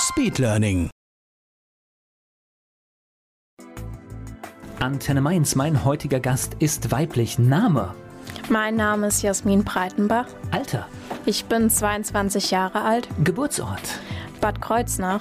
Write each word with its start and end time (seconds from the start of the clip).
Speedlearning. 0.00 0.88
Antenne 4.78 5.20
Mainz, 5.20 5.56
mein 5.56 5.84
heutiger 5.84 6.20
Gast 6.20 6.56
ist 6.58 6.90
weiblich. 6.90 7.38
Name? 7.38 7.94
Mein 8.48 8.76
Name 8.76 9.08
ist 9.08 9.20
Jasmin 9.20 9.62
Breitenbach. 9.62 10.24
Alter? 10.52 10.88
Ich 11.26 11.44
bin 11.44 11.68
22 11.68 12.50
Jahre 12.50 12.80
alt. 12.80 13.08
Geburtsort? 13.22 14.00
Bad 14.40 14.62
Kreuznach. 14.62 15.20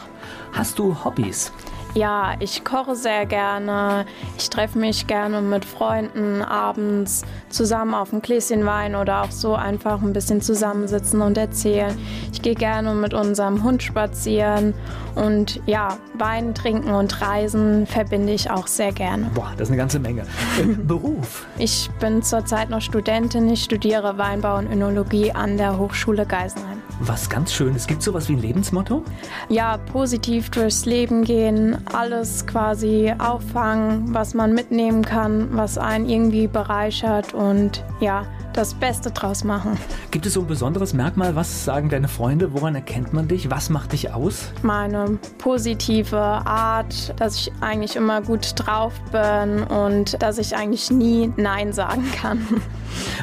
Hast 0.54 0.80
du 0.80 1.04
Hobbys? 1.04 1.52
Ja, 1.96 2.36
ich 2.40 2.64
koche 2.64 2.96
sehr 2.96 3.26
gerne. 3.26 4.06
Ich 4.38 4.50
treffe 4.50 4.78
mich 4.78 5.08
gerne 5.08 5.42
mit 5.42 5.66
Freunden 5.66 6.42
abends 6.42 7.24
zusammen 7.50 7.96
auf 7.96 8.14
ein 8.14 8.22
Gläschen 8.22 8.66
Wein 8.66 8.96
oder 8.96 9.24
auch 9.24 9.32
so 9.32 9.56
einfach 9.56 10.02
ein 10.02 10.14
bisschen 10.14 10.42
zusammensitzen 10.42 11.22
und 11.22 11.38
erzählen. 11.38 11.98
Ich 12.32 12.42
gehe 12.42 12.54
gerne 12.54 12.94
mit 12.94 13.14
unserem 13.14 13.64
Hund 13.64 13.82
spazieren 13.82 14.76
und 15.16 15.60
ja, 15.66 15.98
Wein 16.14 16.54
trinken 16.54 16.92
und 16.92 17.22
reisen 17.22 17.88
verbinde 17.88 18.34
ich 18.34 18.52
auch 18.52 18.68
sehr 18.68 18.92
gerne. 18.92 19.32
Boah, 19.34 19.52
das 19.58 19.68
ist 19.68 19.72
eine 19.72 19.78
ganze 19.78 20.00
Menge. 20.00 20.26
Beruf? 20.84 21.48
Ich 21.58 21.90
bin 22.00 22.22
zurzeit 22.22 22.70
noch 22.70 22.82
Studentin. 22.82 23.50
Ich 23.50 23.64
studiere 23.64 24.18
Weinbau 24.18 24.58
und 24.58 24.72
Önologie 24.72 25.32
an 25.32 25.58
der 25.58 25.78
Hochschule 25.78 26.26
Geisenheim. 26.26 26.82
Was 27.02 27.30
ganz 27.30 27.54
Schönes. 27.54 27.88
Gibt 27.88 28.00
es 28.00 28.06
sowas 28.06 28.28
wie 28.28 28.34
ein 28.34 28.42
Lebensmotto? 28.42 29.04
Ja, 29.48 29.78
positiv 29.78 30.50
durchs 30.50 30.86
Leben 30.86 31.24
gehen, 31.24 31.78
alles 31.94 32.46
quasi 32.46 33.14
auffangen, 33.18 34.14
was 34.14 34.34
man 34.34 34.54
mitnehmen 34.54 35.04
kann, 35.04 35.48
was 35.52 35.78
einen 35.78 36.10
irgendwie 36.10 36.48
bereichert 36.48 37.34
und 37.34 37.86
ja, 38.02 38.26
das 38.52 38.74
Beste 38.74 39.12
draus 39.12 39.46
machen. 39.46 39.78
Gibt 40.12 40.26
es 40.26 40.34
so 40.34 40.42
ein 40.42 40.48
besonderes 40.48 40.94
Merkmal? 40.94 41.36
Was 41.36 41.64
sagen 41.64 41.88
deine 41.88 42.10
Freunde? 42.10 42.52
Woran 42.52 42.76
erkennt 42.76 43.14
man 43.14 43.30
dich? 43.30 43.50
Was 43.50 43.70
macht 43.70 43.94
dich 43.94 44.12
aus? 44.14 44.52
Meine 44.62 45.18
positive 45.38 46.18
Art, 46.18 47.14
dass 47.18 47.36
ich 47.36 47.54
eigentlich 47.62 47.96
immer 47.96 48.22
gut 48.22 48.54
drauf 48.56 48.94
bin 49.12 49.64
und 49.64 50.22
dass 50.22 50.38
ich 50.38 50.56
eigentlich 50.56 50.92
nie 50.92 51.32
Nein 51.38 51.72
sagen 51.72 52.06
kann. 52.12 52.46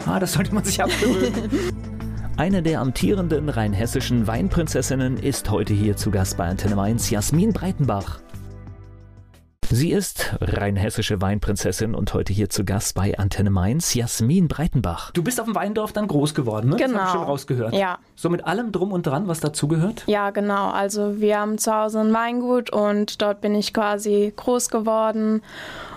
Ah, 0.07 0.19
das 0.19 0.33
sollte 0.33 0.55
man 0.55 0.65
sich 0.65 0.83
abgewöhnen. 0.83 1.51
Eine 2.39 2.63
der 2.63 2.81
amtierenden 2.81 3.49
rheinhessischen 3.49 4.27
Weinprinzessinnen 4.27 5.17
ist 5.17 5.51
heute 5.51 5.73
hier 5.73 5.97
zu 5.97 6.11
Gast 6.11 6.37
bei 6.37 6.45
Antenne 6.45 6.77
Mainz, 6.77 7.09
Jasmin 7.09 7.55
Breitenbach. 7.55 8.21
Sie 9.71 9.91
ist 9.91 10.37
rheinhessische 10.43 11.23
Weinprinzessin 11.23 11.95
und 11.95 12.13
heute 12.13 12.35
hier 12.35 12.51
zu 12.51 12.67
Gast 12.67 12.95
bei 12.95 13.19
Antenne 13.19 13.49
Mainz, 13.49 13.95
Jasmin 13.95 14.49
Breitenbach. 14.49 15.13
Du 15.13 15.23
bist 15.23 15.41
auf 15.41 15.47
dem 15.47 15.55
Weindorf 15.55 15.95
dann 15.95 16.09
groß 16.09 16.35
geworden, 16.35 16.69
ne? 16.69 16.77
Genau. 16.77 16.93
Das 16.93 17.01
hab 17.01 17.07
ich 17.07 17.13
schon 17.15 17.25
rausgehört. 17.25 17.75
Ja. 17.75 17.99
So 18.17 18.29
mit 18.29 18.47
allem 18.47 18.71
drum 18.71 18.93
und 18.93 19.07
dran, 19.07 19.29
was 19.29 19.41
dazugehört? 19.41 20.05
Ja, 20.07 20.29
genau. 20.29 20.69
Also 20.69 21.19
wir 21.19 21.41
haben 21.41 21.57
zu 21.57 21.75
Hause 21.75 22.01
ein 22.01 22.13
Weingut 22.13 22.69
und 22.69 23.23
dort 23.23 23.41
bin 23.41 23.55
ich 23.55 23.73
quasi 23.73 24.31
groß 24.37 24.69
geworden. 24.69 25.41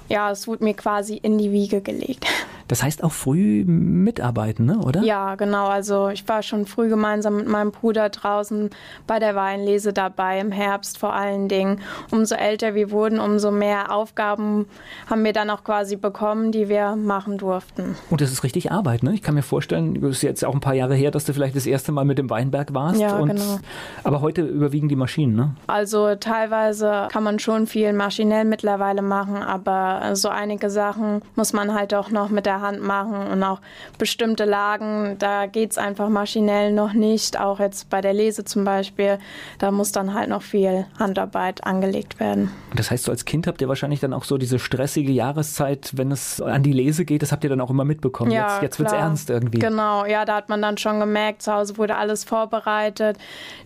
Ja, 0.07 0.31
es 0.31 0.47
wurde 0.47 0.63
mir 0.63 0.73
quasi 0.73 1.17
in 1.17 1.37
die 1.37 1.51
Wiege 1.51 1.81
gelegt. 1.81 2.25
Das 2.69 2.83
heißt 2.83 3.03
auch 3.03 3.11
früh 3.11 3.65
mitarbeiten, 3.65 4.65
ne? 4.65 4.77
oder? 4.77 5.01
Ja, 5.01 5.33
genau. 5.35 5.67
Also 5.67 6.09
ich 6.09 6.27
war 6.27 6.43
schon 6.43 6.67
früh 6.67 6.87
gemeinsam 6.87 7.37
mit 7.37 7.47
meinem 7.47 7.71
Bruder 7.71 8.09
draußen 8.09 8.69
bei 9.07 9.17
der 9.17 9.35
Weinlese 9.35 9.91
dabei, 9.91 10.39
im 10.39 10.51
Herbst 10.51 10.99
vor 10.99 11.13
allen 11.13 11.49
Dingen. 11.49 11.81
Umso 12.11 12.35
älter 12.35 12.75
wir 12.75 12.91
wurden, 12.91 13.19
umso 13.19 13.49
mehr 13.49 13.91
Aufgaben 13.91 14.67
haben 15.09 15.23
wir 15.23 15.33
dann 15.33 15.49
auch 15.49 15.63
quasi 15.63 15.95
bekommen, 15.95 16.51
die 16.51 16.69
wir 16.69 16.95
machen 16.95 17.39
durften. 17.39 17.95
Und 18.11 18.21
das 18.21 18.31
ist 18.31 18.43
richtig 18.43 18.71
Arbeit, 18.71 19.01
ne? 19.01 19.15
Ich 19.15 19.23
kann 19.23 19.33
mir 19.33 19.41
vorstellen, 19.41 19.95
es 20.05 20.17
ist 20.17 20.21
jetzt 20.21 20.45
auch 20.45 20.53
ein 20.53 20.61
paar 20.61 20.75
Jahre 20.75 20.93
her, 20.93 21.09
dass 21.09 21.25
du 21.25 21.33
vielleicht 21.33 21.55
das 21.55 21.65
erste 21.65 21.91
Mal 21.91 22.05
mit 22.05 22.19
dem 22.19 22.29
Weinberg 22.29 22.75
warst. 22.75 23.01
Ja, 23.01 23.17
und, 23.17 23.29
genau. 23.29 23.59
Aber 24.03 24.21
heute 24.21 24.43
überwiegen 24.43 24.89
die 24.89 24.95
Maschinen, 24.95 25.35
ne? 25.35 25.55
Also 25.65 26.13
teilweise 26.13 27.07
kann 27.11 27.23
man 27.23 27.39
schon 27.39 27.65
viel 27.65 27.93
maschinell 27.93 28.45
mittlerweile 28.45 29.01
machen, 29.01 29.37
aber 29.37 30.15
so 30.15 30.29
einige 30.29 30.69
Sachen 30.69 31.23
muss 31.35 31.51
man 31.51 31.73
halt 31.73 31.95
auch 31.95 32.11
noch 32.11 32.29
mit 32.29 32.45
der 32.45 32.58
Hand 32.61 32.81
machen 32.81 33.27
und 33.27 33.43
auch 33.43 33.59
bestimmte 33.97 34.45
Lagen, 34.45 35.17
da 35.19 35.45
geht 35.45 35.71
es 35.71 35.77
einfach 35.77 36.09
maschinell 36.09 36.71
noch 36.71 36.93
nicht. 36.93 37.39
Auch 37.39 37.59
jetzt 37.59 37.89
bei 37.89 38.01
der 38.01 38.13
Lese 38.13 38.45
zum 38.45 38.63
Beispiel, 38.63 39.19
da 39.59 39.71
muss 39.71 39.91
dann 39.91 40.13
halt 40.13 40.29
noch 40.29 40.41
viel 40.41 40.85
Handarbeit 40.97 41.63
angelegt 41.63 42.19
werden. 42.19 42.51
Und 42.71 42.79
das 42.79 42.91
heißt, 42.91 43.03
so 43.03 43.11
als 43.11 43.25
Kind 43.25 43.45
habt 43.47 43.61
ihr 43.61 43.67
wahrscheinlich 43.67 43.99
dann 43.99 44.13
auch 44.13 44.23
so 44.23 44.37
diese 44.37 44.57
stressige 44.57 45.11
Jahreszeit, 45.11 45.91
wenn 45.95 46.11
es 46.11 46.41
an 46.41 46.63
die 46.63 46.73
Lese 46.73 47.05
geht, 47.05 47.21
das 47.21 47.31
habt 47.31 47.43
ihr 47.43 47.49
dann 47.49 47.61
auch 47.61 47.69
immer 47.69 47.85
mitbekommen. 47.85 48.31
Ja, 48.31 48.61
jetzt 48.61 48.69
jetzt 48.69 48.79
wird 48.79 48.89
es 48.89 48.93
ernst 48.93 49.29
irgendwie. 49.29 49.59
Genau, 49.59 50.05
ja, 50.05 50.25
da 50.25 50.35
hat 50.35 50.49
man 50.49 50.61
dann 50.61 50.77
schon 50.77 50.99
gemerkt, 50.99 51.41
zu 51.41 51.53
Hause 51.53 51.77
wurde 51.77 51.95
alles 51.95 52.23
vorbereitet. 52.23 53.17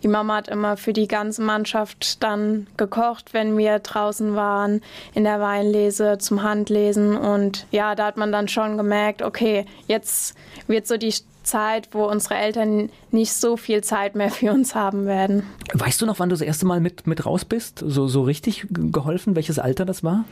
Die 0.01 0.07
Mama 0.07 0.35
hat 0.37 0.47
immer 0.47 0.77
für 0.77 0.93
die 0.93 1.07
ganze 1.07 1.41
Mannschaft 1.41 2.23
dann 2.23 2.67
gekocht, 2.77 3.33
wenn 3.33 3.57
wir 3.57 3.79
draußen 3.79 4.35
waren, 4.35 4.81
in 5.13 5.23
der 5.23 5.39
Weinlese 5.39 6.17
zum 6.17 6.43
Handlesen. 6.43 7.17
Und 7.17 7.67
ja, 7.71 7.95
da 7.95 8.05
hat 8.05 8.17
man 8.17 8.31
dann 8.31 8.47
schon 8.47 8.77
gemerkt, 8.77 8.82
okay, 9.23 9.65
jetzt 9.87 10.35
wird 10.67 10.87
so 10.87 10.97
die 10.97 11.13
Zeit, 11.43 11.89
wo 11.91 12.05
unsere 12.05 12.35
Eltern 12.35 12.89
nicht 13.11 13.33
so 13.33 13.57
viel 13.57 13.83
Zeit 13.83 14.15
mehr 14.15 14.31
für 14.31 14.51
uns 14.51 14.75
haben 14.75 15.05
werden. 15.05 15.43
Weißt 15.73 16.01
du 16.01 16.05
noch, 16.05 16.19
wann 16.19 16.29
du 16.29 16.33
das 16.33 16.41
erste 16.41 16.65
Mal 16.65 16.79
mit, 16.79 17.05
mit 17.05 17.25
raus 17.25 17.45
bist? 17.45 17.83
So, 17.85 18.07
so 18.07 18.23
richtig 18.23 18.65
geholfen? 18.69 19.35
Welches 19.35 19.59
Alter 19.59 19.85
das 19.85 20.03
war? 20.03 20.25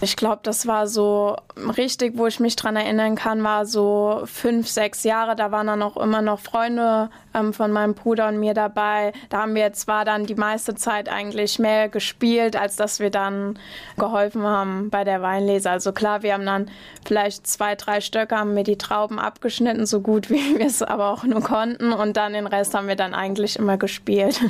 Ich 0.00 0.16
glaube, 0.16 0.40
das 0.42 0.66
war 0.66 0.86
so 0.86 1.36
richtig, 1.76 2.16
wo 2.16 2.26
ich 2.26 2.40
mich 2.40 2.56
dran 2.56 2.76
erinnern 2.76 3.16
kann, 3.16 3.42
war 3.42 3.66
so 3.66 4.22
fünf, 4.26 4.68
sechs 4.68 5.02
Jahre. 5.04 5.34
Da 5.34 5.50
waren 5.50 5.66
dann 5.66 5.82
auch 5.82 5.96
immer 5.96 6.22
noch 6.22 6.40
Freunde 6.40 7.10
ähm, 7.34 7.52
von 7.52 7.72
meinem 7.72 7.94
Bruder 7.94 8.28
und 8.28 8.38
mir 8.40 8.54
dabei. 8.54 9.12
Da 9.28 9.42
haben 9.42 9.54
wir 9.54 9.72
zwar 9.72 10.04
dann 10.04 10.26
die 10.26 10.34
meiste 10.34 10.74
Zeit 10.74 11.08
eigentlich 11.08 11.58
mehr 11.58 11.88
gespielt, 11.88 12.56
als 12.56 12.76
dass 12.76 13.00
wir 13.00 13.10
dann 13.10 13.58
geholfen 13.98 14.42
haben 14.42 14.90
bei 14.90 15.04
der 15.04 15.22
Weinlese. 15.22 15.70
Also 15.70 15.92
klar, 15.92 16.22
wir 16.22 16.34
haben 16.34 16.46
dann 16.46 16.70
vielleicht 17.06 17.46
zwei, 17.46 17.74
drei 17.74 18.00
Stöcke, 18.00 18.36
haben 18.36 18.54
wir 18.56 18.64
die 18.64 18.78
Trauben 18.78 19.18
abgeschnitten, 19.18 19.86
so 19.86 20.00
gut 20.00 20.30
wie 20.30 20.58
wir 20.58 20.66
es 20.66 20.82
aber 20.82 21.10
auch 21.10 21.24
nur 21.24 21.40
konnten. 21.42 21.92
Und 21.92 22.16
dann 22.16 22.32
den 22.32 22.46
Rest 22.46 22.74
haben 22.74 22.88
wir 22.88 22.96
dann 22.96 23.14
eigentlich 23.14 23.58
immer 23.58 23.76
gespielt. 23.76 24.40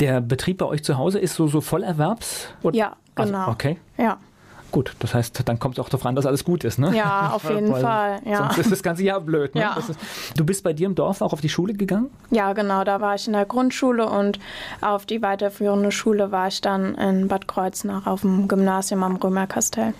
Der 0.00 0.20
Betrieb 0.20 0.58
bei 0.58 0.66
euch 0.66 0.82
zu 0.84 0.96
Hause 0.98 1.18
ist 1.18 1.34
so, 1.34 1.46
so 1.46 1.60
Vollerwerbs? 1.60 2.48
Oder- 2.62 2.76
Ja, 2.76 2.96
Also, 3.14 3.32
genau. 3.32 3.48
okay, 3.50 3.78
Ja. 3.98 4.18
Gut. 4.70 4.94
Das 4.98 5.14
heißt, 5.14 5.42
dann 5.46 5.58
kommt 5.58 5.78
es 5.78 5.84
auch 5.84 5.88
darauf 5.88 6.06
an, 6.06 6.14
dass 6.14 6.26
alles 6.26 6.44
gut 6.44 6.64
ist, 6.64 6.78
ne? 6.78 6.94
Ja, 6.94 7.30
auf 7.34 7.48
jeden 7.48 7.72
Weil 7.72 7.82
Fall, 7.82 8.20
ja. 8.24 8.38
Sonst 8.38 8.58
ist 8.58 8.72
das 8.72 8.82
ganze 8.82 9.02
Jahr 9.02 9.20
blöd, 9.20 9.54
ne? 9.54 9.62
Ja. 9.62 9.76
Ist, 9.76 9.94
du 10.36 10.44
bist 10.44 10.62
bei 10.64 10.72
dir 10.72 10.86
im 10.86 10.94
Dorf 10.94 11.22
auch 11.22 11.32
auf 11.32 11.40
die 11.40 11.48
Schule 11.48 11.74
gegangen? 11.74 12.10
Ja, 12.30 12.52
genau, 12.52 12.84
da 12.84 13.00
war 13.00 13.14
ich 13.14 13.26
in 13.26 13.32
der 13.32 13.46
Grundschule 13.46 14.08
und 14.08 14.38
auf 14.80 15.06
die 15.06 15.22
weiterführende 15.22 15.92
Schule 15.92 16.32
war 16.32 16.48
ich 16.48 16.60
dann 16.60 16.94
in 16.94 17.28
Bad 17.28 17.48
Kreuznach 17.48 18.06
auf 18.06 18.22
dem 18.22 18.48
Gymnasium 18.48 19.02
am 19.02 19.16
Römerkastell. 19.16 19.94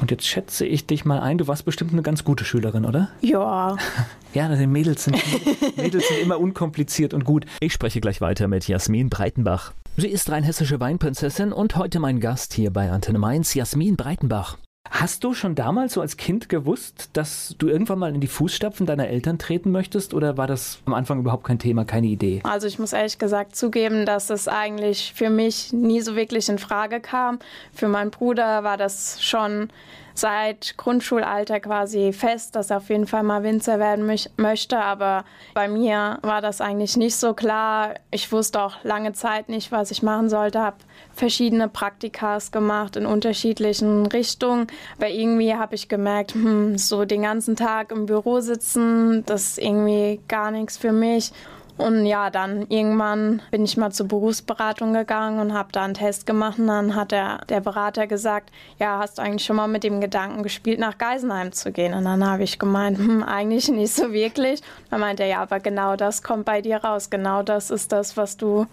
Und 0.00 0.10
jetzt 0.10 0.26
schätze 0.26 0.66
ich 0.66 0.86
dich 0.86 1.04
mal 1.04 1.20
ein, 1.20 1.38
du 1.38 1.46
warst 1.46 1.64
bestimmt 1.64 1.92
eine 1.92 2.02
ganz 2.02 2.24
gute 2.24 2.44
Schülerin, 2.44 2.84
oder? 2.84 3.08
Ja, 3.20 3.76
Ja, 4.34 4.48
die 4.54 4.66
Mädels 4.66 5.04
sind, 5.04 5.16
Mädels 5.76 6.08
sind 6.08 6.20
immer 6.20 6.40
unkompliziert 6.40 7.12
und 7.12 7.24
gut. 7.24 7.44
Ich 7.60 7.72
spreche 7.72 8.00
gleich 8.00 8.20
weiter 8.20 8.48
mit 8.48 8.66
Jasmin 8.66 9.10
Breitenbach. 9.10 9.72
Sie 9.94 10.08
ist 10.08 10.30
rheinhessische 10.30 10.80
Weinprinzessin 10.80 11.52
und 11.52 11.76
heute 11.76 12.00
mein 12.00 12.18
Gast 12.18 12.54
hier 12.54 12.70
bei 12.70 12.90
Antenne 12.90 13.18
Mainz, 13.18 13.52
Jasmin 13.52 13.96
Breitenbach. 13.96 14.56
Hast 14.90 15.22
du 15.22 15.34
schon 15.34 15.54
damals 15.54 15.92
so 15.92 16.00
als 16.00 16.16
Kind 16.16 16.48
gewusst, 16.48 17.10
dass 17.12 17.54
du 17.58 17.68
irgendwann 17.68 17.98
mal 17.98 18.14
in 18.14 18.22
die 18.22 18.26
Fußstapfen 18.26 18.86
deiner 18.86 19.08
Eltern 19.08 19.38
treten 19.38 19.70
möchtest 19.70 20.14
oder 20.14 20.38
war 20.38 20.46
das 20.46 20.78
am 20.86 20.94
Anfang 20.94 21.18
überhaupt 21.20 21.44
kein 21.44 21.58
Thema, 21.58 21.84
keine 21.84 22.06
Idee? 22.06 22.40
also 22.44 22.66
ich 22.66 22.78
muss 22.78 22.94
ehrlich 22.94 23.18
gesagt 23.18 23.54
zugeben, 23.54 24.06
dass 24.06 24.30
es 24.30 24.48
eigentlich 24.48 25.12
für 25.14 25.28
mich 25.28 25.74
nie 25.74 26.00
so 26.00 26.16
wirklich 26.16 26.48
in 26.48 26.58
Frage 26.58 27.00
kam. 27.00 27.38
Für 27.74 27.88
meinen 27.88 28.10
Bruder 28.10 28.64
war 28.64 28.78
das 28.78 29.22
schon 29.22 29.68
seit 30.14 30.76
Grundschulalter 30.76 31.60
quasi 31.60 32.12
fest, 32.12 32.54
dass 32.56 32.70
er 32.70 32.78
auf 32.78 32.88
jeden 32.88 33.06
Fall 33.06 33.22
mal 33.22 33.42
Winzer 33.42 33.78
werden 33.78 34.08
möch- 34.08 34.30
möchte. 34.36 34.78
Aber 34.78 35.24
bei 35.54 35.68
mir 35.68 36.18
war 36.22 36.40
das 36.40 36.60
eigentlich 36.60 36.96
nicht 36.96 37.16
so 37.16 37.34
klar. 37.34 37.94
Ich 38.10 38.30
wusste 38.32 38.60
auch 38.62 38.76
lange 38.84 39.12
Zeit 39.12 39.48
nicht, 39.48 39.72
was 39.72 39.90
ich 39.90 40.02
machen 40.02 40.28
sollte. 40.28 40.60
Habe 40.60 40.76
verschiedene 41.14 41.68
Praktikas 41.68 42.52
gemacht 42.52 42.96
in 42.96 43.06
unterschiedlichen 43.06 44.06
Richtungen. 44.06 44.66
Aber 44.98 45.08
irgendwie 45.08 45.54
habe 45.54 45.74
ich 45.74 45.88
gemerkt, 45.88 46.34
hm, 46.34 46.78
so 46.78 47.04
den 47.04 47.22
ganzen 47.22 47.56
Tag 47.56 47.92
im 47.92 48.06
Büro 48.06 48.40
sitzen, 48.40 49.24
das 49.26 49.42
ist 49.48 49.58
irgendwie 49.58 50.20
gar 50.28 50.50
nichts 50.50 50.76
für 50.76 50.92
mich. 50.92 51.32
Und 51.78 52.04
ja, 52.04 52.30
dann 52.30 52.66
irgendwann 52.68 53.40
bin 53.50 53.64
ich 53.64 53.76
mal 53.76 53.90
zur 53.90 54.06
Berufsberatung 54.06 54.92
gegangen 54.92 55.40
und 55.40 55.54
habe 55.54 55.70
da 55.72 55.84
einen 55.84 55.94
Test 55.94 56.26
gemacht. 56.26 56.58
Und 56.58 56.66
dann 56.66 56.94
hat 56.94 57.12
der, 57.12 57.38
der 57.48 57.60
Berater 57.60 58.06
gesagt, 58.06 58.50
ja, 58.78 58.98
hast 58.98 59.18
du 59.18 59.22
eigentlich 59.22 59.44
schon 59.44 59.56
mal 59.56 59.68
mit 59.68 59.82
dem 59.82 60.00
Gedanken 60.00 60.42
gespielt, 60.42 60.78
nach 60.78 60.98
Geisenheim 60.98 61.52
zu 61.52 61.72
gehen? 61.72 61.94
Und 61.94 62.04
dann 62.04 62.24
habe 62.24 62.42
ich 62.42 62.58
gemeint, 62.58 62.98
hm, 62.98 63.22
eigentlich 63.22 63.68
nicht 63.68 63.94
so 63.94 64.12
wirklich. 64.12 64.60
Dann 64.90 65.00
meinte 65.00 65.22
er, 65.22 65.28
ja, 65.28 65.42
aber 65.42 65.60
genau 65.60 65.96
das 65.96 66.22
kommt 66.22 66.44
bei 66.44 66.60
dir 66.60 66.76
raus. 66.76 67.10
Genau 67.10 67.42
das 67.42 67.70
ist 67.70 67.90
das, 67.90 68.16
was 68.16 68.36
du 68.36 68.66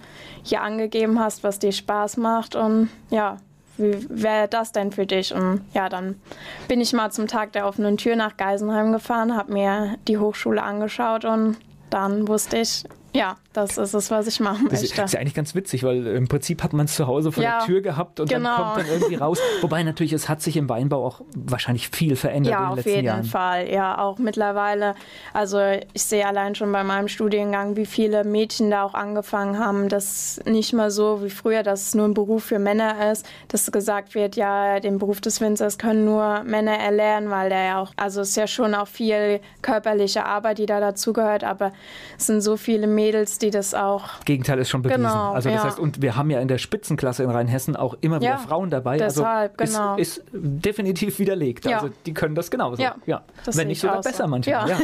hier 0.44 0.62
angegeben 0.62 1.20
hast, 1.20 1.44
was 1.44 1.60
dir 1.60 1.72
Spaß 1.72 2.18
macht. 2.18 2.56
Und 2.56 2.90
ja, 3.10 3.38
wie 3.78 4.06
wäre 4.10 4.50
das 4.50 4.74
denn 4.74 4.92
für 4.92 5.06
dich? 5.06 5.34
Und 5.34 5.62
ja, 5.74 5.88
dann 5.88 6.20
bin 6.68 6.82
ich 6.82 6.92
mal 6.92 7.12
zum 7.12 7.28
Tag 7.28 7.54
der 7.54 7.66
offenen 7.66 7.96
Tür 7.96 8.18
nach 8.18 8.36
Geisenheim 8.36 8.92
gefahren, 8.92 9.38
habe 9.38 9.54
mir 9.54 9.96
die 10.08 10.18
Hochschule 10.18 10.62
angeschaut 10.62 11.24
und 11.24 11.56
dann 11.90 12.28
wusste 12.28 12.58
ich, 12.60 12.84
ja, 13.14 13.38
das 13.62 13.78
ist 13.78 13.94
es, 13.94 14.12
was 14.12 14.28
ich 14.28 14.40
machen 14.40 14.64
möchte. 14.64 14.76
Das 14.96 15.06
ist 15.06 15.14
ja 15.14 15.20
eigentlich 15.20 15.34
ganz 15.34 15.56
witzig, 15.56 15.84
weil 15.84 16.06
im 16.08 16.28
Prinzip 16.28 16.64
hat 16.64 16.74
man 16.74 16.86
es 16.86 16.96
zu 16.96 17.08
Hause 17.08 17.32
vor 17.32 17.44
Ja, 17.44 17.60
der 17.60 17.66
Tür 17.66 17.82
gehabt 17.82 18.20
und 18.20 18.30
genau. 18.30 18.50
dann 18.58 18.66
kommt 18.74 18.80
dann 18.80 18.94
irgendwie 18.94 19.16
raus. 19.16 19.40
Wobei 19.62 19.84
natürlich, 19.84 20.14
es 20.14 20.28
hat 20.30 20.42
sich 20.42 20.58
im 20.58 20.70
Weinbau 20.70 21.06
auch 21.06 21.22
wahrscheinlich 21.36 21.90
viel 21.90 22.16
verändert 22.16 22.54
in 22.54 22.60
Ja, 22.60 22.66
den 22.66 22.70
auf 22.70 22.76
letzten 22.78 22.90
jeden 22.92 23.06
Jahren. 23.06 23.24
Fall. 23.24 23.70
Ja, 23.72 23.98
auch 24.00 24.18
mittlerweile. 24.18 24.96
Also 25.34 25.60
ich 25.94 26.04
sehe 26.04 26.26
allein 26.28 26.56
schon 26.56 26.72
bei 26.72 26.84
meinem 26.84 27.08
Studiengang, 27.08 27.76
wie 27.76 27.86
viele 27.86 28.24
Mädchen 28.24 28.70
da 28.72 28.84
auch 28.84 28.94
angefangen 28.94 29.60
haben. 29.60 29.90
Das 29.90 30.40
nicht 30.46 30.74
mehr 30.74 30.92
so 30.92 31.24
wie 31.24 31.30
früher, 31.30 31.64
dass 31.64 31.88
es 31.88 31.96
nur 31.96 32.06
ein 32.08 32.14
Beruf 32.14 32.44
für 32.46 32.60
Männer 32.60 33.12
ist, 33.12 33.26
dass 33.48 33.70
gesagt 33.72 34.16
wird, 34.16 34.36
ja, 34.36 34.80
den 34.80 34.98
Beruf 34.98 35.22
des 35.22 35.42
Winzers 35.42 35.78
können 35.78 36.06
nur 36.06 36.44
Männer 36.44 36.78
erlernen, 36.78 37.30
weil 37.30 37.50
der 37.50 37.64
ja 37.64 37.82
auch, 37.82 37.92
also 37.98 38.22
es 38.22 38.30
ist 38.30 38.36
ja 38.38 38.48
schon 38.48 38.74
auch 38.74 38.88
viel 38.88 39.40
körperliche 39.62 40.26
Arbeit, 40.26 40.58
die 40.58 40.66
da 40.66 40.80
dazugehört, 40.80 41.44
aber 41.44 41.72
es 42.18 42.28
sind 42.28 42.42
so 42.42 42.58
viele 42.58 42.88
Mädels, 42.88 43.38
die 43.38 43.49
das 43.52 43.74
auch 43.74 44.04
Gegenteil 44.26 44.60
ist 44.60 44.70
schon 44.70 44.82
bewiesen. 44.82 45.04
Genau, 45.04 45.34
also 45.34 45.50
das 45.50 45.58
ja. 45.60 45.64
heißt, 45.66 45.80
und 45.80 46.02
wir 46.02 46.16
haben 46.16 46.30
ja 46.30 46.40
in 46.40 46.48
der 46.48 46.58
Spitzenklasse 46.58 47.24
in 47.24 47.30
Rheinhessen 47.30 47.76
auch 47.76 47.96
immer 48.02 48.20
wieder 48.20 48.32
Ja, 48.32 48.38
Frauen 48.38 48.70
dabei. 48.70 48.98
deshalb, 48.98 49.60
also 49.60 49.78
genau. 49.78 49.96
ist, 49.98 50.18
ist 50.18 50.26
definitiv 50.34 51.20
widerlegt. 51.20 51.66
Ja. 51.66 51.78
Also 51.78 51.90
die 52.06 52.14
können 52.14 52.36
das 52.36 52.52
genauso. 52.52 52.82
Ja, 52.82 53.24
das 53.46 53.58
Wenn 53.58 53.68
nicht 53.68 53.78
ich 53.78 53.82
sogar 53.82 54.00
auch 54.00 54.04
so. 54.04 54.10
besser 54.10 54.28
manchmal. 54.28 54.70
Ja. 54.70 54.78
Ja. 54.78 54.80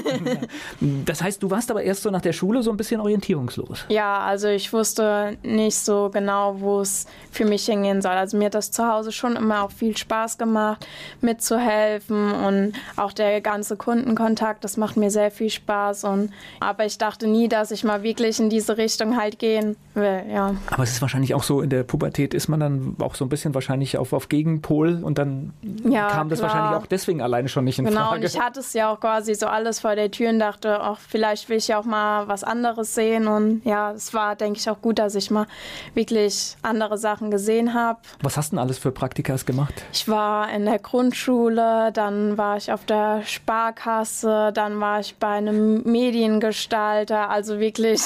Das 1.05 1.21
heißt, 1.21 1.41
du 1.41 1.49
warst 1.49 1.71
aber 1.71 1.83
erst 1.83 2.03
so 2.03 2.09
nach 2.09 2.21
der 2.21 2.33
Schule 2.33 2.61
so 2.63 2.71
ein 2.71 2.77
bisschen 2.77 2.99
orientierungslos. 3.01 3.85
Ja, 3.89 4.19
also 4.19 4.47
ich 4.47 4.71
wusste 4.73 5.37
nicht 5.43 5.77
so 5.77 6.09
genau, 6.11 6.59
wo 6.59 6.81
es 6.81 7.05
für 7.31 7.45
mich 7.45 7.65
hingehen 7.65 8.01
soll. 8.01 8.11
Also 8.11 8.37
mir 8.37 8.45
hat 8.45 8.55
das 8.55 8.71
zu 8.71 8.87
Hause 8.87 9.11
schon 9.11 9.35
immer 9.35 9.63
auch 9.63 9.71
viel 9.71 9.95
Spaß 9.95 10.37
gemacht, 10.37 10.85
mitzuhelfen 11.21 12.31
und 12.31 12.73
auch 12.95 13.13
der 13.13 13.41
ganze 13.41 13.77
Kundenkontakt, 13.77 14.63
das 14.63 14.77
macht 14.77 14.97
mir 14.97 15.11
sehr 15.11 15.31
viel 15.31 15.49
Spaß. 15.49 16.05
Und, 16.05 16.31
aber 16.59 16.85
ich 16.85 16.97
dachte 16.97 17.27
nie, 17.27 17.47
dass 17.47 17.71
ich 17.71 17.83
mal 17.83 18.03
wirklich 18.03 18.39
in 18.45 18.49
diese 18.49 18.77
Richtung 18.77 19.17
halt 19.17 19.39
gehen 19.39 19.75
will, 19.93 20.23
ja. 20.31 20.55
Aber 20.71 20.83
es 20.83 20.91
ist 20.91 21.01
wahrscheinlich 21.01 21.33
auch 21.33 21.43
so, 21.43 21.61
in 21.61 21.69
der 21.69 21.83
Pubertät 21.83 22.33
ist 22.33 22.47
man 22.47 22.59
dann 22.59 22.95
auch 22.99 23.15
so 23.15 23.25
ein 23.25 23.29
bisschen 23.29 23.53
wahrscheinlich 23.53 23.97
auf, 23.97 24.13
auf 24.13 24.29
Gegenpol 24.29 25.03
und 25.03 25.17
dann 25.17 25.53
Ja, 25.83 26.07
kam 26.09 26.29
das 26.29 26.39
klar. 26.39 26.51
wahrscheinlich 26.53 26.77
auch 26.81 26.85
deswegen 26.85 27.21
alleine 27.21 27.47
schon 27.49 27.63
nicht 27.63 27.79
in 27.79 27.85
Genau, 27.85 28.01
Frage. 28.09 28.15
und 28.17 28.23
ich 28.25 28.39
hatte 28.39 28.59
es 28.59 28.73
ja 28.73 28.91
auch 28.93 28.99
quasi 28.99 29.33
so 29.35 29.47
alles 29.47 29.79
vor 29.79 29.95
der 29.95 30.11
Tür 30.11 30.29
und 30.29 30.39
dachte, 30.39 30.79
ach, 30.79 30.99
vielleicht 30.99 31.49
will 31.49 31.57
ich 31.57 31.67
ja 31.67 31.79
auch 31.79 31.85
mal 31.85 32.27
was 32.27 32.43
anderes 32.43 32.93
sehen. 32.95 33.27
Und 33.27 33.61
ja, 33.65 33.91
es 33.91 34.13
war, 34.13 34.35
denke 34.35 34.59
ich, 34.59 34.69
auch 34.69 34.81
gut, 34.81 34.99
dass 34.99 35.15
ich 35.15 35.31
mal 35.31 35.47
wirklich 35.93 36.55
andere 36.61 36.97
Sachen 36.97 37.31
gesehen 37.31 37.73
habe. 37.73 37.99
Was 38.21 38.37
hast 38.37 38.51
du 38.51 38.55
denn 38.57 38.63
alles 38.63 38.77
für 38.77 38.91
Praktikas 38.91 39.45
gemacht? 39.45 39.73
Ich 39.91 40.07
war 40.07 40.51
in 40.51 40.65
der 40.65 40.79
Grundschule, 40.79 41.91
dann 41.93 42.37
war 42.37 42.57
ich 42.57 42.71
auf 42.71 42.85
der 42.85 43.21
Sparkasse, 43.25 44.51
dann 44.53 44.79
war 44.79 44.99
ich 44.99 45.15
bei 45.15 45.27
einem 45.29 45.81
Mediengestalter, 45.83 47.29
also 47.29 47.59
wirklich 47.59 48.01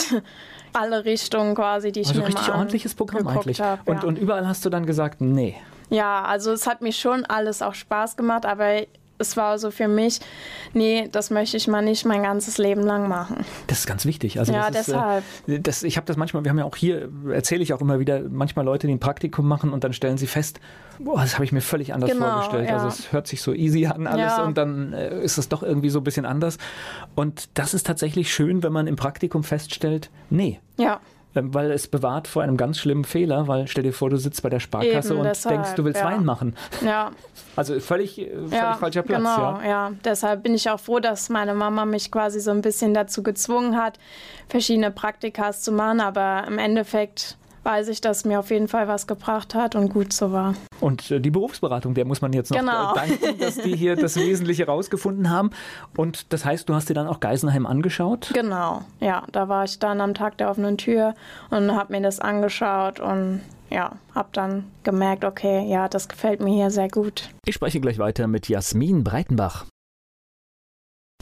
alle 0.74 1.06
Richtungen 1.06 1.56
quasi, 1.56 1.92
die 1.92 2.02
ich 2.02 2.10
Also 2.10 2.22
mir 2.22 2.28
richtig 2.28 2.50
ordentliches 2.52 2.96
Programm 2.96 3.28
eigentlich. 3.28 3.62
Hab, 3.62 3.88
und, 3.88 4.04
ja. 4.04 4.08
und 4.08 4.18
überall 4.18 4.48
hast 4.48 4.66
du 4.66 4.70
dann 4.70 4.86
gesagt, 4.86 5.22
nee. 5.22 5.56
ja, 5.90 6.24
also 6.24 6.52
es 6.52 6.68
hat 6.68 6.82
mir 6.82 6.94
schon 6.94 7.26
alles 7.26 7.62
auch 7.62 7.74
Spaß 7.74 8.16
gemacht, 8.18 8.46
aber 8.46 8.84
es 9.20 9.38
war 9.38 9.60
so 9.60 9.70
für 9.70 9.88
mich, 9.88 10.20
nee, 10.74 11.08
das 11.12 11.30
möchte 11.30 11.58
ich 11.58 11.68
mal 11.68 11.82
nicht 11.84 12.06
mein 12.06 12.24
ganzes 12.24 12.58
Leben 12.58 12.82
lang 12.82 13.08
machen. 13.08 13.46
Das 13.68 13.80
ist 13.80 13.86
ganz 13.88 14.06
wichtig. 14.06 14.40
Also 14.40 14.54
Ja, 14.54 14.72
deshalb. 14.72 15.24
Ist, 15.46 15.54
äh, 15.54 15.60
das, 15.60 15.84
ich 15.84 15.98
habe 15.98 16.06
das 16.08 16.18
manchmal, 16.18 16.44
wir 16.44 16.50
haben 16.50 16.58
ja 16.60 16.66
auch 16.66 16.76
hier, 16.76 17.10
erzähle 17.32 17.62
ich 17.64 17.74
auch 17.74 17.82
immer 17.82 18.00
wieder, 18.00 18.22
manchmal 18.30 18.66
Leute, 18.66 18.88
die 18.88 18.94
ein 18.94 19.00
Praktikum 19.00 19.48
machen 19.48 19.72
und 19.74 19.84
dann 19.84 19.94
stellen 19.94 20.18
sie 20.18 20.28
fest, 20.28 20.60
boah, 21.00 21.22
das 21.22 21.36
habe 21.36 21.44
ich 21.46 21.52
mir 21.52 21.62
völlig 21.62 21.94
anders 21.94 22.10
Genau, 22.12 22.26
vorgestellt. 22.32 22.70
ja. 22.70 22.76
Also 22.76 22.88
es 22.88 23.12
hört 23.12 23.28
sich 23.28 23.42
so 23.42 23.54
easy 23.54 23.86
an 23.86 24.08
alles 24.08 24.38
Ja. 24.38 24.44
und 24.44 24.58
dann 24.58 24.94
äh, 24.94 25.22
ist 25.22 25.38
es 25.38 25.50
doch 25.50 25.64
irgendwie 25.64 25.90
so 25.90 26.00
ein 26.00 26.04
bisschen 26.04 26.26
anders. 26.26 26.58
Und 27.16 27.50
das 27.56 27.74
ist 27.74 27.86
tatsächlich 27.86 28.34
schön, 28.34 28.64
wenn 28.64 28.74
man 28.74 28.88
im 28.88 28.96
Praktikum 28.96 29.44
feststellt, 29.44 30.10
nee. 30.30 30.60
Ja, 30.78 31.00
Weil 31.34 31.72
es 31.72 31.88
bewahrt 31.88 32.28
vor 32.28 32.42
einem 32.42 32.58
ganz 32.58 32.80
schlimmen 32.80 33.04
Fehler, 33.04 33.48
weil 33.48 33.68
stell 33.68 33.84
dir 33.84 33.94
vor, 33.94 34.10
du 34.10 34.18
sitzt 34.18 34.42
bei 34.42 34.50
der 34.50 34.60
Sparkasse 34.60 35.14
Eben, 35.14 35.20
und 35.20 35.26
deshalb, 35.28 35.56
denkst, 35.56 35.76
du 35.76 35.86
willst 35.86 36.02
ja. 36.02 36.08
Wein 36.08 36.26
machen. 36.26 36.56
ja. 36.84 37.12
Also 37.56 37.78
völlig, 37.82 38.18
äh, 38.18 38.30
völlig 38.30 38.52
ja, 38.54 38.76
falscher 38.76 39.02
Platz. 39.02 39.18
Genau, 39.18 39.60
ja. 39.60 39.66
ja. 39.66 39.92
Deshalb 40.06 40.44
bin 40.44 40.54
ich 40.54 40.70
auch 40.70 40.80
froh, 40.80 41.00
dass 41.00 41.28
meine 41.28 41.54
Mama 41.54 41.84
mich 41.84 42.10
quasi 42.10 42.40
so 42.40 42.52
ein 42.52 42.62
bisschen 42.62 42.94
dazu 42.94 43.22
gezwungen 43.22 43.76
hat, 43.76 44.00
verschiedene 44.48 44.92
Praktikas 44.92 45.62
zu 45.62 45.74
machen. 45.74 46.00
Aber 46.00 46.46
im 46.48 46.58
Endeffekt 46.58 47.38
weiß 47.64 47.88
ich, 47.90 48.02
dass 48.02 48.26
mir 48.26 48.40
auf 48.40 48.50
jeden 48.52 48.68
Fall 48.68 48.88
was 48.88 49.08
gebracht 49.08 49.56
hat 49.56 49.76
und 49.76 49.90
gut 49.90 50.14
so 50.14 50.32
war. 50.32 50.56
Und 50.80 51.12
äh, 51.12 51.20
die 51.20 51.32
Berufsberatung, 51.32 51.94
der 51.94 52.06
muss 52.06 52.22
man 52.22 52.34
jetzt 52.34 52.52
noch 52.52 52.60
Genau. 52.60 52.94
äh, 52.94 52.96
danken, 52.96 53.40
dass 53.40 53.56
die 53.58 53.76
hier 53.76 53.96
das 53.96 54.16
Wesentliche 54.18 54.66
rausgefunden 54.66 55.30
haben. 55.30 55.52
Und 55.98 56.32
das 56.34 56.46
heißt, 56.46 56.68
du 56.70 56.74
hast 56.76 56.90
dir 56.90 56.94
dann 56.94 57.08
auch 57.08 57.20
Geisenheim 57.20 57.66
angeschaut? 57.66 58.32
Genau, 58.34 58.84
ja, 59.00 59.24
da 59.32 59.48
war 59.50 59.64
ich 59.66 59.80
dann 59.80 60.02
am 60.02 60.14
Tag 60.14 60.38
der 60.38 60.50
offenen 60.50 60.78
Tür 60.78 61.14
und 61.50 61.76
habe 61.76 61.94
mir 61.94 62.02
das 62.02 62.20
angeschaut 62.20 63.00
und 63.00 63.42
ja, 63.70 63.92
habe 64.16 64.30
dann 64.32 64.66
gemerkt, 64.84 65.24
okay, 65.26 65.64
ja, 65.70 65.88
das 65.88 66.10
gefällt 66.10 66.40
mir 66.42 66.52
hier 66.54 66.72
sehr 66.72 66.88
gut. 66.90 67.30
Ich 67.46 67.56
spreche 67.56 67.80
gleich 67.80 68.00
weiter 68.00 68.26
mit 68.28 68.48
Jasmin 68.50 69.04
Breitenbach. 69.04 69.66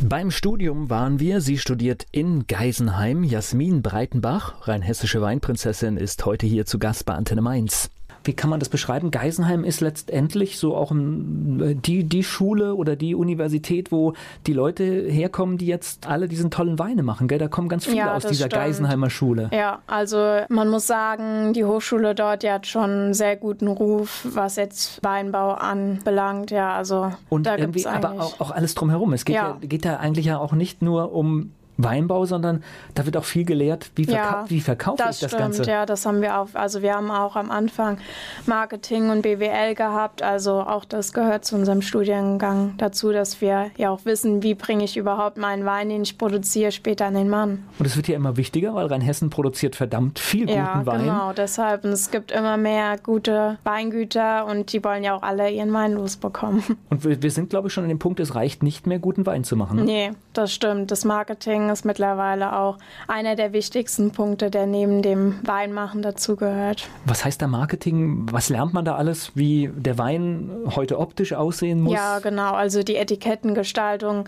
Beim 0.03 0.29
Studium 0.29 0.91
waren 0.91 1.19
wir. 1.19 1.41
Sie 1.41 1.57
studiert 1.57 2.05
in 2.11 2.45
Geisenheim. 2.45 3.23
Jasmin 3.23 3.81
Breitenbach, 3.81 4.67
rheinhessische 4.67 5.23
Weinprinzessin, 5.23 5.97
ist 5.97 6.23
heute 6.23 6.45
hier 6.45 6.67
zu 6.67 6.77
Gast 6.77 7.05
bei 7.05 7.15
Antenne 7.15 7.41
Mainz. 7.41 7.89
Wie 8.27 8.33
kann 8.33 8.49
man 8.49 8.59
das 8.59 8.69
beschreiben? 8.69 9.11
Geisenheim 9.11 9.63
ist 9.63 9.81
letztendlich 9.81 10.59
so 10.59 10.75
auch 10.75 10.91
ähm, 10.91 11.81
die, 11.81 12.03
die 12.03 12.23
Schule 12.23 12.75
oder 12.75 12.95
die 12.95 13.15
Universität, 13.15 13.91
wo 13.91 14.13
die 14.45 14.53
Leute 14.53 14.83
herkommen, 14.83 15.57
die 15.57 15.65
jetzt 15.67 16.07
alle 16.07 16.27
diesen 16.27 16.51
tollen 16.51 16.77
Weine 16.77 17.03
machen. 17.03 17.27
Gell? 17.27 17.39
Da 17.39 17.47
kommen 17.47 17.69
ganz 17.69 17.85
viele 17.85 17.97
Ja, 17.97 18.15
aus 18.15 18.23
dieser 18.23 18.45
stimmt. 18.47 18.53
Geisenheimer 18.63 19.09
Schule. 19.09 19.49
Ja, 19.53 19.79
also 19.87 20.41
man 20.49 20.69
muss 20.69 20.87
sagen, 20.87 21.53
die 21.53 21.65
Hochschule 21.65 22.13
dort 22.15 22.43
die 22.43 22.51
hat 22.51 22.67
schon 22.67 22.89
einen 22.89 23.13
sehr 23.13 23.35
guten 23.35 23.67
Ruf, 23.67 24.27
was 24.33 24.57
jetzt 24.57 25.03
Weinbau 25.03 25.51
anbelangt. 25.53 26.51
Ja, 26.51 26.75
also 26.75 27.11
Und 27.29 27.45
da 27.45 27.57
irgendwie 27.57 27.83
gibt's 27.83 27.87
aber 27.87 28.21
auch, 28.21 28.39
auch 28.39 28.51
alles 28.51 28.75
drumherum. 28.75 29.13
Es 29.13 29.25
geht 29.25 29.35
ja. 29.35 29.57
Ja. 29.61 29.67
geht 29.67 29.85
da 29.85 29.97
eigentlich 29.97 30.25
ja 30.25 30.37
auch 30.37 30.51
nicht 30.53 30.81
nur 30.81 31.13
um 31.13 31.51
Weinbau, 31.77 32.25
sondern 32.25 32.63
da 32.95 33.05
wird 33.05 33.15
auch 33.17 33.23
viel 33.23 33.45
gelehrt, 33.45 33.91
wie, 33.95 34.05
verka 34.05 34.41
Ja, 34.43 34.45
wie 34.49 34.61
verkaufe 34.61 34.97
das 35.03 35.15
ich 35.17 35.21
das 35.21 35.31
stimmt, 35.31 35.55
Ganze. 35.55 35.63
ja, 35.69 35.85
das 35.85 36.05
haben 36.05 36.21
wir 36.21 36.39
auch. 36.39 36.49
Also 36.53 36.81
wir 36.81 36.95
haben 36.95 37.11
auch 37.11 37.35
am 37.35 37.51
Anfang 37.51 37.97
Marketing 38.45 39.09
und 39.09 39.21
BWL 39.21 39.75
gehabt. 39.75 40.21
Also 40.21 40.53
auch 40.61 40.85
das 40.85 41.13
gehört 41.13 41.45
zu 41.45 41.55
unserem 41.55 41.81
Studiengang 41.81 42.73
dazu, 42.77 43.11
dass 43.11 43.41
wir 43.41 43.71
ja 43.77 43.89
auch 43.89 44.05
wissen, 44.05 44.43
wie 44.43 44.55
bringe 44.55 44.83
ich 44.83 44.97
überhaupt 44.97 45.37
meinen 45.37 45.65
Wein, 45.65 45.89
den 45.89 46.01
ich 46.03 46.17
produziere, 46.17 46.71
später 46.71 47.05
an 47.05 47.13
den 47.13 47.29
Mann. 47.29 47.63
Und 47.79 47.85
es 47.85 47.95
wird 47.95 48.07
ja 48.07 48.15
immer 48.15 48.37
wichtiger, 48.37 48.73
weil 48.73 48.87
Rheinhessen 48.87 49.29
produziert 49.29 49.75
verdammt 49.75 50.19
viel 50.19 50.49
Ja, 50.49 50.73
guten 50.73 50.85
Wein. 50.85 50.99
genau. 51.01 51.33
Deshalb 51.33 51.83
und 51.83 51.91
es 51.91 52.11
gibt 52.11 52.31
immer 52.31 52.57
mehr 52.57 52.97
gute 52.97 53.57
Weingüter 53.63 54.45
und 54.45 54.71
die 54.73 54.83
wollen 54.83 55.03
ja 55.03 55.15
auch 55.15 55.23
alle 55.23 55.49
ihren 55.51 55.71
Wein 55.73 55.93
losbekommen. 55.93 56.63
Und 56.89 57.03
wir, 57.03 57.21
wir 57.21 57.31
sind, 57.31 57.49
glaube 57.49 57.67
ich, 57.67 57.73
schon 57.73 57.83
an 57.83 57.89
dem 57.89 57.99
Punkt, 57.99 58.19
es 58.19 58.33
reicht 58.35 58.63
nicht 58.63 58.87
mehr, 58.87 58.99
guten 58.99 59.25
Wein 59.25 59.43
zu 59.43 59.55
machen. 59.55 59.83
Nee, 59.85 60.11
das 60.33 60.53
stimmt. 60.53 60.91
Das 60.91 61.05
Marketing 61.05 61.66
ist 61.69 61.85
mittlerweile 61.85 62.57
auch 62.57 62.77
einer 63.07 63.35
der 63.35 63.53
wichtigsten 63.53 64.11
Punkte, 64.11 64.49
der 64.49 64.65
neben 64.65 65.01
dem 65.01 65.39
Weinmachen 65.43 66.01
dazugehört. 66.01 66.87
Was 67.05 67.25
heißt 67.25 67.41
da 67.41 67.47
Marketing? 67.47 68.27
Was 68.31 68.49
lernt 68.49 68.73
man 68.73 68.85
da 68.85 68.95
alles, 68.95 69.31
wie 69.35 69.69
der 69.75 69.97
Wein 69.97 70.49
heute 70.75 70.99
optisch 70.99 71.33
aussehen 71.33 71.81
muss? 71.81 71.93
Ja, 71.93 72.19
genau. 72.19 72.53
Also 72.53 72.83
die 72.83 72.95
Etikettengestaltung 72.95 74.25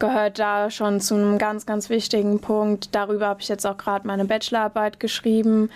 gehört 0.00 0.38
da 0.38 0.70
schon 0.70 1.00
zu 1.00 1.14
einem 1.14 1.38
ganz, 1.38 1.66
ganz 1.66 1.88
wichtigen 1.90 2.40
Punkt. 2.40 2.94
Darüber 2.94 3.28
habe 3.28 3.40
ich 3.40 3.48
jetzt 3.48 3.64
auch 3.66 3.76
gerade 3.76 4.06
meine 4.06 4.24
Bachelorarbeit 4.24 4.98
geschrieben. 4.98 5.70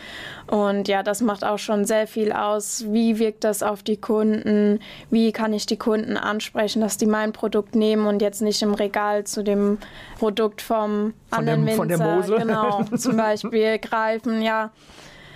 Und 0.49 0.89
ja, 0.89 1.03
das 1.03 1.21
macht 1.21 1.45
auch 1.45 1.59
schon 1.59 1.85
sehr 1.85 2.07
viel 2.07 2.33
aus. 2.33 2.85
Wie 2.89 3.19
wirkt 3.19 3.45
das 3.45 3.63
auf 3.63 3.83
die 3.83 3.97
Kunden? 3.97 4.81
Wie 5.11 5.31
kann 5.33 5.53
ich 5.53 5.67
die 5.67 5.77
Kunden 5.79 6.17
ansprechen, 6.17 6.81
dass 6.81 6.97
die 6.97 7.07
mein 7.07 7.33
Produkt 7.33 7.75
nehmen 7.77 8.07
und 8.07 8.21
jetzt 8.23 8.43
nicht 8.43 8.61
im 8.63 8.75
Regal 8.75 9.25
zu 9.25 9.45
dem 9.45 9.79
Produkt 10.19 10.61
vom 10.63 11.15
Von 11.31 11.39
anderen 11.39 11.67
der- 11.67 11.77
von 11.77 11.89
der 11.89 11.99
Winzer, 11.99 12.17
Mose. 12.17 12.37
genau, 12.39 12.83
zum 12.97 13.17
Beispiel 13.19 13.79
greifen, 13.79 14.43
ja. 14.43 14.71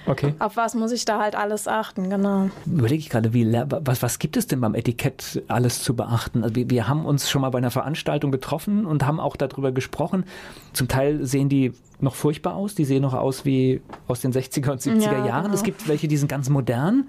Okay. 0.09 0.35
Auf 0.39 0.57
was 0.57 0.75
muss 0.75 0.91
ich 0.91 1.05
da 1.05 1.21
halt 1.21 1.37
alles 1.37 1.69
achten, 1.69 2.09
genau. 2.09 2.49
Überlege 2.67 3.01
ich 3.01 3.11
gerade, 3.11 3.35
wie, 3.35 3.53
was, 3.53 4.03
was 4.03 4.19
gibt 4.19 4.37
es 4.37 4.47
denn 4.47 4.61
beim 4.61 4.75
Etikett 4.75 5.43
alles 5.49 5.83
zu 5.83 5.95
beachten? 5.95 6.43
Also 6.43 6.57
wir, 6.57 6.71
wir 6.71 6.89
haben 6.89 7.05
uns 7.05 7.31
schon 7.31 7.43
mal 7.43 7.51
bei 7.51 7.59
einer 7.59 7.71
Veranstaltung 7.71 8.33
getroffen 8.33 8.87
und 8.87 9.07
haben 9.07 9.21
auch 9.21 9.37
darüber 9.37 9.71
gesprochen. 9.71 10.25
Zum 10.73 10.89
Teil 10.89 11.25
sehen 11.27 11.49
die 11.49 11.75
noch 12.01 12.15
furchtbar 12.15 12.55
aus. 12.55 12.75
Die 12.75 12.85
sehen 12.85 13.03
noch 13.03 13.15
aus 13.15 13.45
wie 13.45 13.81
aus 14.07 14.21
den 14.21 14.33
60er 14.33 14.71
und 14.71 14.81
70er 14.81 15.01
ja, 15.01 15.27
Jahren. 15.27 15.45
Genau. 15.45 15.55
Es 15.55 15.63
gibt 15.63 15.89
welche, 15.89 16.09
die 16.09 16.17
sind 16.17 16.29
ganz 16.29 16.49
modern. 16.49 17.09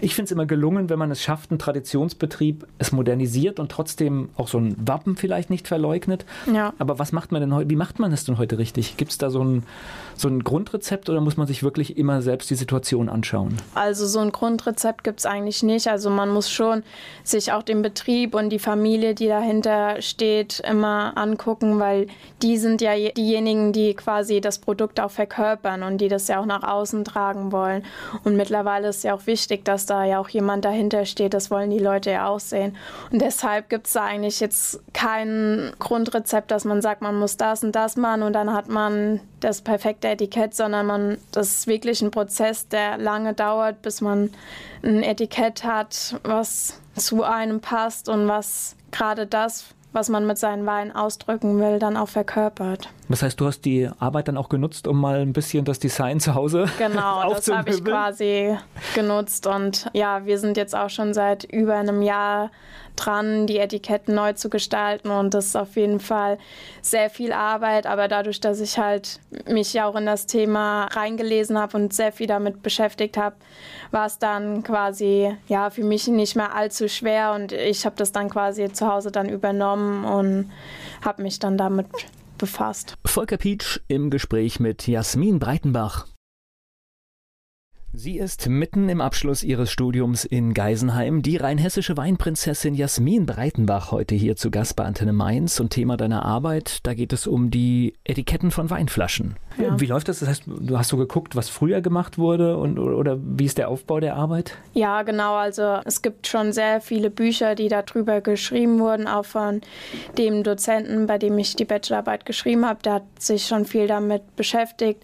Ich 0.00 0.14
finde 0.14 0.26
es 0.26 0.32
immer 0.32 0.46
gelungen, 0.46 0.90
wenn 0.90 0.98
man 0.98 1.10
es 1.12 1.22
schafft, 1.22 1.50
einen 1.50 1.58
Traditionsbetrieb 1.60 2.66
es 2.78 2.90
modernisiert 2.90 3.60
und 3.60 3.70
trotzdem 3.70 4.28
auch 4.36 4.48
so 4.48 4.58
ein 4.58 4.74
Wappen 4.84 5.16
vielleicht 5.16 5.50
nicht 5.50 5.68
verleugnet. 5.68 6.24
Ja. 6.52 6.74
Aber 6.78 6.98
was 6.98 7.12
macht 7.12 7.30
man 7.30 7.40
denn 7.40 7.54
heute? 7.54 7.70
Wie 7.70 7.76
macht 7.76 8.00
man 8.00 8.12
es 8.12 8.24
denn 8.24 8.38
heute 8.38 8.58
richtig? 8.58 8.96
Gibt 8.96 9.12
es 9.12 9.18
da 9.18 9.30
so 9.30 9.44
ein, 9.44 9.62
so 10.16 10.26
ein 10.26 10.42
Grundrezept 10.42 11.08
oder 11.08 11.20
muss 11.20 11.36
man 11.36 11.46
sich 11.46 11.62
wirklich 11.62 11.96
immer 11.96 12.22
selbst 12.22 12.50
die 12.50 12.56
Situation 12.56 13.08
anschauen? 13.08 13.56
Also 13.74 14.06
so 14.06 14.18
ein 14.18 14.32
Grundrezept 14.32 15.04
gibt 15.04 15.20
es 15.20 15.26
eigentlich 15.26 15.62
nicht. 15.62 15.86
Also 15.86 16.10
man 16.10 16.30
muss 16.30 16.50
schon 16.50 16.82
sich 17.22 17.52
auch 17.52 17.62
den 17.62 17.82
Betrieb 17.82 18.34
und 18.34 18.50
die 18.50 18.58
Familie, 18.58 19.14
die 19.14 19.28
dahinter 19.28 20.02
steht, 20.02 20.60
immer 20.68 21.16
angucken, 21.16 21.78
weil 21.78 22.08
die 22.42 22.58
sind 22.58 22.80
ja 22.80 22.94
diejenigen, 22.96 23.72
die 23.72 23.94
quasi 23.94 24.23
das 24.40 24.58
Produkt 24.58 25.00
auch 25.00 25.10
verkörpern 25.10 25.82
und 25.82 25.98
die 25.98 26.08
das 26.08 26.28
ja 26.28 26.40
auch 26.40 26.46
nach 26.46 26.62
außen 26.62 27.04
tragen 27.04 27.52
wollen. 27.52 27.84
Und 28.24 28.36
mittlerweile 28.36 28.88
ist 28.88 29.04
ja 29.04 29.14
auch 29.14 29.26
wichtig, 29.26 29.64
dass 29.64 29.86
da 29.86 30.04
ja 30.04 30.18
auch 30.18 30.28
jemand 30.28 30.64
dahinter 30.64 31.04
steht. 31.04 31.34
Das 31.34 31.50
wollen 31.50 31.70
die 31.70 31.78
Leute 31.78 32.10
ja 32.10 32.28
auch 32.28 32.40
sehen. 32.40 32.76
Und 33.10 33.20
deshalb 33.22 33.68
gibt 33.68 33.86
es 33.86 33.94
da 33.94 34.04
eigentlich 34.04 34.40
jetzt 34.40 34.80
kein 34.92 35.72
Grundrezept, 35.78 36.50
dass 36.50 36.64
man 36.64 36.82
sagt, 36.82 37.02
man 37.02 37.18
muss 37.18 37.36
das 37.36 37.64
und 37.64 37.72
das 37.72 37.96
machen 37.96 38.22
und 38.22 38.32
dann 38.32 38.52
hat 38.52 38.68
man 38.68 39.20
das 39.40 39.60
perfekte 39.60 40.08
Etikett, 40.08 40.54
sondern 40.54 40.86
man, 40.86 41.18
das 41.32 41.48
ist 41.48 41.66
wirklich 41.66 42.00
ein 42.02 42.10
Prozess, 42.10 42.68
der 42.68 42.98
lange 42.98 43.34
dauert, 43.34 43.82
bis 43.82 44.00
man 44.00 44.30
ein 44.82 45.02
Etikett 45.02 45.64
hat, 45.64 46.16
was 46.22 46.80
zu 46.96 47.22
einem 47.22 47.60
passt 47.60 48.08
und 48.08 48.28
was 48.28 48.76
gerade 48.90 49.26
das 49.26 49.66
was 49.94 50.08
man 50.08 50.26
mit 50.26 50.38
seinen 50.38 50.66
Weinen 50.66 50.90
ausdrücken 50.90 51.58
will, 51.60 51.78
dann 51.78 51.96
auch 51.96 52.08
verkörpert. 52.08 52.90
Das 53.08 53.22
heißt, 53.22 53.40
du 53.40 53.46
hast 53.46 53.64
die 53.64 53.88
Arbeit 53.98 54.28
dann 54.28 54.36
auch 54.36 54.48
genutzt, 54.48 54.86
um 54.88 55.00
mal 55.00 55.20
ein 55.20 55.32
bisschen 55.32 55.64
das 55.64 55.78
Design 55.78 56.20
zu 56.20 56.34
Hause 56.34 56.66
Genau, 56.78 57.30
das 57.30 57.48
habe 57.48 57.70
ich 57.70 57.84
quasi 57.84 58.58
genutzt. 58.94 59.46
Und 59.46 59.88
ja, 59.92 60.26
wir 60.26 60.38
sind 60.38 60.56
jetzt 60.56 60.74
auch 60.74 60.90
schon 60.90 61.14
seit 61.14 61.44
über 61.44 61.76
einem 61.76 62.02
Jahr 62.02 62.50
dran, 62.96 63.46
die 63.46 63.58
Etiketten 63.58 64.14
neu 64.14 64.32
zu 64.32 64.50
gestalten. 64.50 65.10
Und 65.10 65.34
das 65.34 65.46
ist 65.46 65.56
auf 65.56 65.76
jeden 65.76 66.00
Fall 66.00 66.38
sehr 66.82 67.10
viel 67.10 67.32
Arbeit. 67.32 67.86
Aber 67.86 68.08
dadurch, 68.08 68.40
dass 68.40 68.60
ich 68.60 68.78
halt 68.78 69.20
mich 69.46 69.72
ja 69.72 69.86
auch 69.86 69.96
in 69.96 70.06
das 70.06 70.26
Thema 70.26 70.84
reingelesen 70.86 71.58
habe 71.58 71.76
und 71.76 71.92
sehr 71.92 72.12
viel 72.12 72.26
damit 72.26 72.62
beschäftigt 72.62 73.16
habe, 73.16 73.36
war 73.90 74.06
es 74.06 74.18
dann 74.18 74.62
quasi 74.62 75.36
ja 75.46 75.70
für 75.70 75.84
mich 75.84 76.06
nicht 76.08 76.36
mehr 76.36 76.54
allzu 76.54 76.88
schwer. 76.88 77.32
Und 77.32 77.52
ich 77.52 77.86
habe 77.86 77.96
das 77.96 78.12
dann 78.12 78.30
quasi 78.30 78.72
zu 78.72 78.86
Hause 78.86 79.10
dann 79.10 79.28
übernommen 79.28 80.04
und 80.04 80.50
habe 81.04 81.22
mich 81.22 81.38
dann 81.38 81.58
damit 81.58 81.86
befasst. 82.38 82.94
Volker 83.04 83.36
Pietsch 83.36 83.80
im 83.88 84.10
Gespräch 84.10 84.60
mit 84.60 84.86
Jasmin 84.86 85.38
Breitenbach. 85.38 86.06
Sie 87.96 88.18
ist 88.18 88.48
mitten 88.48 88.88
im 88.88 89.00
Abschluss 89.00 89.44
ihres 89.44 89.70
Studiums 89.70 90.24
in 90.24 90.52
Geisenheim, 90.52 91.22
die 91.22 91.36
rheinhessische 91.36 91.96
Weinprinzessin 91.96 92.74
Jasmin 92.74 93.24
Breitenbach, 93.24 93.92
heute 93.92 94.16
hier 94.16 94.34
zu 94.34 94.50
Gast 94.50 94.74
bei 94.74 94.84
Antenne 94.84 95.12
Mainz 95.12 95.60
und 95.60 95.70
Thema 95.70 95.96
deiner 95.96 96.24
Arbeit. 96.24 96.80
Da 96.82 96.94
geht 96.94 97.12
es 97.12 97.28
um 97.28 97.52
die 97.52 97.94
Etiketten 98.02 98.50
von 98.50 98.68
Weinflaschen. 98.68 99.36
Ja. 99.62 99.80
Wie 99.80 99.86
läuft 99.86 100.08
das? 100.08 100.18
Das 100.18 100.28
heißt, 100.28 100.42
du 100.46 100.76
hast 100.76 100.88
so 100.88 100.96
geguckt, 100.96 101.36
was 101.36 101.48
früher 101.48 101.82
gemacht 101.82 102.18
wurde 102.18 102.56
und 102.56 102.80
oder 102.80 103.16
wie 103.22 103.44
ist 103.44 103.58
der 103.58 103.68
Aufbau 103.68 104.00
der 104.00 104.16
Arbeit? 104.16 104.58
Ja, 104.72 105.02
genau. 105.02 105.36
Also 105.36 105.78
es 105.84 106.02
gibt 106.02 106.26
schon 106.26 106.52
sehr 106.52 106.80
viele 106.80 107.10
Bücher, 107.10 107.54
die 107.54 107.68
darüber 107.68 108.20
geschrieben 108.20 108.80
wurden, 108.80 109.06
auch 109.06 109.24
von 109.24 109.60
dem 110.18 110.42
Dozenten, 110.42 111.06
bei 111.06 111.18
dem 111.18 111.38
ich 111.38 111.54
die 111.54 111.64
Bachelorarbeit 111.64 112.26
geschrieben 112.26 112.66
habe. 112.66 112.82
Der 112.82 112.94
hat 112.94 113.04
sich 113.20 113.46
schon 113.46 113.64
viel 113.64 113.86
damit 113.86 114.34
beschäftigt 114.34 115.00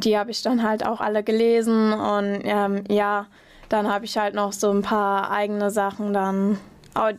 die 0.00 0.18
habe 0.18 0.30
ich 0.30 0.42
dann 0.42 0.62
halt 0.62 0.84
auch 0.86 1.00
alle 1.00 1.22
gelesen 1.22 1.92
und 1.92 2.40
ähm, 2.44 2.84
ja, 2.88 3.26
dann 3.68 3.92
habe 3.92 4.04
ich 4.04 4.18
halt 4.18 4.34
noch 4.34 4.52
so 4.52 4.70
ein 4.70 4.82
paar 4.82 5.30
eigene 5.30 5.70
Sachen 5.70 6.12
dann, 6.12 6.58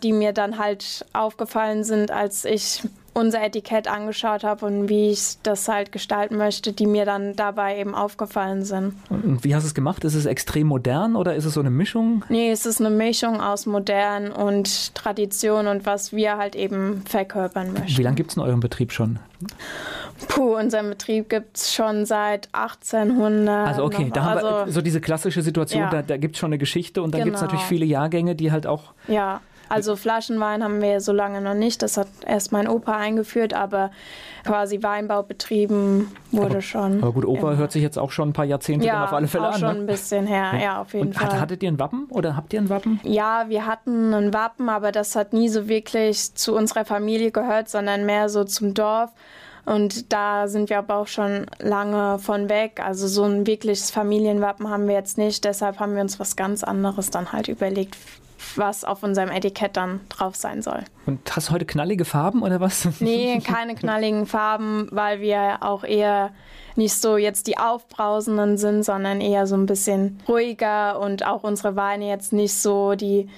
die 0.04 0.14
mir 0.14 0.34
dann 0.34 0.58
halt 0.58 1.06
aufgefallen 1.14 1.84
sind, 1.84 2.12
als 2.12 2.46
ich 2.46 2.84
unser 3.16 3.42
Etikett 3.42 3.88
angeschaut 3.88 4.44
habe 4.44 4.66
und 4.66 4.90
wie 4.90 5.10
ich 5.10 5.38
das 5.42 5.70
halt 5.70 5.94
gestalten 5.94 6.36
möchte, 6.36 6.74
die 6.74 6.86
mir 6.86 7.06
dann 7.06 7.34
dabei 7.36 7.80
eben 7.80 7.96
aufgefallen 7.96 8.66
sind. 8.66 8.94
Und 9.10 9.44
wie 9.46 9.56
hast 9.56 9.64
du 9.64 9.68
es 9.68 9.74
gemacht? 9.74 10.04
Ist 10.04 10.16
es 10.16 10.26
extrem 10.26 10.68
modern 10.68 11.16
oder 11.16 11.34
ist 11.34 11.46
es 11.46 11.54
so 11.54 11.62
eine 11.62 11.70
Mischung? 11.70 12.26
Nee, 12.28 12.52
es 12.52 12.66
ist 12.66 12.82
eine 12.82 12.90
Mischung 12.90 13.40
aus 13.40 13.66
modern 13.66 14.34
und 14.34 14.94
Tradition 14.96 15.68
und 15.68 15.86
was 15.86 16.12
wir 16.12 16.38
halt 16.38 16.56
eben 16.56 17.04
verkörpern 17.06 17.72
möchten. 17.72 17.98
Wie 17.98 18.04
lange 18.04 18.18
gibt 18.18 18.32
es 18.32 18.38
in 18.38 18.44
eurem 18.44 18.60
Betrieb 18.60 18.92
schon? 18.92 19.20
Puh, 20.28 20.58
unseren 20.58 20.90
Betrieb 20.90 21.30
gibt 21.30 21.56
es 21.56 21.74
schon 21.74 22.06
seit 22.06 22.50
1800. 22.52 23.68
Also 23.68 23.86
okay, 23.86 24.12
da 24.14 24.24
haben 24.24 24.38
also, 24.40 24.66
wir 24.66 24.74
so 24.74 24.82
diese 24.82 25.00
klassische 25.00 25.42
Situation, 25.42 25.84
ja. 25.84 25.90
da, 25.90 26.02
da 26.02 26.18
gibt 26.18 26.36
es 26.36 26.40
schon 26.40 26.50
eine 26.50 26.58
Geschichte 26.58 27.02
und 27.02 27.14
dann 27.14 27.20
genau. 27.20 27.26
gibt 27.26 27.36
es 27.38 27.42
natürlich 27.42 27.66
viele 27.66 27.86
Jahrgänge, 27.86 28.36
die 28.36 28.52
halt 28.52 28.68
auch... 28.68 28.94
Ja, 29.08 29.40
also 29.70 29.96
Flaschenwein 29.96 30.64
haben 30.64 30.82
wir 30.82 31.02
so 31.02 31.12
lange 31.12 31.42
noch 31.42 31.54
nicht. 31.54 31.82
Das 31.82 31.98
hat 31.98 32.08
erst 32.26 32.52
mein 32.52 32.68
Opa 32.68 32.96
eingeführt, 32.96 33.54
aber 33.54 33.92
quasi 34.46 34.82
Weinbau 34.84 35.24
betrieben 35.24 36.12
wurde 36.32 36.52
aber, 36.52 36.62
schon. 36.62 37.04
Aber 37.04 37.12
gut, 37.14 37.26
Opa 37.26 37.56
hört 37.56 37.72
sich 37.72 37.82
jetzt 37.82 37.98
auch 37.98 38.12
schon 38.12 38.30
ein 38.30 38.34
paar 38.34 38.46
Jahrzehnte 38.46 38.86
ja, 38.86 39.06
auf 39.06 39.14
alle 39.14 39.28
Fälle 39.28 39.50
auch 39.50 39.54
an. 39.54 39.60
schon 39.60 39.74
ne? 39.74 39.80
ein 39.82 39.86
bisschen 39.88 40.28
her, 40.28 40.52
ja, 40.54 40.60
ja 40.60 40.82
auf 40.82 40.94
jeden 40.94 41.08
Und 41.08 41.14
Fall. 41.14 41.40
Hattet 41.40 41.64
ihr 41.64 41.72
ein 41.72 41.80
Wappen 41.80 42.06
oder 42.10 42.36
habt 42.36 42.54
ihr 42.54 42.62
ein 42.62 42.70
Wappen? 42.70 43.00
Ja, 43.04 43.46
wir 43.48 43.66
hatten 43.66 44.14
ein 44.14 44.34
Wappen, 44.34 44.70
aber 44.70 44.92
das 44.92 45.16
hat 45.16 45.34
nie 45.34 45.50
so 45.50 45.68
wirklich 45.68 46.36
zu 46.36 46.56
unserer 46.56 46.86
Familie 46.86 47.32
gehört, 47.32 47.70
sondern 47.70 48.06
mehr 48.06 48.30
so 48.30 48.44
zum 48.44 48.74
Dorf. 48.74 49.12
Und 49.66 50.14
da 50.14 50.48
sind 50.48 50.70
wir 50.70 50.78
aber 50.78 50.98
auch 50.98 51.08
schon 51.08 51.48
lange 51.60 52.20
von 52.20 52.50
weg. 52.50 52.80
Also 52.84 53.08
so 53.08 53.24
ein 53.24 53.48
wirkliches 53.48 53.90
Familienwappen 53.90 54.70
haben 54.70 54.88
wir 54.88 54.94
jetzt 54.94 55.18
nicht. 55.18 55.44
Deshalb 55.44 55.80
haben 55.80 55.96
wir 55.96 56.02
uns 56.02 56.20
was 56.20 56.36
ganz 56.36 56.64
anderes 56.64 57.10
dann 57.10 57.32
halt 57.32 57.48
überlegt, 57.48 57.98
was 58.56 58.84
auf 58.84 59.04
unserem 59.04 59.30
Etikett 59.30 59.78
dann 59.78 60.02
drauf 60.10 60.36
sein 60.36 60.62
soll. 60.62 60.84
Und 61.06 61.36
hast 61.36 61.50
du 61.50 61.54
heute 61.54 61.66
knallige 61.66 62.06
Farben 62.06 62.42
oder 62.42 62.60
was? 62.60 62.88
Nee, 63.00 63.40
keine 63.40 63.76
knalligen 63.76 64.26
Farben, 64.26 64.88
weil 64.92 65.22
wir 65.22 65.58
auch 65.62 65.84
eher 65.84 66.32
nicht 66.76 66.94
so 66.94 67.18
jetzt 67.18 67.48
die 67.48 67.58
aufbrausenden 67.58 68.58
sind, 68.58 68.84
sondern 68.84 69.22
eher 69.22 69.48
so 69.48 69.56
ein 69.56 69.66
bisschen 69.66 70.20
ruhiger 70.28 71.00
und 71.00 71.26
auch 71.26 71.44
unsere 71.44 71.76
Weine 71.76 72.08
jetzt 72.10 72.34
nicht 72.34 72.54
so 72.54 72.96
die 72.96 73.30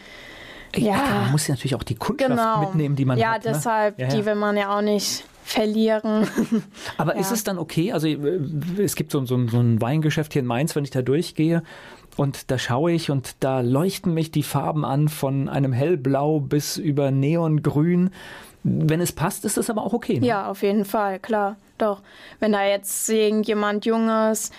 ja, 0.76 0.96
ja 0.96 1.22
man 1.22 1.32
muss 1.32 1.48
ja 1.48 1.56
natürlich 1.56 1.76
auch 1.76 1.84
die 1.84 1.96
Kundschaft 1.96 2.30
genau. 2.30 2.60
mitnehmen, 2.62 2.96
die 2.96 3.06
man 3.06 3.18
ja, 3.18 3.34
hat. 3.34 3.46
Ja, 3.46 3.54
deshalb, 3.54 4.00
ja, 4.00 4.08
die 4.08 4.26
will 4.26 4.36
man 4.36 4.58
ja 4.58 4.76
auch 4.76 4.82
nicht 4.82 5.24
verlieren. 5.44 6.28
Aber 6.98 7.16
ja. 7.16 7.22
ist 7.22 7.32
es 7.32 7.44
dann 7.44 7.58
okay? 7.58 7.94
Also 7.94 8.08
äh, 8.08 8.40
es 8.78 8.96
gibt 8.96 9.12
so, 9.12 9.26
so, 9.26 9.48
so 9.48 9.60
ein 9.60 9.82
Weingeschäft 9.82 10.34
hier 10.34 10.42
in 10.42 10.46
Mainz, 10.46 10.76
wenn 10.76 10.84
ich 10.84 10.92
da 10.92 11.02
durchgehe 11.02 11.64
und 12.18 12.52
da 12.52 12.58
schaue 12.58 12.92
ich 12.92 13.12
und 13.12 13.36
da 13.40 13.62
leuchten 13.62 14.14
mich 14.14 14.32
die 14.32 14.44
Farben 14.44 14.84
an 14.84 15.08
von 15.08 15.48
einem 15.48 15.72
hellblau 15.72 16.40
bis 16.40 16.78
über 16.78 17.12
neongrün. 17.12 18.10
Wenn 18.64 19.00
es 19.00 19.12
passt, 19.12 19.46
ist 19.46 19.56
das 19.56 19.70
aber 19.70 19.84
auch 19.84 19.94
okay. 19.94 20.20
Ne? 20.20 20.28
Ja, 20.28 20.50
auf 20.50 20.64
jeden 20.64 20.84
Fall, 20.84 21.20
klar. 21.20 21.56
Doch, 21.78 22.02
wenn 22.40 22.52
da 22.52 22.66
jetzt 22.66 23.08
irgendjemand 23.08 23.86
Junges, 23.86 24.52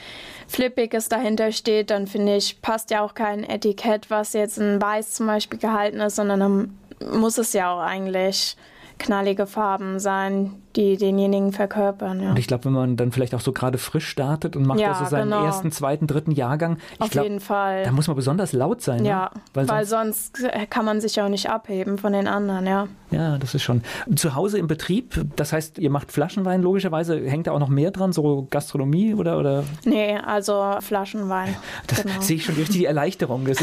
Flippiges 0.47 1.09
dahinter 1.09 1.50
steht, 1.50 1.91
dann 1.91 2.07
finde 2.07 2.37
ich, 2.37 2.62
passt 2.62 2.91
ja 2.91 3.03
auch 3.03 3.15
kein 3.15 3.43
Etikett, 3.43 4.09
was 4.09 4.33
jetzt 4.33 4.59
in 4.59 4.81
Weiß 4.81 5.12
zum 5.12 5.27
Beispiel 5.27 5.59
gehalten 5.59 6.00
ist, 6.00 6.17
sondern 6.17 6.41
dann 6.41 6.79
muss 7.12 7.38
es 7.38 7.53
ja 7.53 7.75
auch 7.75 7.81
eigentlich 7.81 8.57
knallige 8.99 9.47
Farben 9.47 9.99
sein, 9.99 10.55
die 10.78 10.97
denjenigen 10.97 11.52
verkörpern. 11.52 12.23
Ja. 12.23 12.30
Und 12.30 12.38
ich 12.38 12.47
glaube, 12.47 12.66
wenn 12.66 12.73
man 12.73 12.97
dann 12.97 13.11
vielleicht 13.11 13.35
auch 13.35 13.40
so 13.40 13.52
gerade 13.52 13.78
frisch 13.78 14.06
startet 14.06 14.54
und 14.54 14.64
macht 14.64 14.78
ja, 14.78 14.94
so 14.94 15.04
seinen 15.06 15.30
genau. 15.30 15.44
ersten, 15.44 15.73
zweiten, 15.73 16.06
dritten 16.06 16.30
Jahrgang, 16.30 16.78
auf 17.00 17.11
glaub, 17.11 17.25
jeden 17.25 17.40
Fall. 17.40 17.82
Da 17.82 17.90
muss 17.90 18.06
man 18.06 18.14
besonders 18.14 18.52
laut 18.52 18.80
sein. 18.80 19.04
Ja, 19.04 19.30
ne? 19.35 19.40
weil, 19.54 19.68
weil 19.68 19.85
sonst, 19.85 20.37
sonst, 20.37 20.70
kann 20.70 20.85
man 20.85 21.00
sich 21.00 21.20
auch 21.20 21.28
nicht 21.28 21.50
abheben 21.50 21.99
von 21.99 22.12
den 22.12 22.28
anderen, 22.28 22.66
ja. 22.66 22.87
Ja, 23.11 23.38
das 23.38 23.54
ist 23.54 23.62
schon. 23.62 23.82
Zu 24.14 24.37
Hause 24.37 24.58
im 24.58 24.68
Betrieb, 24.68 25.20
das 25.35 25.52
heißt, 25.52 25.78
ihr 25.78 25.90
macht 25.90 26.12
Flaschenwein 26.12 26.62
logischerweise, 26.62 27.18
hängt 27.28 27.49
da 27.49 27.52
auch 27.52 27.58
noch 27.58 27.68
mehr 27.68 27.90
dran, 27.90 28.12
so 28.12 28.47
Gastronomie 28.49 29.14
oder? 29.14 29.38
oder? 29.38 29.64
Nee, 29.85 30.16
also 30.16 30.76
Flaschenwein. 30.80 31.56
Das 31.88 32.02
genau. 32.02 32.20
sehe 32.20 32.37
ich 32.37 32.44
schon 32.44 32.54
durch 32.54 32.68
die 32.68 32.85
Erleichterung. 32.85 33.47
Ist, 33.49 33.62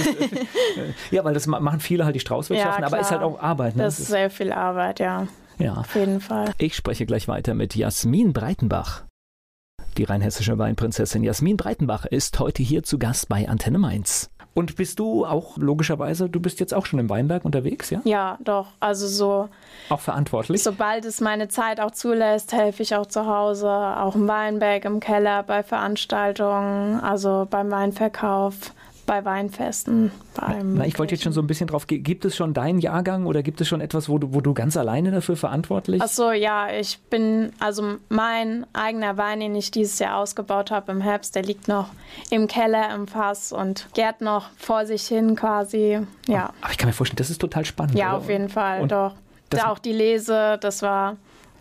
ja, 1.12 1.24
weil 1.24 1.34
das 1.34 1.48
machen 1.48 1.80
viele 1.80 2.04
halt 2.04 2.16
die 2.16 2.20
Straußwirtschaften, 2.20 2.82
ja, 2.82 2.88
aber 2.88 3.00
ist 3.00 3.12
halt 3.12 3.22
auch 3.22 3.40
Arbeit. 3.40 3.78
Ne? 3.78 3.84
Das 3.84 4.00
ist 4.00 4.08
sehr 4.08 4.30
viel 4.30 4.52
Arbeit, 4.52 5.00
ja. 5.00 5.28
Ja. 5.58 5.74
Auf 5.76 5.96
jeden 5.96 6.22
Fall. 6.22 6.52
Ich 6.58 6.76
spreche 6.76 7.06
gleich 7.06 7.28
weiter 7.28 7.54
mit 7.54 7.76
Jasmin 7.76 8.34
Breitenbach. 8.34 9.04
Die 9.98 10.04
rheinhessische 10.04 10.58
Weinprinzessin 10.58 11.24
Jasmin 11.24 11.56
Breitenbach 11.56 12.06
ist 12.06 12.40
heute 12.40 12.62
hier 12.62 12.84
zu 12.84 13.00
Gast 13.00 13.30
bei 13.30 13.48
Antenne 13.48 13.78
Mainz. 13.78 14.30
Und 14.54 14.78
bist 14.78 15.00
du 15.00 15.26
auch 15.26 15.58
logischerweise, 15.58 16.30
du 16.30 16.40
bist 16.40 16.62
jetzt 16.62 16.74
auch 16.74 16.86
schon 16.86 17.00
im 17.00 17.10
Weinberg 17.10 17.44
unterwegs, 17.44 17.90
ja? 17.90 18.00
Ja, 18.06 18.38
doch. 18.42 18.68
Also 18.80 19.06
so. 19.08 19.50
Auch 19.90 20.00
verantwortlich? 20.00 20.64
Sobald 20.64 21.04
es 21.04 21.20
meine 21.20 21.50
Zeit 21.50 21.82
auch 21.82 21.92
zulässt, 21.92 22.54
helfe 22.54 22.82
ich 22.82 22.96
auch 22.96 23.06
zu 23.06 23.26
Hause, 23.26 23.70
auch 23.70 24.16
im 24.16 24.30
Weinberg, 24.30 24.86
im 24.86 25.02
Keller, 25.02 25.44
bei 25.44 25.62
Veranstaltungen, 25.62 27.02
also 27.02 27.48
beim 27.50 27.70
Weinverkauf 27.70 28.72
bei 29.06 29.24
Weinfesten. 29.24 30.12
Na, 30.38 30.86
ich 30.86 30.98
wollte 31.00 31.16
jetzt 31.16 31.24
schon 31.24 31.34
so 31.34 31.42
ein 31.42 31.48
bisschen 31.48 31.68
drauf, 31.68 31.88
gibt 31.88 32.26
es 32.26 32.36
schon 32.36 32.54
deinen 32.54 32.80
Jahrgang 32.80 33.26
oder 33.26 33.44
gibt 33.44 33.62
es 33.62 33.68
schon 33.68 33.82
etwas, 33.82 34.10
wo 34.10 34.18
du, 34.18 34.34
wo 34.34 34.42
du 34.42 34.54
ganz 34.54 34.78
alleine 34.78 35.12
dafür 35.12 35.38
verantwortlich? 35.38 36.02
Ach 36.04 36.08
so, 36.08 36.32
ja, 36.32 36.70
ich 36.70 37.00
bin, 37.10 37.52
also 37.60 37.98
mein 38.10 38.66
eigener 38.74 39.18
Wein, 39.18 39.40
den 39.40 39.56
ich 39.56 39.72
dieses 39.72 40.00
Jahr 40.00 40.18
ausgebaut 40.18 40.72
habe 40.72 40.92
im 40.92 41.02
Herbst, 41.02 41.36
der 41.36 41.44
liegt 41.44 41.68
noch 41.68 41.90
im 42.30 42.48
Keller 42.48 42.94
im 42.94 43.08
Fass 43.08 43.52
und 43.52 43.88
gärt 43.94 44.22
noch 44.22 44.50
vor 44.58 44.86
sich 44.86 45.04
hin 45.08 45.36
quasi, 45.36 46.00
ja. 46.28 46.52
Aber 46.62 46.72
ich 46.72 46.78
kann 46.78 46.88
mir 46.88 46.94
vorstellen, 46.94 47.18
das 47.18 47.30
ist 47.30 47.42
total 47.42 47.66
spannend. 47.66 47.98
Ja, 47.98 48.10
oder? 48.10 48.18
auf 48.18 48.30
jeden 48.30 48.50
Fall, 48.50 48.82
und 48.82 48.92
doch. 48.92 49.14
Auch 49.64 49.80
die 49.80 49.94
Lese, 49.94 50.58
das 50.60 50.82
war 50.82 51.16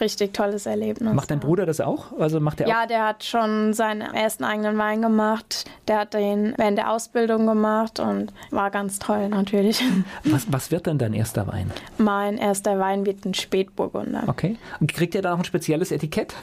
richtig 0.05 0.35
tolles 0.35 0.67
Erlebnis. 0.67 1.15
Macht 1.15 1.31
dein 1.31 1.41
Bruder 1.41 1.65
das 1.65 1.81
auch? 1.81 2.13
Also 2.19 2.39
macht 2.39 2.61
er 2.61 2.69
ja, 2.69 2.87
der 2.87 3.07
hat 3.07 3.25
schon 3.25 3.73
seinen 3.73 4.03
ersten 4.03 4.45
eigenen 4.45 4.77
Wein 4.79 5.01
gemacht. 5.01 5.65
Der 5.89 6.01
hat 6.01 6.15
den 6.15 6.55
während 6.57 6.79
der 6.79 6.91
Ausbildung 6.91 7.47
gemacht 7.47 7.99
und 7.99 8.33
war 8.51 8.71
ganz 8.71 8.99
toll 8.99 9.29
natürlich. 9.31 9.83
Was, 10.25 10.51
was 10.51 10.71
wird 10.71 10.87
denn 10.87 10.99
dein 10.99 11.13
erster 11.15 11.47
Wein? 11.47 11.71
Mein 11.99 12.39
erster 12.39 12.79
Wein 12.79 13.07
wird 13.07 13.25
ein 13.25 13.35
Spätburgunder. 13.35 14.25
Okay. 14.27 14.57
Und 14.81 14.93
kriegt 14.93 15.15
er 15.15 15.23
da 15.23 15.35
auch 15.35 15.39
ein 15.39 15.45
spezielles 15.45 15.91
Etikett? 15.91 16.35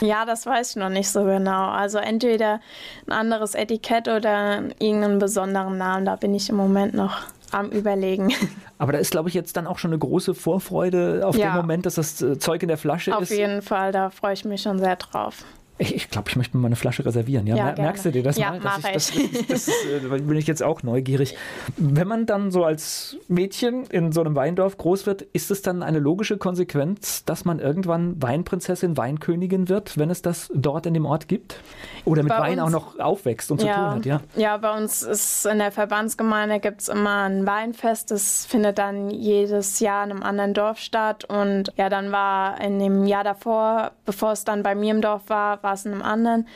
Ja, 0.00 0.24
das 0.24 0.46
weiß 0.46 0.70
ich 0.70 0.76
noch 0.76 0.88
nicht 0.88 1.08
so 1.08 1.24
genau. 1.24 1.68
Also 1.68 1.98
entweder 1.98 2.60
ein 3.06 3.12
anderes 3.12 3.54
Etikett 3.54 4.08
oder 4.08 4.62
irgendeinen 4.78 5.18
besonderen 5.18 5.78
Namen. 5.78 6.04
Da 6.04 6.16
bin 6.16 6.34
ich 6.34 6.48
im 6.48 6.56
Moment 6.56 6.94
noch 6.94 7.22
am 7.52 7.70
Überlegen. 7.70 8.32
Aber 8.78 8.92
da 8.92 8.98
ist, 8.98 9.10
glaube 9.10 9.28
ich, 9.28 9.34
jetzt 9.34 9.56
dann 9.56 9.66
auch 9.66 9.78
schon 9.78 9.90
eine 9.90 9.98
große 9.98 10.34
Vorfreude 10.34 11.22
auf 11.24 11.36
ja. 11.36 11.50
den 11.50 11.56
Moment, 11.56 11.86
dass 11.86 11.96
das 11.96 12.20
äh, 12.22 12.38
Zeug 12.38 12.62
in 12.62 12.68
der 12.68 12.78
Flasche 12.78 13.14
auf 13.14 13.22
ist. 13.22 13.32
Auf 13.32 13.38
jeden 13.38 13.62
Fall, 13.62 13.92
da 13.92 14.10
freue 14.10 14.34
ich 14.34 14.44
mich 14.44 14.62
schon 14.62 14.78
sehr 14.78 14.96
drauf. 14.96 15.44
Ich, 15.78 15.94
ich 15.94 16.10
glaube, 16.10 16.28
ich 16.28 16.36
möchte 16.36 16.56
mir 16.56 16.62
mal 16.62 16.66
eine 16.66 16.76
Flasche 16.76 17.04
reservieren. 17.04 17.46
Ja, 17.46 17.56
ja 17.56 17.74
merkst 17.76 18.04
du 18.04 18.10
dir 18.10 18.22
das 18.22 18.36
ja, 18.36 18.50
mal? 18.50 18.60
Mach 18.62 18.78
ich, 18.78 18.92
das, 18.92 19.12
das, 19.48 19.66
das 19.66 19.68
äh, 19.68 20.20
bin 20.20 20.36
ich 20.36 20.46
jetzt 20.46 20.62
auch 20.62 20.82
neugierig. 20.82 21.36
Wenn 21.76 22.08
man 22.08 22.26
dann 22.26 22.50
so 22.50 22.64
als 22.64 23.16
Mädchen 23.28 23.84
in 23.84 24.10
so 24.10 24.20
einem 24.20 24.34
Weindorf 24.34 24.76
groß 24.76 25.06
wird, 25.06 25.22
ist 25.22 25.50
es 25.50 25.62
dann 25.62 25.82
eine 25.84 26.00
logische 26.00 26.36
Konsequenz, 26.36 27.24
dass 27.24 27.44
man 27.44 27.60
irgendwann 27.60 28.20
Weinprinzessin, 28.20 28.96
Weinkönigin 28.96 29.68
wird, 29.68 29.96
wenn 29.98 30.10
es 30.10 30.20
das 30.20 30.50
dort 30.52 30.86
in 30.86 30.94
dem 30.94 31.06
Ort 31.06 31.28
gibt? 31.28 31.60
Oder 32.04 32.22
mit 32.22 32.30
bei 32.30 32.40
Wein 32.40 32.60
uns, 32.60 32.74
auch 32.74 32.96
noch 32.96 32.98
aufwächst 32.98 33.50
und 33.52 33.62
ja, 33.62 33.74
zu 33.74 33.80
tun 33.80 33.90
hat, 33.90 34.06
ja? 34.06 34.20
Ja, 34.36 34.56
bei 34.56 34.76
uns 34.76 35.02
ist 35.02 35.46
in 35.46 35.58
der 35.58 35.70
Verbandsgemeinde 35.70 36.58
gibt 36.58 36.80
es 36.80 36.88
immer 36.88 37.24
ein 37.24 37.46
Weinfest. 37.46 38.10
Das 38.10 38.46
findet 38.46 38.78
dann 38.78 39.10
jedes 39.10 39.78
Jahr 39.78 40.04
in 40.04 40.10
einem 40.10 40.22
anderen 40.22 40.54
Dorf 40.54 40.78
statt. 40.78 41.24
Und 41.24 41.72
ja, 41.76 41.88
dann 41.88 42.10
war 42.10 42.60
in 42.60 42.78
dem 42.78 43.04
Jahr 43.04 43.24
davor, 43.24 43.92
bevor 44.04 44.32
es 44.32 44.44
dann 44.44 44.62
bei 44.62 44.74
mir 44.74 44.92
im 44.92 45.02
Dorf 45.02 45.28
war, 45.28 45.62
war 45.62 45.67
in 45.86 45.92
einem 45.92 46.02
anderen. 46.02 46.46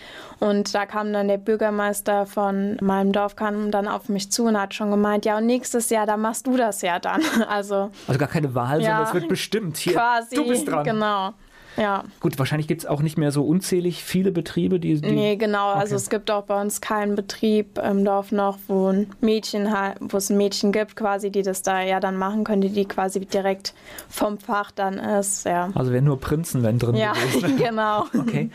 Und 0.40 0.74
da 0.74 0.86
kam 0.86 1.12
dann 1.12 1.28
der 1.28 1.38
Bürgermeister 1.38 2.26
von 2.26 2.76
meinem 2.80 3.12
Dorf 3.12 3.36
kam 3.36 3.70
dann 3.70 3.88
auf 3.88 4.08
mich 4.08 4.30
zu 4.30 4.44
und 4.44 4.60
hat 4.60 4.74
schon 4.74 4.90
gemeint, 4.90 5.24
ja, 5.24 5.38
und 5.38 5.46
nächstes 5.46 5.90
Jahr, 5.90 6.06
da 6.06 6.16
machst 6.16 6.46
du 6.46 6.56
das 6.56 6.82
ja 6.82 6.98
dann. 6.98 7.22
Also, 7.52 7.90
also 8.06 8.18
gar 8.18 8.28
keine 8.28 8.54
Wahl, 8.54 8.80
ja, 8.80 8.90
sondern 8.90 9.06
es 9.08 9.14
wird 9.14 9.28
bestimmt. 9.28 9.76
Hier, 9.76 9.92
quasi, 9.92 10.36
du 10.36 10.46
bist 10.48 10.66
dran. 10.66 10.84
Genau. 10.84 11.32
Ja. 11.76 12.04
Gut, 12.20 12.38
wahrscheinlich 12.38 12.68
gibt 12.68 12.82
es 12.82 12.86
auch 12.86 13.02
nicht 13.02 13.18
mehr 13.18 13.32
so 13.32 13.44
unzählig 13.44 14.02
viele 14.02 14.32
Betriebe, 14.32 14.78
die. 14.80 15.00
die 15.00 15.10
nee, 15.10 15.36
genau. 15.36 15.68
Also 15.68 15.72
okay. 15.72 15.80
Also 15.82 15.96
es 15.96 16.10
gibt 16.10 16.30
auch 16.30 16.44
bei 16.44 16.60
uns 16.60 16.80
keinen 16.80 17.14
Betrieb 17.14 17.78
im 17.78 18.04
Dorf 18.04 18.32
noch, 18.32 18.58
wo 18.68 18.88
ein 18.88 19.10
Mädchen 19.20 19.68
wo 20.00 20.16
es 20.16 20.30
ein 20.30 20.36
Mädchen 20.36 20.72
gibt, 20.72 20.96
quasi, 20.96 21.30
die 21.30 21.42
das 21.42 21.62
da 21.62 21.82
ja 21.82 22.00
dann 22.00 22.16
machen 22.16 22.44
könnte, 22.44 22.70
die 22.70 22.84
quasi 22.84 23.20
direkt 23.20 23.74
vom 24.08 24.38
Fach 24.38 24.70
dann 24.70 24.98
ist. 24.98 25.44
Ja. 25.44 25.70
Also 25.74 25.92
wären 25.92 26.04
nur 26.04 26.20
Prinzen 26.20 26.62
wenn 26.62 26.78
drin 26.78 26.94
ja, 26.94 27.12
gewesen. 27.12 27.56
genau. 27.58 28.06
Okay. 28.16 28.50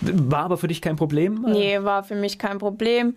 War 0.00 0.44
aber 0.44 0.56
für 0.56 0.68
dich 0.68 0.82
kein 0.82 0.96
Problem? 0.96 1.44
Nee, 1.46 1.82
war 1.82 2.02
für 2.04 2.14
mich 2.14 2.38
kein 2.38 2.58
Problem. 2.58 3.14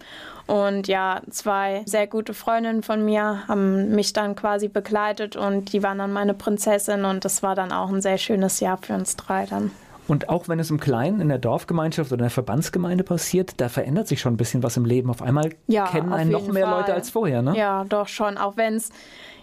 Und 0.48 0.88
ja, 0.88 1.22
zwei 1.30 1.84
sehr 1.86 2.08
gute 2.08 2.34
Freundinnen 2.34 2.82
von 2.82 3.04
mir 3.04 3.48
haben 3.48 3.90
mich 3.94 4.14
dann 4.14 4.36
quasi 4.36 4.70
begleitet 4.70 5.36
und 5.36 5.74
die 5.74 5.84
waren 5.84 5.98
dann 5.98 6.14
meine 6.14 6.34
Prinzessin 6.34 7.04
und 7.06 7.26
das 7.26 7.44
war 7.44 7.54
dann 7.54 7.72
auch 7.72 7.90
ein 7.90 8.02
sehr 8.02 8.18
schönes 8.18 8.62
Jahr 8.62 8.78
für 8.78 8.94
uns 8.94 9.18
drei 9.18 9.46
dann. 9.46 9.72
Und 10.08 10.30
auch 10.30 10.48
wenn 10.48 10.60
es 10.60 10.70
im 10.70 10.80
Kleinen, 10.80 11.20
in 11.20 11.28
der 11.28 11.38
Dorfgemeinschaft 11.38 12.12
oder 12.12 12.20
in 12.20 12.26
der 12.26 12.30
Verbandsgemeinde 12.30 13.04
passiert, 13.04 13.60
da 13.60 13.68
verändert 13.68 14.08
sich 14.08 14.22
schon 14.22 14.36
ein 14.36 14.38
bisschen 14.38 14.64
was 14.64 14.78
im 14.78 14.86
Leben. 14.86 15.10
Auf 15.10 15.22
einmal 15.22 15.50
ja, 15.68 15.88
kennen 15.88 16.14
einen 16.14 16.32
noch 16.32 16.48
mehr 16.48 16.66
Fall. 16.66 16.80
Leute 16.80 16.94
als 16.94 17.10
vorher, 17.10 17.42
ne? 17.42 17.58
Ja, 17.58 17.84
doch 17.84 18.08
schon. 18.08 18.38
Auch 18.38 18.56
wenn 18.56 18.76
es 18.76 18.90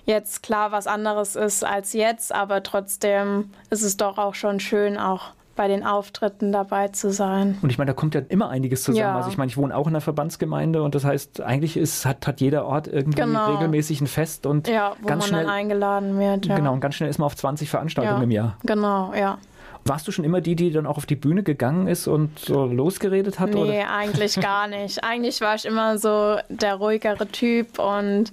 jetzt 0.07 0.43
klar 0.43 0.73
was 0.73 0.87
anderes 0.87 1.37
ist 1.37 1.65
als 1.65 1.93
jetzt, 1.93 2.35
aber 2.35 2.63
trotzdem 2.63 3.51
ist 3.69 3.83
es 3.83 3.99
doch 3.99 4.17
auch 4.17 4.35
schon 4.35 4.59
schön, 4.59 4.97
auch 4.97 5.33
bei 5.57 5.69
den 5.69 5.85
Auftritten 5.85 6.53
dabei 6.53 6.89
zu 6.89 7.11
sein. 7.11 7.59
Und 7.63 7.71
ich 7.71 7.79
meine, 7.79 7.91
da 7.91 7.95
kommt 7.95 8.15
ja 8.15 8.23
immer 8.29 8.49
einiges 8.49 8.83
zusammen. 8.83 8.99
Ja. 8.99 9.17
Also 9.17 9.31
ich 9.31 9.39
meine, 9.39 9.51
ich 9.51 9.57
wohne 9.57 9.77
auch 9.77 9.87
in 9.87 9.93
einer 9.93 10.01
Verbandsgemeinde 10.01 10.83
und 10.83 10.95
das 10.95 11.05
heißt, 11.05 11.41
eigentlich 11.41 11.77
ist, 11.77 12.07
hat, 12.07 12.27
hat 12.27 12.41
jeder 12.41 12.67
Ort 12.67 12.89
irgendwie 12.89 13.21
genau. 13.21 13.53
regelmäßig 13.55 14.01
ein 14.01 14.07
Fest 14.07 14.47
und 14.47 14.69
ja, 14.69 14.95
wo 15.01 15.07
ganz 15.07 15.23
man 15.23 15.29
schnell 15.29 15.45
dann 15.45 15.55
eingeladen 15.55 16.19
wird. 16.19 16.47
Ja. 16.47 16.57
Genau, 16.57 16.73
und 16.73 16.81
ganz 16.81 16.97
schnell 16.97 17.11
ist 17.11 17.19
man 17.19 17.27
auf 17.27 17.37
20 17.37 17.71
Veranstaltungen 17.71 18.19
ja. 18.19 18.25
im 18.25 18.31
Jahr. 18.31 18.57
Genau, 18.65 19.13
ja. 19.15 19.39
Warst 19.87 20.09
du 20.09 20.13
schon 20.13 20.25
immer 20.25 20.41
die, 20.41 20.57
die 20.57 20.71
dann 20.71 20.87
auch 20.87 20.97
auf 20.97 21.05
die 21.05 21.17
Bühne 21.17 21.43
gegangen 21.43 21.89
ist 21.89 22.07
und 22.07 22.39
so 22.39 22.65
losgeredet 22.65 23.39
hat? 23.39 23.51
Nee, 23.51 23.61
oder? 23.61 23.91
eigentlich 23.91 24.41
gar 24.41 24.67
nicht. 24.67 25.05
eigentlich 25.05 25.43
war 25.43 25.57
ich 25.57 25.67
immer 25.67 25.99
so 25.99 26.39
der 26.49 26.77
ruhigere 26.77 27.29
Typ 27.29 27.79
und 27.79 28.33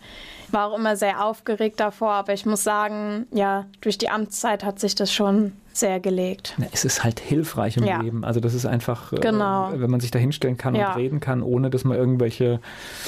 war 0.49 0.67
auch 0.67 0.77
immer 0.77 0.95
sehr 0.95 1.23
aufgeregt 1.23 1.81
davor. 1.81 2.11
Aber 2.11 2.31
ich 2.31 2.45
muss 2.45 2.63
sagen, 2.63 3.27
ja, 3.31 3.65
durch 3.81 3.97
die 3.97 4.09
Amtszeit 4.09 4.63
hat 4.63 4.79
sich 4.79 4.95
das 4.95 5.11
schon 5.11 5.51
sehr 5.73 5.99
gelegt. 5.99 6.55
Ja, 6.57 6.65
es 6.71 6.85
ist 6.85 7.03
halt 7.03 7.19
hilfreich 7.19 7.77
im 7.77 7.83
Ja. 7.83 8.01
Leben. 8.01 8.23
Also 8.25 8.39
das 8.39 8.53
ist 8.53 8.65
einfach, 8.65 9.11
Genau. 9.21 9.71
äh, 9.71 9.79
wenn 9.81 9.89
man 9.89 9.99
sich 9.99 10.11
da 10.11 10.19
hinstellen 10.19 10.57
kann 10.57 10.75
Ja. 10.75 10.91
und 10.91 10.97
reden 10.97 11.19
kann, 11.19 11.41
ohne 11.43 11.69
dass 11.69 11.83
man 11.83 11.97
irgendwelche 11.97 12.59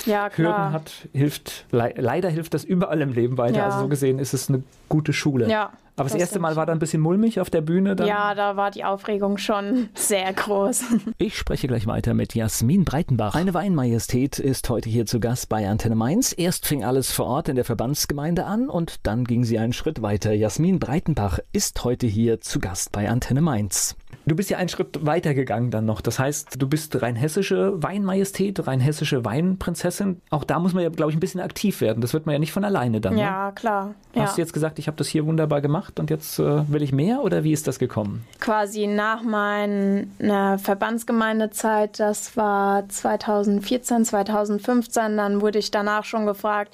Ja, 0.06 0.30
Hürden 0.34 0.72
hat, 0.72 0.92
hilft, 1.14 1.66
le 1.72 1.94
leider 1.98 2.30
hilft 2.30 2.54
das 2.54 2.64
überall 2.64 3.02
im 3.02 3.14
Leben 3.14 3.38
weiter. 3.38 3.64
Also 3.66 3.80
so 3.80 3.88
gesehen 3.88 4.20
ist 4.20 4.34
es 4.34 4.50
eine 4.50 4.64
gute 4.90 5.14
Schule. 5.14 5.50
Ja, 5.50 5.72
Aber 5.96 6.06
das, 6.06 6.14
das 6.14 6.22
erste 6.22 6.40
Mal 6.40 6.56
war 6.56 6.66
da 6.66 6.74
ein 6.74 6.80
bisschen 6.80 7.02
mulmig 7.02 7.40
auf 7.40 7.50
der 7.50 7.62
Bühne. 7.62 7.96
Dann. 7.96 8.08
Ja, 8.08 8.34
da 8.34 8.56
war 8.56 8.72
die 8.72 8.84
Aufregung 8.84 9.38
schon 9.38 9.90
sehr 9.94 10.32
groß. 10.34 10.84
Ich 11.18 11.38
spreche 11.38 11.68
gleich 11.68 11.86
weiter 11.88 12.14
mit 12.14 12.34
Jasmin 12.34 12.84
Breitenbach. 12.84 13.36
Eine 13.36 13.54
Weinmajestät 13.54 14.40
ist 14.40 14.70
heute 14.70 14.90
hier 14.90 15.06
zu 15.06 15.20
Gast 15.20 15.50
bei 15.50 15.68
Antenne 15.68 15.96
Mainz. 15.96 16.34
Erst 16.36 16.66
fing 16.66 16.84
alles 16.84 17.12
vor 17.12 17.26
Ort 17.28 17.50
in 17.50 17.56
der 17.56 17.66
Verbandsgemeinde 17.66 18.46
an 18.46 18.70
und 18.70 19.06
dann 19.06 19.26
ging 19.26 19.44
sie 19.44 19.60
einen 19.60 19.74
Schritt 19.74 20.02
weiter. 20.02 20.34
Jasmin 20.34 20.80
Breitenbach 20.80 21.40
ist 21.52 21.84
heute 21.84 22.08
hier 22.08 22.42
zu 22.42 22.60
Gast 22.60 22.92
bei 22.92 23.10
Antenne 23.10 23.42
Mainz. 23.42 23.96
Du 24.26 24.36
bist 24.36 24.50
ja 24.50 24.58
einen 24.58 24.70
Schritt 24.70 25.06
weiter 25.06 25.34
gegangen 25.34 25.72
dann 25.72 25.86
noch. 25.86 26.02
Das 26.02 26.20
heißt, 26.20 26.62
du 26.62 26.68
bist 26.68 27.02
rein 27.02 27.16
hessische 27.16 27.82
Weinmajestät, 27.82 28.66
rein 28.68 28.80
hessische 28.80 29.26
Weinprinzessin. 29.26 30.22
Auch 30.30 30.44
da 30.44 30.60
muss 30.60 30.74
man 30.74 30.84
ja, 30.84 30.90
glaube 30.90 31.12
ich, 31.12 31.18
ein 31.18 31.20
bisschen 31.20 31.42
aktiv 31.42 31.82
werden. 31.82 32.02
Das 32.02 32.14
wird 32.14 32.26
man 32.26 32.34
ja 32.34 32.40
nicht 32.40 32.54
von 32.54 32.64
alleine 32.64 33.02
dann. 33.02 33.16
Ne? 33.16 33.22
Ja, 33.22 33.52
klar. 33.52 33.96
Ja. 34.16 34.24
Hast 34.24 34.38
du 34.38 34.42
jetzt 34.42 34.54
gesagt, 34.54 34.80
ich 34.80 34.88
habe 34.88 34.98
das 34.98 35.08
hier 35.08 35.26
wunderbar 35.26 35.62
gemacht 35.62 36.00
und 36.00 36.10
jetzt 36.10 36.40
äh, 36.40 36.72
will 36.72 36.82
ich 36.82 36.92
mehr 36.92 37.24
oder 37.24 37.44
wie 37.44 37.52
ist 37.52 37.68
das 37.68 37.80
gekommen? 37.80 38.26
Quasi 38.40 38.88
nach 38.88 39.24
meiner 39.24 40.60
Verbandsgemeindezeit, 40.60 42.00
das 42.00 42.38
war 42.38 42.88
2014, 42.88 44.06
2015, 44.06 45.18
dann 45.18 45.42
wurde 45.42 45.60
ich 45.60 45.72
danach 45.72 46.06
schon 46.06 46.26
gefragt, 46.26 46.74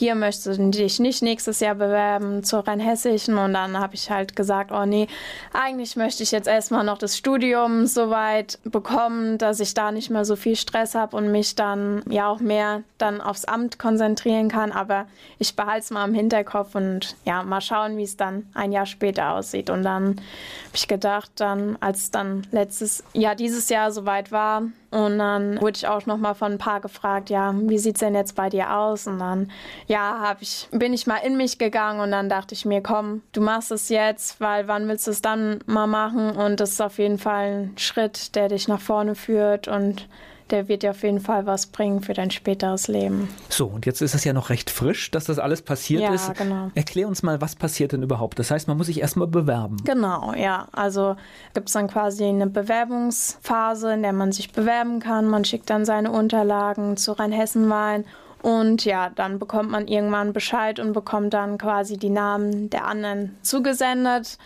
hier 0.00 0.14
möchtest 0.14 0.58
du 0.58 0.70
dich 0.70 0.98
nicht 0.98 1.20
nächstes 1.20 1.60
Jahr 1.60 1.74
bewerben 1.74 2.42
zur 2.42 2.66
Rheinhessischen. 2.66 3.36
Und 3.36 3.52
dann 3.52 3.78
habe 3.78 3.94
ich 3.94 4.10
halt 4.10 4.34
gesagt, 4.34 4.72
oh 4.72 4.86
nee, 4.86 5.08
eigentlich 5.52 5.94
möchte 5.94 6.22
ich 6.22 6.30
jetzt 6.30 6.48
erstmal 6.48 6.84
noch 6.84 6.96
das 6.96 7.18
Studium 7.18 7.86
so 7.86 8.08
weit 8.08 8.58
bekommen, 8.64 9.36
dass 9.36 9.60
ich 9.60 9.74
da 9.74 9.92
nicht 9.92 10.08
mehr 10.08 10.24
so 10.24 10.36
viel 10.36 10.56
Stress 10.56 10.94
habe 10.94 11.14
und 11.18 11.30
mich 11.30 11.54
dann 11.54 12.02
ja 12.08 12.30
auch 12.30 12.40
mehr 12.40 12.82
dann 12.96 13.20
aufs 13.20 13.44
Amt 13.44 13.78
konzentrieren 13.78 14.48
kann, 14.48 14.72
aber 14.72 15.06
ich 15.38 15.54
behalte 15.54 15.80
es 15.80 15.90
mal 15.90 16.08
im 16.08 16.14
Hinterkopf 16.14 16.74
und 16.74 17.14
ja, 17.26 17.42
mal 17.42 17.60
schauen, 17.60 17.98
wie 17.98 18.04
es 18.04 18.16
dann 18.16 18.46
ein 18.54 18.72
Jahr 18.72 18.86
später 18.86 19.34
aussieht. 19.34 19.68
Und 19.68 19.82
dann 19.82 20.12
habe 20.12 20.76
ich 20.76 20.88
gedacht, 20.88 21.30
dann 21.36 21.76
als 21.80 22.10
dann 22.10 22.46
letztes 22.52 23.04
Jahr 23.12 23.34
dieses 23.34 23.68
Jahr 23.68 23.92
soweit 23.92 24.32
war 24.32 24.62
und 24.90 25.18
dann 25.18 25.60
wurde 25.60 25.76
ich 25.76 25.86
auch 25.86 26.04
noch 26.06 26.16
mal 26.16 26.34
von 26.34 26.52
ein 26.52 26.58
paar 26.58 26.80
gefragt, 26.80 27.30
ja, 27.30 27.54
wie 27.54 27.78
sieht's 27.78 28.00
denn 28.00 28.14
jetzt 28.14 28.34
bei 28.34 28.48
dir 28.48 28.76
aus? 28.76 29.06
Und 29.06 29.20
dann, 29.20 29.50
ja, 29.86 30.18
hab 30.20 30.42
ich, 30.42 30.68
bin 30.72 30.92
ich 30.92 31.06
mal 31.06 31.18
in 31.18 31.36
mich 31.36 31.58
gegangen 31.58 32.00
und 32.00 32.10
dann 32.10 32.28
dachte 32.28 32.54
ich 32.54 32.64
mir, 32.64 32.82
komm, 32.82 33.22
du 33.32 33.40
machst 33.40 33.70
es 33.70 33.88
jetzt, 33.88 34.40
weil 34.40 34.66
wann 34.66 34.88
willst 34.88 35.06
du 35.06 35.12
es 35.12 35.22
dann 35.22 35.60
mal 35.66 35.86
machen? 35.86 36.30
Und 36.30 36.58
das 36.58 36.70
ist 36.72 36.80
auf 36.80 36.98
jeden 36.98 37.18
Fall 37.18 37.70
ein 37.70 37.78
Schritt, 37.78 38.34
der 38.34 38.48
dich 38.48 38.66
nach 38.66 38.80
vorne 38.80 39.14
führt 39.14 39.68
und 39.68 40.08
der 40.52 40.68
wird 40.68 40.82
dir 40.82 40.90
auf 40.90 41.02
jeden 41.02 41.20
Fall 41.20 41.46
was 41.46 41.66
bringen 41.66 42.02
für 42.02 42.12
dein 42.14 42.30
späteres 42.30 42.88
Leben. 42.88 43.28
So, 43.48 43.66
und 43.66 43.86
jetzt 43.86 44.00
ist 44.02 44.14
es 44.14 44.24
ja 44.24 44.32
noch 44.32 44.50
recht 44.50 44.70
frisch, 44.70 45.10
dass 45.10 45.24
das 45.24 45.38
alles 45.38 45.62
passiert 45.62 46.02
Ja, 46.02 46.14
ist. 46.14 46.34
genau. 46.36 46.70
Erklär 46.74 47.08
uns 47.08 47.22
mal, 47.22 47.40
was 47.40 47.54
passiert 47.56 47.92
denn 47.92 48.02
überhaupt? 48.02 48.38
Das 48.38 48.50
heißt, 48.50 48.68
man 48.68 48.76
muss 48.76 48.86
sich 48.86 49.00
erstmal 49.00 49.28
bewerben. 49.28 49.76
Genau, 49.84 50.32
ja. 50.34 50.68
Also 50.72 51.16
gibt 51.54 51.68
es 51.68 51.72
dann 51.74 51.88
quasi 51.88 52.24
eine 52.24 52.46
Bewerbungsphase, 52.46 53.92
in 53.94 54.02
der 54.02 54.12
man 54.12 54.32
sich 54.32 54.52
bewerben 54.52 55.00
kann. 55.00 55.28
Man 55.28 55.44
schickt 55.44 55.70
dann 55.70 55.84
seine 55.84 56.10
Unterlagen 56.10 56.96
zu 56.96 57.12
Rheinhessen-Wein 57.12 58.04
Und 58.42 58.84
ja, 58.86 59.10
dann 59.10 59.38
bekommt 59.38 59.70
man 59.70 59.86
irgendwann 59.86 60.32
Bescheid 60.32 60.80
und 60.80 60.92
bekommt 60.94 61.34
dann 61.34 61.58
quasi 61.58 61.98
die 61.98 62.08
Namen 62.08 62.70
der 62.70 62.86
anderen 62.86 63.36
zugesendet. 63.42 64.38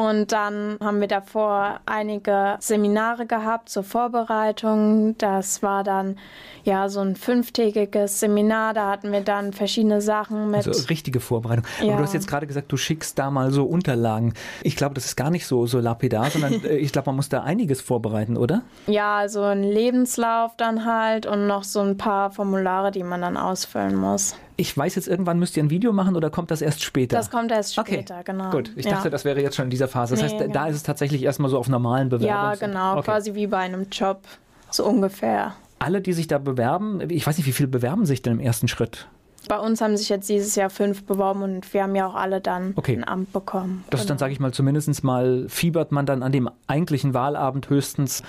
Und 0.00 0.32
dann 0.32 0.78
haben 0.80 0.98
wir 1.02 1.08
davor 1.08 1.80
einige 1.84 2.56
Seminare 2.60 3.26
gehabt 3.26 3.68
zur 3.68 3.82
Vorbereitung. 3.82 5.14
Das 5.18 5.62
war 5.62 5.84
dann 5.84 6.16
ja 6.64 6.88
so 6.88 7.00
ein 7.00 7.16
fünftägiges 7.16 8.18
Seminar. 8.18 8.72
Da 8.72 8.90
hatten 8.90 9.12
wir 9.12 9.20
dann 9.20 9.52
verschiedene 9.52 10.00
Sachen 10.00 10.50
mit. 10.50 10.66
Also 10.66 10.86
richtige 10.86 11.20
Vorbereitung. 11.20 11.66
Ja. 11.80 11.88
Aber 11.88 11.98
du 11.98 12.02
hast 12.04 12.14
jetzt 12.14 12.28
gerade 12.28 12.46
gesagt, 12.46 12.72
du 12.72 12.78
schickst 12.78 13.18
da 13.18 13.30
mal 13.30 13.50
so 13.50 13.66
Unterlagen. 13.66 14.32
Ich 14.62 14.74
glaube, 14.74 14.94
das 14.94 15.04
ist 15.04 15.16
gar 15.16 15.28
nicht 15.28 15.46
so, 15.46 15.66
so 15.66 15.80
lapidar, 15.80 16.30
sondern 16.30 16.54
äh, 16.64 16.76
ich 16.76 16.92
glaube, 16.92 17.10
man 17.10 17.16
muss 17.16 17.28
da 17.28 17.42
einiges 17.42 17.82
vorbereiten, 17.82 18.38
oder? 18.38 18.62
Ja, 18.86 19.16
also 19.18 19.42
ein 19.42 19.62
Lebenslauf 19.62 20.56
dann 20.56 20.86
halt 20.86 21.26
und 21.26 21.46
noch 21.46 21.64
so 21.64 21.80
ein 21.80 21.98
paar 21.98 22.30
Formulare, 22.30 22.90
die 22.90 23.02
man 23.02 23.20
dann 23.20 23.36
ausfüllen 23.36 23.96
muss 23.96 24.34
ich 24.60 24.76
weiß 24.76 24.94
jetzt, 24.94 25.08
irgendwann 25.08 25.38
müsst 25.38 25.56
ihr 25.56 25.62
ein 25.62 25.70
Video 25.70 25.92
machen 25.92 26.16
oder 26.16 26.28
kommt 26.28 26.50
das 26.50 26.60
erst 26.60 26.82
später? 26.82 27.16
Das 27.16 27.30
kommt 27.30 27.50
erst 27.50 27.74
später, 27.74 28.16
okay. 28.16 28.24
genau. 28.26 28.50
Gut, 28.50 28.70
ich 28.76 28.84
ja. 28.84 28.92
dachte, 28.92 29.08
das 29.08 29.24
wäre 29.24 29.40
jetzt 29.40 29.56
schon 29.56 29.64
in 29.64 29.70
dieser 29.70 29.88
Phase. 29.88 30.14
Das 30.14 30.22
nee, 30.22 30.38
heißt, 30.38 30.54
da 30.54 30.64
ja. 30.64 30.70
ist 30.70 30.76
es 30.76 30.82
tatsächlich 30.82 31.22
erstmal 31.22 31.50
so 31.50 31.58
auf 31.58 31.68
normalen 31.68 32.10
Bewerbungen. 32.10 32.30
Ja, 32.30 32.54
genau, 32.54 32.92
okay. 32.92 33.02
quasi 33.02 33.34
wie 33.34 33.46
bei 33.46 33.58
einem 33.58 33.86
Job, 33.90 34.22
so 34.70 34.84
ungefähr. 34.84 35.54
Alle, 35.78 36.02
die 36.02 36.12
sich 36.12 36.26
da 36.26 36.36
bewerben, 36.36 37.00
ich 37.08 37.26
weiß 37.26 37.38
nicht, 37.38 37.46
wie 37.46 37.52
viele 37.52 37.68
bewerben 37.68 38.04
sich 38.04 38.20
denn 38.20 38.34
im 38.34 38.40
ersten 38.40 38.68
Schritt? 38.68 39.08
Bei 39.48 39.58
uns 39.58 39.80
haben 39.80 39.96
sich 39.96 40.08
jetzt 40.08 40.28
dieses 40.28 40.54
Jahr 40.54 40.70
fünf 40.70 41.04
beworben 41.04 41.42
und 41.42 41.72
wir 41.72 41.82
haben 41.82 41.94
ja 41.94 42.06
auch 42.06 42.14
alle 42.14 42.40
dann 42.40 42.72
okay. 42.76 42.96
ein 42.96 43.06
Amt 43.06 43.32
bekommen. 43.32 43.84
Das 43.86 43.90
genau. 43.90 44.00
ist 44.02 44.10
dann, 44.10 44.18
sage 44.18 44.32
ich 44.32 44.40
mal, 44.40 44.52
zumindest 44.52 45.02
mal 45.02 45.46
fiebert 45.48 45.92
man 45.92 46.06
dann 46.06 46.22
an 46.22 46.32
dem 46.32 46.50
eigentlichen 46.66 47.14
Wahlabend 47.14 47.70
höchstens, 47.70 48.22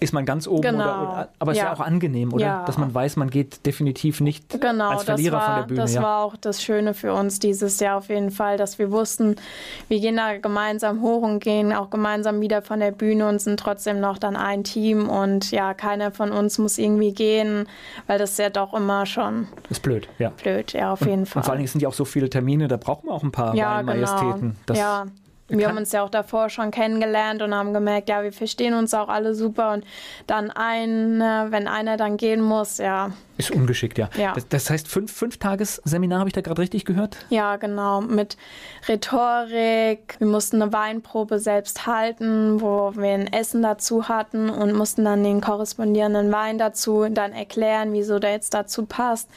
ist 0.00 0.12
man 0.12 0.24
ganz 0.24 0.46
oben. 0.46 0.62
Genau. 0.62 0.84
Oder, 0.84 1.02
oder, 1.02 1.28
aber 1.38 1.52
es 1.52 1.58
ja. 1.58 1.64
ist 1.64 1.68
ja 1.70 1.74
auch 1.74 1.86
angenehm, 1.86 2.32
oder? 2.32 2.44
Ja. 2.44 2.64
Dass 2.64 2.78
man 2.78 2.94
weiß, 2.94 3.16
man 3.16 3.30
geht 3.30 3.66
definitiv 3.66 4.20
nicht 4.20 4.60
genau, 4.60 4.90
als 4.90 5.04
Verlierer 5.04 5.36
war, 5.36 5.46
von 5.46 5.54
der 5.56 5.62
Bühne. 5.62 5.80
Das 5.80 5.94
ja. 5.94 6.02
war 6.02 6.24
auch 6.24 6.36
das 6.36 6.62
Schöne 6.62 6.94
für 6.94 7.12
uns 7.12 7.38
dieses 7.38 7.80
Jahr 7.80 7.98
auf 7.98 8.08
jeden 8.08 8.30
Fall, 8.30 8.56
dass 8.56 8.78
wir 8.78 8.90
wussten, 8.90 9.36
wir 9.88 10.00
gehen 10.00 10.16
da 10.16 10.36
gemeinsam 10.36 11.02
hoch 11.02 11.22
und 11.22 11.40
gehen 11.40 11.72
auch 11.72 11.90
gemeinsam 11.90 12.40
wieder 12.40 12.62
von 12.62 12.80
der 12.80 12.92
Bühne 12.92 13.28
und 13.28 13.40
sind 13.40 13.58
trotzdem 13.58 14.00
noch 14.00 14.18
dann 14.18 14.36
ein 14.36 14.64
Team 14.64 15.08
und 15.08 15.50
ja, 15.50 15.74
keiner 15.74 16.10
von 16.10 16.32
uns 16.32 16.58
muss 16.58 16.78
irgendwie 16.78 17.12
gehen, 17.12 17.68
weil 18.06 18.18
das 18.18 18.32
ist 18.32 18.38
ja 18.38 18.50
doch 18.50 18.74
immer 18.74 19.06
schon... 19.06 19.48
Ist 19.70 19.82
blöd, 19.82 20.08
ja. 20.18 20.30
Blöd 20.30 20.57
blöd, 20.58 20.72
ja, 20.72 20.92
auf 20.92 21.02
und, 21.02 21.08
jeden 21.08 21.26
Fall. 21.26 21.40
Und 21.40 21.44
vor 21.44 21.52
allen 21.52 21.58
Dingen 21.58 21.68
sind 21.68 21.80
ja 21.80 21.88
auch 21.88 21.94
so 21.94 22.04
viele 22.04 22.28
Termine, 22.30 22.68
da 22.68 22.76
braucht 22.76 23.04
man 23.04 23.14
auch 23.14 23.22
ein 23.22 23.32
paar 23.32 23.54
ja, 23.54 23.82
Majestäten. 23.82 24.56
Genau. 24.66 24.78
ja, 24.78 25.06
wir 25.48 25.68
haben 25.68 25.78
uns 25.78 25.92
ja 25.92 26.02
auch 26.02 26.10
davor 26.10 26.50
schon 26.50 26.70
kennengelernt 26.70 27.40
und 27.40 27.54
haben 27.54 27.72
gemerkt, 27.72 28.08
ja, 28.08 28.22
wir 28.22 28.32
verstehen 28.32 28.74
uns 28.74 28.92
auch 28.92 29.08
alle 29.08 29.34
super 29.34 29.72
und 29.72 29.84
dann 30.26 30.50
ein, 30.50 31.20
wenn 31.20 31.66
einer 31.68 31.96
dann 31.96 32.18
gehen 32.18 32.42
muss, 32.42 32.78
ja, 32.78 33.12
ist 33.38 33.52
ungeschickt, 33.52 33.98
ja. 33.98 34.10
ja. 34.16 34.34
Das, 34.34 34.48
das 34.48 34.68
heißt, 34.68 34.88
fünf, 34.88 35.12
fünf 35.12 35.38
Tagesseminar, 35.38 36.18
habe 36.18 36.28
ich 36.28 36.34
da 36.34 36.40
gerade 36.40 36.60
richtig 36.60 36.84
gehört? 36.84 37.16
Ja, 37.30 37.56
genau. 37.56 38.00
Mit 38.00 38.36
Rhetorik. 38.88 40.16
Wir 40.18 40.26
mussten 40.26 40.60
eine 40.60 40.72
Weinprobe 40.72 41.38
selbst 41.38 41.86
halten, 41.86 42.60
wo 42.60 42.92
wir 42.96 43.10
ein 43.10 43.32
Essen 43.32 43.62
dazu 43.62 44.08
hatten 44.08 44.50
und 44.50 44.74
mussten 44.74 45.04
dann 45.04 45.22
den 45.22 45.40
korrespondierenden 45.40 46.32
Wein 46.32 46.58
dazu 46.58 47.06
dann 47.08 47.32
erklären, 47.32 47.92
wieso 47.92 48.18
der 48.18 48.32
jetzt 48.32 48.54
dazu 48.54 48.86
passt. 48.86 49.30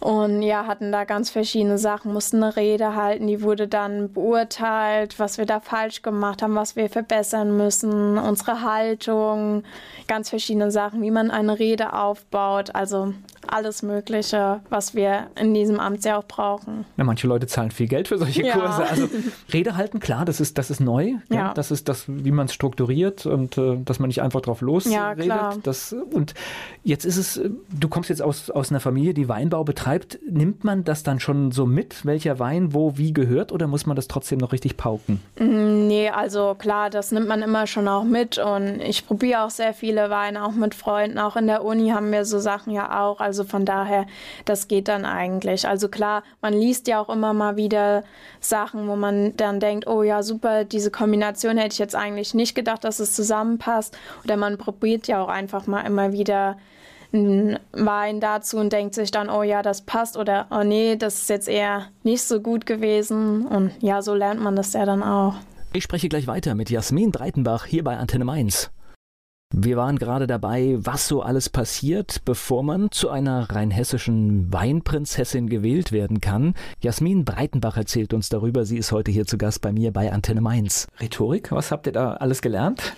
Und 0.00 0.42
ja, 0.42 0.66
hatten 0.66 0.92
da 0.92 1.02
ganz 1.02 1.30
verschiedene 1.30 1.76
Sachen, 1.76 2.12
mussten 2.12 2.40
eine 2.40 2.54
Rede 2.54 2.94
halten, 2.94 3.26
die 3.26 3.42
wurde 3.42 3.66
dann 3.66 4.12
beurteilt, 4.12 5.18
was 5.18 5.38
wir 5.38 5.46
da 5.46 5.58
falsch 5.58 6.02
gemacht 6.02 6.40
haben, 6.40 6.54
was 6.54 6.76
wir 6.76 6.88
verbessern 6.88 7.56
müssen, 7.56 8.16
unsere 8.16 8.62
Haltung, 8.62 9.64
ganz 10.06 10.30
verschiedene 10.30 10.70
Sachen, 10.70 11.02
wie 11.02 11.10
man 11.10 11.32
eine 11.32 11.58
Rede 11.58 11.94
aufbaut. 11.94 12.76
Also 12.76 13.12
alles 13.52 13.82
Mögliche, 13.82 14.60
was 14.68 14.94
wir 14.94 15.28
in 15.40 15.54
diesem 15.54 15.80
Amt 15.80 16.04
ja 16.04 16.18
auch 16.18 16.24
brauchen. 16.24 16.84
Ja, 16.96 17.04
manche 17.04 17.26
Leute 17.26 17.46
zahlen 17.46 17.70
viel 17.70 17.88
Geld 17.88 18.08
für 18.08 18.18
solche 18.18 18.42
ja. 18.46 18.56
Kurse. 18.56 18.84
Also 18.84 19.08
Rede 19.52 19.76
halten, 19.76 20.00
klar, 20.00 20.24
das 20.24 20.40
ist, 20.40 20.58
das 20.58 20.70
ist 20.70 20.80
neu. 20.80 21.14
Ja. 21.30 21.54
das 21.54 21.70
ist 21.70 21.88
das, 21.88 22.04
wie 22.08 22.30
man 22.30 22.46
es 22.46 22.54
strukturiert 22.54 23.26
und 23.26 23.58
äh, 23.58 23.76
dass 23.84 23.98
man 23.98 24.08
nicht 24.08 24.22
einfach 24.22 24.40
drauf 24.40 24.60
losredet. 24.60 24.96
Ja, 24.96 25.14
klar. 25.14 25.56
Das, 25.62 25.92
und 25.92 26.34
jetzt 26.84 27.04
ist 27.04 27.16
es, 27.16 27.40
du 27.70 27.88
kommst 27.88 28.10
jetzt 28.10 28.22
aus, 28.22 28.50
aus 28.50 28.70
einer 28.70 28.80
Familie, 28.80 29.14
die 29.14 29.28
Weinbau 29.28 29.64
betreibt. 29.64 30.18
Nimmt 30.28 30.64
man 30.64 30.84
das 30.84 31.02
dann 31.02 31.20
schon 31.20 31.52
so 31.52 31.66
mit, 31.66 32.04
welcher 32.04 32.38
Wein 32.38 32.74
wo 32.74 32.96
wie 32.96 33.12
gehört 33.12 33.52
oder 33.52 33.66
muss 33.66 33.86
man 33.86 33.96
das 33.96 34.08
trotzdem 34.08 34.38
noch 34.38 34.52
richtig 34.52 34.76
pauken? 34.76 35.20
Mm, 35.38 35.86
nee, 35.86 36.10
also 36.10 36.54
klar, 36.54 36.90
das 36.90 37.12
nimmt 37.12 37.28
man 37.28 37.42
immer 37.42 37.66
schon 37.66 37.88
auch 37.88 38.04
mit 38.04 38.38
und 38.38 38.80
ich 38.80 39.06
probiere 39.06 39.44
auch 39.44 39.50
sehr 39.50 39.74
viele 39.74 40.10
Weine, 40.10 40.44
auch 40.44 40.52
mit 40.52 40.74
Freunden. 40.74 41.18
Auch 41.18 41.36
in 41.36 41.46
der 41.46 41.64
Uni 41.64 41.90
haben 41.90 42.10
wir 42.12 42.24
so 42.24 42.38
Sachen 42.38 42.72
ja 42.72 43.04
auch. 43.04 43.20
Also 43.20 43.37
von 43.44 43.64
daher, 43.64 44.06
das 44.44 44.68
geht 44.68 44.88
dann 44.88 45.04
eigentlich. 45.04 45.66
Also 45.66 45.88
klar, 45.88 46.22
man 46.40 46.54
liest 46.54 46.88
ja 46.88 47.00
auch 47.00 47.08
immer 47.08 47.32
mal 47.32 47.56
wieder 47.56 48.04
Sachen, 48.40 48.88
wo 48.88 48.96
man 48.96 49.36
dann 49.36 49.60
denkt, 49.60 49.86
oh 49.86 50.02
ja, 50.02 50.22
super, 50.22 50.64
diese 50.64 50.90
Kombination 50.90 51.56
hätte 51.56 51.74
ich 51.74 51.78
jetzt 51.78 51.94
eigentlich 51.94 52.34
nicht 52.34 52.54
gedacht, 52.54 52.84
dass 52.84 53.00
es 53.00 53.14
zusammenpasst. 53.14 53.96
Oder 54.24 54.36
man 54.36 54.58
probiert 54.58 55.08
ja 55.08 55.22
auch 55.22 55.28
einfach 55.28 55.66
mal 55.66 55.82
immer 55.82 56.12
wieder 56.12 56.56
einen 57.12 57.58
Wein 57.72 58.20
dazu 58.20 58.58
und 58.58 58.72
denkt 58.72 58.94
sich 58.94 59.10
dann, 59.10 59.30
oh 59.30 59.42
ja, 59.42 59.62
das 59.62 59.82
passt 59.82 60.16
oder 60.16 60.46
oh 60.50 60.62
nee, 60.62 60.96
das 60.96 61.22
ist 61.22 61.30
jetzt 61.30 61.48
eher 61.48 61.86
nicht 62.02 62.22
so 62.22 62.40
gut 62.40 62.66
gewesen. 62.66 63.46
Und 63.46 63.72
ja, 63.80 64.02
so 64.02 64.14
lernt 64.14 64.40
man 64.40 64.56
das 64.56 64.72
ja 64.72 64.84
dann 64.84 65.02
auch. 65.02 65.34
Ich 65.72 65.84
spreche 65.84 66.08
gleich 66.08 66.26
weiter 66.26 66.54
mit 66.54 66.70
Jasmin 66.70 67.12
Breitenbach 67.12 67.66
hier 67.66 67.84
bei 67.84 67.96
Antenne 67.96 68.24
Mainz. 68.24 68.70
Wir 69.54 69.78
waren 69.78 69.98
gerade 69.98 70.26
dabei, 70.26 70.76
was 70.78 71.08
so 71.08 71.22
alles 71.22 71.48
passiert, 71.48 72.22
bevor 72.26 72.62
man 72.62 72.90
zu 72.90 73.08
einer 73.08 73.50
rheinhessischen 73.50 74.52
Weinprinzessin 74.52 75.48
gewählt 75.48 75.90
werden 75.90 76.20
kann. 76.20 76.54
Jasmin 76.82 77.24
Breitenbach 77.24 77.78
erzählt 77.78 78.12
uns 78.12 78.28
darüber. 78.28 78.66
Sie 78.66 78.76
ist 78.76 78.92
heute 78.92 79.10
hier 79.10 79.26
zu 79.26 79.38
Gast 79.38 79.62
bei 79.62 79.72
mir 79.72 79.90
bei 79.90 80.12
Antenne 80.12 80.42
Mainz. 80.42 80.86
Rhetorik, 81.00 81.50
was 81.50 81.72
habt 81.72 81.86
ihr 81.86 81.92
da 81.92 82.12
alles 82.12 82.42
gelernt? 82.42 82.92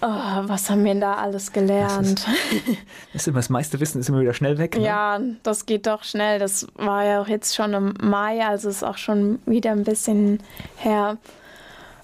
Oh, 0.00 0.06
was 0.06 0.70
haben 0.70 0.84
wir 0.84 0.92
denn 0.92 1.00
da 1.00 1.14
alles 1.14 1.50
gelernt? 1.50 2.24
Das, 2.24 2.36
ist, 2.36 2.78
das, 3.12 3.22
ist 3.22 3.28
immer, 3.28 3.38
das 3.38 3.48
meiste 3.48 3.80
Wissen 3.80 3.98
ist 4.00 4.08
immer 4.08 4.20
wieder 4.20 4.34
schnell 4.34 4.58
weg. 4.58 4.76
Ne? 4.76 4.84
Ja, 4.84 5.18
das 5.42 5.66
geht 5.66 5.88
doch 5.88 6.04
schnell. 6.04 6.38
Das 6.38 6.68
war 6.76 7.04
ja 7.04 7.20
auch 7.20 7.26
jetzt 7.26 7.56
schon 7.56 7.74
im 7.74 7.94
Mai, 8.00 8.46
also 8.46 8.68
ist 8.68 8.84
auch 8.84 8.96
schon 8.96 9.40
wieder 9.44 9.72
ein 9.72 9.82
bisschen 9.82 10.38
her. 10.76 11.18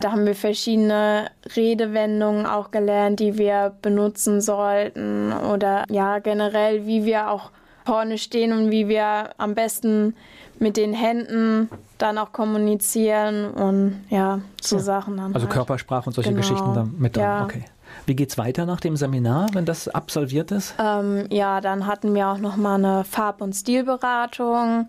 Da 0.00 0.12
haben 0.12 0.26
wir 0.26 0.34
verschiedene 0.34 1.30
Redewendungen 1.56 2.46
auch 2.46 2.70
gelernt, 2.70 3.20
die 3.20 3.38
wir 3.38 3.72
benutzen 3.80 4.40
sollten 4.40 5.32
oder 5.32 5.84
ja 5.88 6.18
generell, 6.18 6.86
wie 6.86 7.04
wir 7.04 7.30
auch 7.30 7.50
vorne 7.84 8.18
stehen 8.18 8.52
und 8.52 8.70
wie 8.70 8.88
wir 8.88 9.30
am 9.38 9.54
besten 9.54 10.14
mit 10.58 10.76
den 10.76 10.92
Händen 10.94 11.68
dann 11.98 12.18
auch 12.18 12.32
kommunizieren 12.32 13.50
und 13.50 14.04
ja, 14.08 14.40
so 14.60 14.76
ja. 14.76 14.82
Sachen 14.82 15.16
dann. 15.16 15.34
Also 15.34 15.46
halt. 15.46 15.54
Körpersprache 15.54 16.06
und 16.06 16.12
solche 16.12 16.30
genau. 16.30 16.40
Geschichten 16.40 16.74
dann 16.74 16.94
mit. 16.98 17.16
Ja. 17.16 17.44
Okay. 17.44 17.64
Wie 18.06 18.16
geht's 18.16 18.36
weiter 18.36 18.66
nach 18.66 18.80
dem 18.80 18.96
Seminar, 18.96 19.48
wenn 19.52 19.64
das 19.64 19.88
absolviert 19.88 20.50
ist? 20.50 20.74
Ähm, 20.78 21.26
ja, 21.30 21.60
dann 21.60 21.86
hatten 21.86 22.14
wir 22.14 22.28
auch 22.28 22.38
noch 22.38 22.56
mal 22.56 22.74
eine 22.74 23.04
Farb- 23.04 23.40
und 23.40 23.54
Stilberatung 23.54 24.88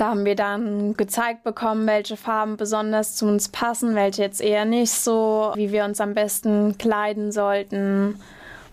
da 0.00 0.08
haben 0.08 0.24
wir 0.24 0.34
dann 0.34 0.94
gezeigt 0.96 1.44
bekommen, 1.44 1.86
welche 1.86 2.16
Farben 2.16 2.56
besonders 2.56 3.16
zu 3.16 3.26
uns 3.26 3.50
passen, 3.50 3.94
welche 3.94 4.22
jetzt 4.22 4.40
eher 4.40 4.64
nicht 4.64 4.92
so, 4.92 5.52
wie 5.56 5.72
wir 5.72 5.84
uns 5.84 6.00
am 6.00 6.14
besten 6.14 6.78
kleiden 6.78 7.32
sollten 7.32 8.18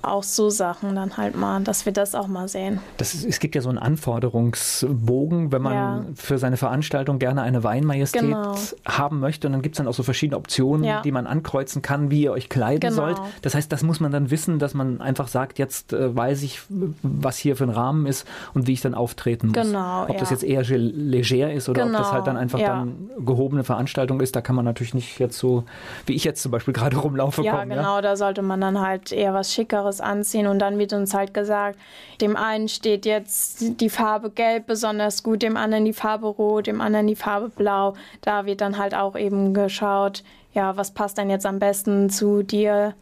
auch 0.02 0.24
so 0.24 0.50
Sachen 0.50 0.96
dann 0.96 1.18
halt 1.18 1.36
mal, 1.36 1.62
dass 1.62 1.86
wir 1.86 1.94
das 1.94 2.16
auch 2.16 2.28
mal 2.28 2.48
sehen. 2.48 2.80
Das 2.98 3.14
ist, 3.14 3.26
es 3.26 3.40
gibt 3.40 3.56
ja 3.56 3.62
so 3.62 3.70
einen 3.70 3.78
Anforderungsbogen, 3.78 5.52
wenn 5.52 5.62
man 5.62 5.74
ja. 5.74 6.06
für 6.16 6.38
seine 6.38 6.58
Veranstaltung 6.58 7.20
gerne 7.20 7.42
eine 7.42 7.64
Weinmajestät 7.64 8.22
genau. 8.22 8.56
haben 8.86 9.20
möchte. 9.20 9.48
Und 9.48 9.54
dann 9.54 9.62
gibt 9.62 9.76
es 9.76 9.78
dann 9.78 9.88
auch 9.88 9.94
so 9.94 10.04
verschiedene 10.04 10.38
Optionen, 10.38 10.84
ja. 10.84 11.02
die 11.02 11.12
man 11.12 11.28
ankreuzen 11.28 11.82
kann, 11.82 12.12
wie 12.12 12.24
ihr 12.24 12.32
euch 12.32 12.48
kleiden 12.50 12.80
genau. 12.80 12.96
sollt. 12.96 13.18
Das 13.42 13.56
heißt, 13.56 13.72
das 13.72 13.84
muss 13.84 14.00
man 14.00 14.12
dann 14.12 14.32
wissen, 14.32 14.60
dass 14.60 14.74
man 14.74 15.02
einfach 15.02 15.28
sagt, 15.28 15.60
jetzt 15.60 15.94
äh, 15.94 16.16
weiß 16.16 16.44
ich, 16.44 16.62
was 17.02 17.38
hier 17.38 17.56
für 17.56 17.66
ein 17.66 17.70
Rahmen 17.70 18.06
ist 18.06 18.28
und 18.54 18.68
wie 18.68 18.74
ich 18.74 18.82
dann 18.82 18.94
auftreten 18.94 19.48
muss. 19.48 19.56
Genau, 19.56 20.04
ob 20.04 20.14
ja. 20.14 20.20
das 20.20 20.30
jetzt 20.30 20.44
eher 20.44 20.64
leger 20.64 21.52
ist 21.52 21.70
oder 21.70 21.84
genau. 21.84 21.98
ob 21.98 22.04
das 22.04 22.14
halt 22.14 22.28
dann 22.28 22.38
einfach 22.38 22.60
dann 22.60 23.10
gehobene 23.20 23.64
Veranstaltung 23.64 24.22
ist, 24.22 24.36
da 24.36 24.42
kann 24.42 24.56
man 24.56 24.66
natürlich 24.66 24.94
nicht 24.94 25.20
jetzt 25.20 25.38
so, 25.38 25.64
wie 26.06 26.14
ich 26.14 26.24
jetzt 26.24 26.42
zum 26.42 26.52
Beispiel 26.52 26.74
gerade 26.74 26.98
rumlaufe. 26.98 27.42
Ja, 27.42 27.58
kommen, 27.58 27.70
genau, 27.70 28.02
da 28.02 28.16
sollte 28.16 28.42
man 28.42 28.62
dann 28.62 28.80
halt 28.80 29.12
eher 29.12 29.34
was 29.34 29.54
Schickeres 29.54 29.87
anderes 29.88 30.02
anziehen. 30.02 30.48
Und 30.48 30.60
dann 30.60 30.78
wird 30.78 30.94
uns 30.94 31.14
halt 31.14 31.34
gesagt, 31.34 31.80
dem 32.22 32.36
einen 32.36 32.68
steht 32.68 33.06
jetzt 33.06 33.80
die 33.80 33.90
Farbe 33.90 34.30
gelb 34.30 34.68
besonders 34.68 35.24
gut, 35.24 35.42
dem 35.42 35.58
anderen 35.58 35.86
die 35.86 35.94
Farbe 35.94 36.28
rot, 36.28 36.68
dem 36.68 36.82
anderen 36.82 37.08
die 37.08 37.16
Farbe 37.16 37.50
blau. 37.50 37.96
Da 38.22 38.46
wird 38.46 38.62
dann 38.62 38.78
halt 38.78 38.94
auch 38.94 39.16
eben 39.16 39.54
geschaut, 39.54 40.24
ja, 40.54 40.76
was 40.78 40.92
passt 40.92 41.18
denn 41.18 41.30
jetzt 41.30 41.46
am 41.46 41.60
besten 41.60 42.10
zu 42.10 42.44
dir? 42.44 42.94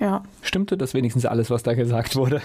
Ja. 0.00 0.22
Stimmte 0.42 0.76
das 0.76 0.94
wenigstens 0.94 1.26
alles, 1.26 1.50
was 1.50 1.62
da 1.62 1.74
gesagt 1.74 2.16
wurde? 2.16 2.40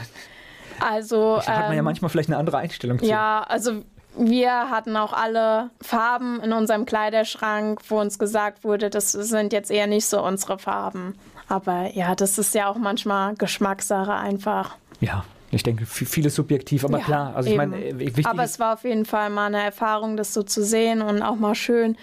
Also. 0.80 1.42
Da 1.46 1.58
hat 1.58 1.68
man 1.68 1.74
ja 1.74 1.80
ähm, 1.80 1.86
manchmal 1.86 2.10
vielleicht 2.10 2.30
eine 2.30 2.38
andere 2.38 2.58
Einstellung 2.58 3.00
zu. 3.00 3.06
Ja, 3.06 3.44
also 3.48 3.84
wir 4.18 4.70
hatten 4.70 4.98
auch 4.98 5.14
alle 5.14 5.70
Farben 5.82 6.42
in 6.42 6.52
unserem 6.52 6.86
Kleiderschrank, 6.86 7.82
wo 7.90 8.00
uns 8.00 8.18
gesagt 8.18 8.64
wurde, 8.64 8.90
das 8.90 9.12
sind 9.12 9.54
jetzt 9.54 9.72
eher 9.72 9.88
nicht 9.88 10.06
so 10.06 10.24
unsere 10.24 10.58
Farben. 10.58 11.16
Aber 11.50 11.94
ja, 11.96 12.16
das 12.16 12.38
ist 12.38 12.54
ja 12.54 12.68
auch 12.68 12.78
manchmal 12.78 13.36
Geschmackssache 13.36 14.14
einfach. 14.14 14.76
Ja, 15.02 15.26
Ich 15.52 15.64
denke, 15.64 15.86
vieles 15.86 16.36
subjektiv, 16.36 16.86
aber 16.86 17.00
Ja, 17.00 17.04
klar, 17.06 17.36
also 17.36 17.50
ich 17.50 17.58
meine, 17.58 17.76
äh, 17.80 18.12
Aber 18.26 18.44
es 18.44 18.60
war 18.60 18.74
auf 18.76 18.84
jeden 18.84 19.06
Fall 19.06 19.30
mal 19.32 19.48
eine 19.48 19.64
Erfahrung, 19.64 20.16
das 20.16 20.34
so 20.34 20.44
zu 20.44 20.64
sehen 20.64 21.02
und 21.02 21.22
auch 21.24 21.36
mal 21.38 21.56
schön. 21.56 21.98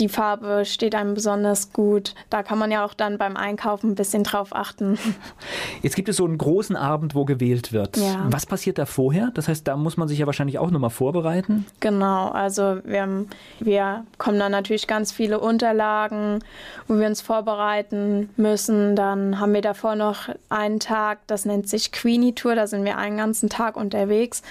Die 0.00 0.08
Farbe 0.08 0.64
steht 0.64 0.94
einem 0.96 1.14
besonders 1.14 1.72
gut. 1.72 2.14
Da 2.30 2.42
kann 2.42 2.58
man 2.58 2.70
ja 2.72 2.84
auch 2.84 2.94
dann 2.94 3.16
beim 3.18 3.36
Einkaufen 3.36 3.90
ein 3.90 3.94
bisschen 3.94 4.24
drauf 4.24 4.48
achten. 4.54 4.98
jetzt 5.82 5.94
gibt 5.96 6.08
es 6.08 6.16
so 6.16 6.24
einen 6.24 6.38
großen 6.38 6.74
Abend, 6.76 7.14
wo 7.14 7.24
gewählt 7.24 7.72
wird. 7.72 7.96
Ja. 7.96 8.26
Was 8.30 8.46
passiert 8.46 8.78
da 8.78 8.86
vorher? 8.86 9.30
Das 9.34 9.46
heißt, 9.48 9.66
da 9.68 9.76
muss 9.76 9.96
man 9.96 10.08
sich 10.08 10.18
ja 10.18 10.26
wahrscheinlich 10.26 10.58
auch 10.58 10.70
nochmal 10.70 10.90
vorbereiten. 10.90 11.66
Genau, 11.80 12.28
also 12.28 12.78
wir, 12.84 13.02
haben- 13.02 13.28
wir 13.60 14.04
kommen 14.18 14.38
dann 14.38 14.52
natürlich 14.52 14.86
ganz 14.88 15.12
viele 15.12 15.38
Unterlagen, 15.40 16.40
wo 16.88 16.98
wir 16.98 17.06
uns 17.06 17.20
vorbereiten 17.20 18.30
müssen. 18.36 18.96
Dann 18.96 19.38
haben 19.40 19.52
wir 19.54 19.62
davor 19.62 19.94
noch 19.94 20.28
einen 20.48 20.80
Tag, 20.80 21.18
das 21.26 21.44
nennt 21.44 21.68
sich 21.68 21.92
Queenie 21.92 22.34
Tour, 22.34 22.54
da 22.54 22.66
sind 22.66 22.84
wir 22.84 22.87
einen 22.96 23.18
ganzen 23.18 23.48
Tag 23.48 23.76
unterwegs. 23.76 24.42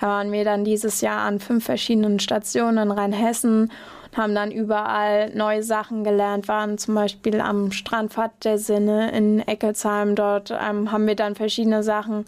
Da 0.00 0.06
waren 0.06 0.32
wir 0.32 0.44
dann 0.44 0.64
dieses 0.64 1.00
Jahr 1.00 1.20
an 1.20 1.40
fünf 1.40 1.64
verschiedenen 1.64 2.20
Stationen 2.20 2.78
in 2.78 2.90
Rheinhessen 2.90 3.70
haben 4.16 4.34
dann 4.34 4.50
überall 4.50 5.30
neue 5.34 5.62
Sachen 5.62 6.04
gelernt, 6.04 6.48
waren 6.48 6.78
zum 6.78 6.94
Beispiel 6.94 7.40
am 7.40 7.72
Strandpfad 7.72 8.30
der 8.44 8.58
Sinne 8.58 9.10
in 9.12 9.40
Eckelsheim. 9.40 10.14
Dort 10.14 10.50
ähm, 10.50 10.92
haben 10.92 11.06
wir 11.06 11.16
dann 11.16 11.34
verschiedene 11.34 11.82
Sachen 11.82 12.26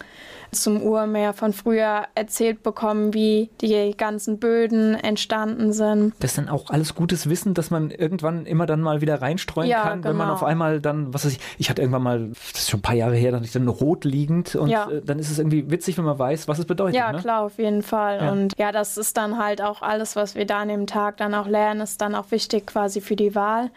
zum 0.51 0.81
Urmeer 0.81 1.33
von 1.33 1.51
früher 1.53 2.03
erzählt 2.15 2.63
bekommen, 2.63 3.13
wie 3.13 3.49
die 3.61 3.93
ganzen 3.97 4.39
Böden 4.39 4.95
entstanden 4.95 5.73
sind. 5.73 6.13
Das 6.19 6.31
ist 6.31 6.37
dann 6.37 6.49
auch 6.49 6.69
alles 6.69 6.95
gutes 6.95 7.29
Wissen, 7.29 7.53
dass 7.53 7.71
man 7.71 7.91
irgendwann 7.91 8.45
immer 8.45 8.65
dann 8.65 8.81
mal 8.81 9.01
wieder 9.01 9.21
reinstreuen 9.21 9.69
Ja, 9.69 9.83
kann, 9.83 10.03
wenn 10.05 10.15
man 10.15 10.27
genau. 10.27 10.33
auf 10.35 10.43
einmal 10.43 10.79
dann, 10.79 11.13
was 11.13 11.25
weiß 11.25 11.33
ich, 11.33 11.39
ich 11.57 11.69
hatte 11.69 11.81
irgendwann 11.81 12.03
mal, 12.03 12.29
das 12.53 12.61
ist 12.61 12.69
schon 12.69 12.79
ein 12.79 12.83
paar 12.83 12.95
Jahre 12.95 13.15
her, 13.15 13.31
da 13.31 13.37
hatte 13.37 13.45
ich 13.47 13.51
dann 13.53 13.67
rot 13.67 14.05
liegend 14.05 14.55
und 14.55 14.69
Ja. 14.69 14.89
äh, 14.89 15.01
dann 15.03 15.19
ist 15.19 15.29
es 15.29 15.39
irgendwie 15.39 15.69
witzig, 15.69 15.97
wenn 15.97 16.05
man 16.05 16.17
weiß, 16.17 16.47
was 16.47 16.59
es 16.59 16.65
bedeutet. 16.65 16.95
Ja, 16.95 17.11
ne? 17.11 17.19
klar, 17.19 17.41
auf 17.41 17.57
jeden 17.57 17.83
Fall. 17.83 18.19
Ja. 18.21 18.31
Und 18.31 18.53
ja, 18.57 18.71
das 18.71 18.97
ist 18.97 19.17
dann 19.17 19.37
halt 19.37 19.61
auch 19.61 19.81
alles, 19.81 20.15
was 20.15 20.35
wir 20.35 20.45
da 20.45 20.59
an 20.59 20.69
dem 20.69 20.87
Tag 20.87 21.17
dann 21.17 21.33
auch 21.33 21.47
lernen, 21.47 21.74
ist 21.81 22.01
dann 22.01 22.15
auch 22.15 22.31
wichtig 22.31 22.67
quasi 22.67 23.01
für 23.01 23.15
die 23.15 23.35
Wahl. 23.35 23.71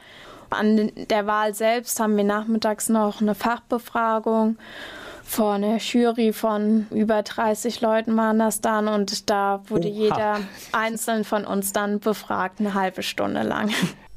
An 0.51 0.91
der 1.11 1.27
Wahl 1.27 1.55
selbst 1.55 2.01
haben 2.01 2.17
wir 2.17 2.25
nachmittags 2.25 2.89
noch 2.89 3.21
eine 3.21 3.35
Fachbefragung 3.35 4.57
vor 5.29 5.53
einer 5.53 5.77
Jury 5.77 6.33
von 6.33 6.87
über 6.91 7.23
30 7.23 7.83
Leuten 7.83 8.17
waren 8.17 8.39
das 8.39 8.63
dann 8.63 8.89
und 8.89 9.29
da 9.29 9.63
wurde 9.69 9.89
Oha. 9.89 9.95
jeder 9.95 10.41
einzeln 10.73 11.23
von 11.25 11.45
uns 11.45 11.75
dann 11.75 12.01
befragt, 12.01 12.61
eine 12.61 12.73
halbe 12.73 13.03
Stunde 13.03 13.43
lang. 13.43 13.71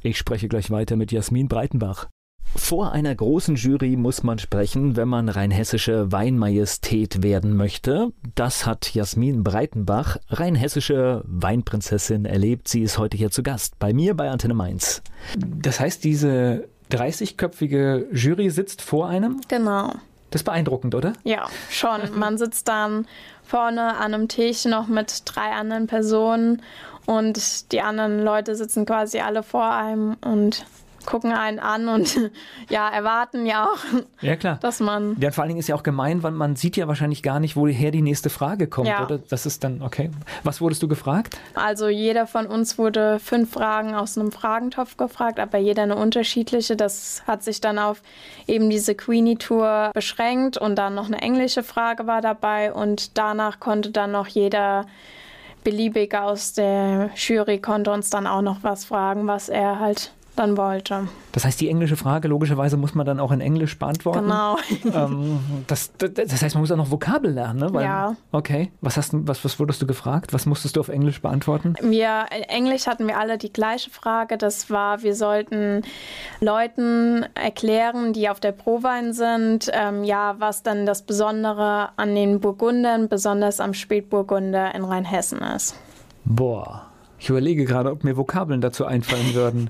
Ich 0.04 0.18
spreche 0.18 0.48
gleich 0.48 0.72
weiter 0.72 0.96
mit 0.96 1.12
Jasmin 1.12 1.48
Breitenbach. 1.48 2.08
Vor 2.56 2.92
einer 2.92 3.16
großen 3.16 3.56
Jury 3.56 3.96
muss 3.96 4.24
man 4.24 4.38
sprechen, 4.38 4.96
wenn 4.96 5.08
man 5.08 5.30
rheinhessische 5.30 6.12
Weinmajestät 6.12 7.24
werden 7.24 7.56
möchte. 7.56 8.12
Das 8.36 8.66
hat 8.66 8.94
Jasmin 8.94 9.44
Breitenbach, 9.44 10.18
rheinhessische 10.30 11.24
Weinprinzessin, 11.26 12.26
erlebt. 12.26 12.68
Sie 12.68 12.82
ist 12.82 12.98
heute 12.98 13.18
hier 13.18 13.32
zu 13.32 13.42
Gast 13.42 13.80
bei 13.80 13.94
mir 13.94 14.16
bei 14.16 14.30
Antenne 14.30 14.54
Mainz. 14.54 15.02
Das 15.38 15.80
heißt, 15.80 16.04
diese 16.04 16.68
30-köpfige 16.92 18.08
Jury 18.14 18.50
sitzt 18.50 18.82
vor 18.82 19.08
einem? 19.08 19.40
Genau. 19.48 19.94
Das 20.30 20.42
ist 20.42 20.46
beeindruckend, 20.46 20.96
oder? 20.96 21.14
Ja, 21.24 21.48
schon. 21.70 22.00
Man 22.16 22.38
sitzt 22.38 22.68
dann 22.68 23.06
vorne 23.44 23.98
an 23.98 24.14
einem 24.14 24.28
Tisch 24.28 24.66
noch 24.66 24.88
mit 24.88 25.24
drei 25.26 25.52
anderen 25.52 25.88
Personen 25.88 26.62
und 27.06 27.72
die 27.72 27.82
anderen 27.82 28.24
Leute 28.24 28.56
sitzen 28.56 28.86
quasi 28.86 29.20
alle 29.20 29.44
vor 29.44 29.72
einem 29.72 30.16
und 30.22 30.66
gucken 31.06 31.32
einen 31.34 31.60
an 31.60 31.88
und 31.88 32.20
ja, 32.70 32.90
erwarten 32.90 33.46
ja 33.46 33.66
auch, 33.66 33.78
Ja, 34.22 34.36
klar. 34.36 34.58
dass 34.62 34.80
man. 34.80 35.16
Ja, 35.20 35.32
vor 35.32 35.44
allen 35.44 35.50
Dingen 35.50 35.60
ist 35.60 35.68
ja 35.68 35.76
auch 35.76 35.84
gemein, 35.84 36.24
weil 36.24 36.32
man 36.32 36.56
sieht 36.56 36.78
ja 36.78 36.88
wahrscheinlich 36.88 37.24
gar 37.24 37.40
nicht, 37.40 37.56
woher 37.56 37.92
die 37.92 38.02
nächste 38.02 38.30
Frage 38.30 38.68
kommt, 38.68 38.88
Ja. 38.88 39.04
oder? 39.04 39.18
Das 39.18 39.46
ist 39.46 39.64
dann, 39.64 39.82
okay. 39.82 40.10
Was 40.44 40.62
wurdest 40.62 40.82
du 40.84 40.88
gefragt? 40.88 41.38
Also 41.56 41.88
jeder 41.88 42.28
von 42.28 42.46
uns 42.48 42.78
wurde 42.78 43.20
fünf 43.20 43.52
Fragen 43.54 43.94
aus 43.96 44.18
einem 44.18 44.32
Fragentopf 44.32 44.98
gefragt, 44.98 45.40
aber 45.40 45.58
jeder 45.58 45.84
eine 45.84 45.96
unterschiedliche. 45.96 46.76
Das 46.76 47.24
hat 47.28 47.44
sich 47.44 47.62
dann 47.62 47.80
auf 47.80 48.02
eben 48.48 48.70
diese 48.70 48.96
Queenie-Tour 48.96 49.92
beschränkt 49.94 50.58
und 50.58 50.76
dann 50.76 50.96
noch 50.96 51.08
eine 51.08 51.22
englische 51.22 51.64
Frage 51.64 52.08
war 52.08 52.22
dabei 52.22 52.74
und 52.74 53.18
danach 53.18 53.60
konnte 53.60 53.92
dann 53.92 54.12
noch 54.12 54.28
jeder 54.28 54.86
beliebig 55.64 56.16
aus 56.16 56.54
der 56.54 57.12
Jury 57.16 57.60
konnte 57.60 57.92
uns 57.92 58.10
dann 58.10 58.26
auch 58.26 58.42
noch 58.42 58.64
was 58.64 58.86
fragen, 58.86 59.28
was 59.28 59.48
er 59.50 59.80
halt 59.80 60.12
dann 60.36 60.58
wollte. 60.58 61.08
Das 61.34 61.46
heißt, 61.46 61.60
die 61.62 61.70
englische 61.70 61.96
Frage, 61.96 62.28
logischerweise 62.28 62.78
muss 62.78 62.96
man 62.96 63.06
dann 63.06 63.20
auch 63.20 63.32
in 63.32 63.42
Englisch 63.42 63.78
beantworten. 63.78 64.22
Genau. 64.24 64.58
Ähm, 64.94 65.40
das, 65.68 65.92
das, 65.98 66.42
heißt, 66.42 66.56
man 66.56 66.62
muss 66.62 66.72
auch 66.72 66.78
noch 66.78 66.92
Vokabel 66.92 67.32
lernen, 67.32 67.60
ne? 67.60 67.74
Weil, 67.74 67.86
Ja. 67.86 68.16
Okay. 68.32 68.72
Was, 68.82 68.98
hast, 68.98 69.14
du- 69.14 69.26
was, 69.28 69.44
was 69.46 69.60
wurdest 69.60 69.82
du 69.82 69.88
gefragt? 69.88 70.34
Was 70.34 70.46
musstest 70.46 70.76
du 70.76 70.80
auf 70.80 70.90
Englisch 70.90 71.22
beantworten? 71.22 71.76
Wir, 71.82 72.26
in 72.36 72.44
Englisch 72.44 72.88
hatten 72.88 73.08
wir 73.08 73.18
alle 73.18 73.38
die 73.38 73.54
gleiche 73.54 73.90
Frage. 73.90 74.38
Das 74.38 74.70
war, 74.70 75.04
wir 75.04 75.16
sollten 75.16 75.84
Leuten 76.40 77.26
erklären, 77.36 78.14
die 78.14 78.30
auf 78.30 78.40
der 78.40 78.52
Prowein 78.52 79.14
sind, 79.14 79.70
ähm, 79.74 80.04
ja, 80.04 80.36
was 80.40 80.64
dann 80.64 80.86
das 80.86 81.04
Besondere 81.04 81.90
an 81.98 82.16
den 82.16 82.40
Burgundern, 82.40 83.08
besonders 83.08 83.60
am 83.60 83.74
Spätburgunder 83.74 84.74
in 84.76 84.84
Rheinhessen 84.84 85.42
ist. 85.42 85.76
Boah. 86.26 86.91
Ich 87.22 87.30
überlege 87.30 87.66
gerade, 87.66 87.92
ob 87.92 88.04
mir 88.04 88.18
Vokabeln 88.18 88.62
dazu 88.62 88.84
einfallen 88.86 89.34
würden. 89.36 89.70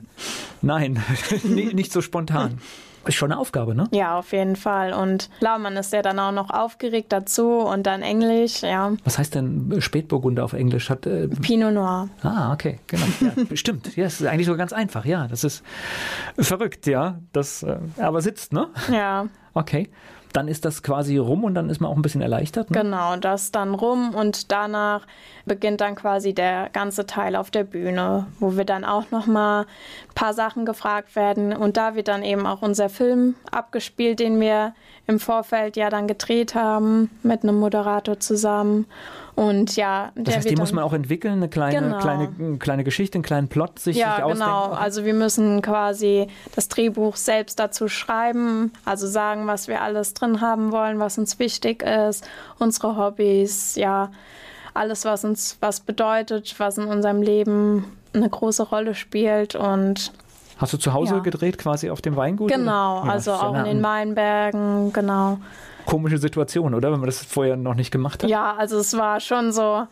Nein, 0.62 1.04
nicht 1.44 1.92
so 1.92 2.00
spontan. 2.02 2.60
Ist 3.06 3.16
schon 3.16 3.32
eine 3.32 3.42
Aufgabe, 3.42 3.74
ne? 3.74 3.88
Ja, 3.92 4.18
auf 4.20 4.32
jeden 4.32 4.56
Fall. 4.56 4.94
Und 4.94 5.30
klar, 5.40 5.58
man 5.58 5.76
ist 5.76 5.92
ja 5.92 6.02
dann 6.04 6.20
auch 6.20 6.32
noch 6.32 6.52
aufgeregt 6.52 7.12
dazu 7.12 7.58
und 7.58 7.88
dann 7.88 8.04
Englisch, 8.04 8.62
ja. 8.62 8.94
Was 9.04 9.18
heißt 9.18 9.34
denn 9.36 9.82
Spätburgunder 9.82 10.46
auf 10.46 10.54
Englisch? 10.54 10.90
Hat, 10.92 11.08
äh, 11.08 11.28
Pinot 11.28 11.74
Noir. 11.74 12.10
ah, 12.22 12.54
okay, 12.54 12.80
genau. 12.86 13.06
Ja, 13.20 13.32
stimmt. 13.56 13.96
Ja, 13.98 14.06
es 14.06 14.22
ist 14.22 14.28
eigentlich 14.28 14.46
sogar 14.46 14.60
ganz 14.60 14.72
einfach. 14.72 15.04
Ja, 15.06 15.28
das 15.28 15.44
ist 15.44 15.64
verrückt, 16.38 16.86
ja. 16.86 17.20
Das, 17.34 17.64
äh, 17.64 17.80
aber 17.98 18.22
sitzt, 18.22 18.54
ne? 18.54 18.68
Ja, 18.92 19.28
Okay. 19.54 19.90
Dann 20.34 20.48
ist 20.48 20.66
das 20.66 20.84
quasi 20.84 21.18
rum 21.18 21.44
und 21.44 21.56
dann 21.56 21.70
ist 21.70 21.80
man 21.80 21.92
auch 21.92 21.96
ein 21.96 22.02
bisschen 22.02 22.22
erleichtert. 22.22 22.72
Ne? 22.72 22.82
genau. 22.82 23.16
Das 23.18 23.52
dann 23.52 23.74
rum 23.74 24.14
und 24.16 24.52
danach 24.52 25.06
beginnt 25.46 25.82
dann 25.82 25.96
quasi 25.96 26.34
der 26.34 26.70
ganze 26.70 27.06
Teil 27.06 27.36
auf 27.36 27.52
der 27.52 27.64
Bühne, 27.64 28.28
wo 28.40 28.56
wir 28.56 28.66
dann 28.66 28.86
auch 28.86 29.12
noch 29.12 29.28
mal 29.28 29.62
ein 29.62 30.16
paar 30.16 30.34
Sachen 30.34 30.66
gefragt 30.66 31.16
werden 31.16 31.56
und 31.56 31.78
da 31.78 31.96
wird 31.96 32.08
dann 32.08 32.24
eben 32.24 32.46
auch 32.46 32.62
unser 32.62 32.90
Film 32.90 33.36
abgespielt, 33.52 34.20
den 34.20 34.40
wir 34.40 34.74
im 35.08 35.20
Vorfeld 35.20 35.76
ja 35.78 35.90
dann 35.90 36.08
gedreht 36.08 36.56
haben 36.56 37.10
mit 37.24 37.44
einem 37.44 37.60
Moderator 37.60 38.20
zusammen 38.20 38.86
und 39.36 39.76
ja, 39.76 40.12
Das 40.16 40.36
heißt, 40.36 40.50
die 40.50 40.56
muss 40.56 40.74
man 40.74 40.84
auch 40.84 40.94
entwickeln, 40.94 41.34
eine 41.36 41.50
kleine, 41.50 41.80
Genau. 41.80 41.98
kleine, 42.00 42.30
eine 42.38 42.58
kleine 42.58 42.84
Geschichte, 42.84 43.16
einen 43.16 43.24
kleinen 43.24 43.48
Plot 43.48 43.80
sich, 43.80 43.98
Ja, 43.98 44.16
sich 44.16 44.24
ausdenken. 44.24 44.44
genau. 44.46 44.72
Also 44.74 45.06
wir 45.06 45.14
müssen 45.14 45.62
quasi 45.62 46.28
das 46.56 46.68
Drehbuch 46.68 47.16
selbst 47.16 47.60
dazu 47.60 47.88
schreiben, 47.88 48.72
also 48.86 49.08
sagen, 49.08 49.48
was 49.48 49.68
wir 49.68 49.82
alles 49.82 50.14
drin 50.14 50.42
haben 50.42 50.72
wollen, 50.72 51.00
was 51.00 51.18
uns 51.18 51.40
wichtig 51.40 51.84
ist, 51.84 52.28
unsere 52.60 52.98
Hobbys, 52.98 53.76
ja, 53.76 54.12
alles, 54.74 55.06
was 55.06 55.24
uns 55.26 55.58
was 55.60 55.80
bedeutet, 55.82 56.56
was 56.58 56.78
in 56.78 56.86
unserem 56.86 57.22
Leben 57.22 57.86
eine 58.14 58.30
große 58.30 58.64
Rolle 58.64 58.96
spielt 58.96 59.56
und 59.56 60.12
Hast 60.58 60.74
du 60.74 60.78
zu 60.78 60.94
Hause 60.94 61.16
Ja. 61.16 61.20
gedreht, 61.22 61.58
quasi 61.58 61.90
auf 61.90 62.02
dem 62.02 62.16
Weingut? 62.16 62.52
genau? 62.52 63.04
Ja, 63.04 63.12
also 63.12 63.32
ja 63.32 63.40
auch 63.42 63.56
in 63.58 63.64
den 63.66 63.84
Weinbergen, 63.84 64.94
genau. 64.94 65.40
Komische 65.86 66.18
Situation, 66.18 66.74
oder? 66.74 66.92
Wenn 66.92 67.00
man 67.00 67.08
das 67.08 67.24
vorher 67.24 67.58
noch 67.58 67.76
nicht 67.76 67.92
gemacht 67.92 68.24
hat. 68.24 68.30
Ja, 68.30 68.56
also 68.56 68.78
es 68.78 68.96
war 68.98 69.20
schon 69.20 69.52
so, 69.52 69.88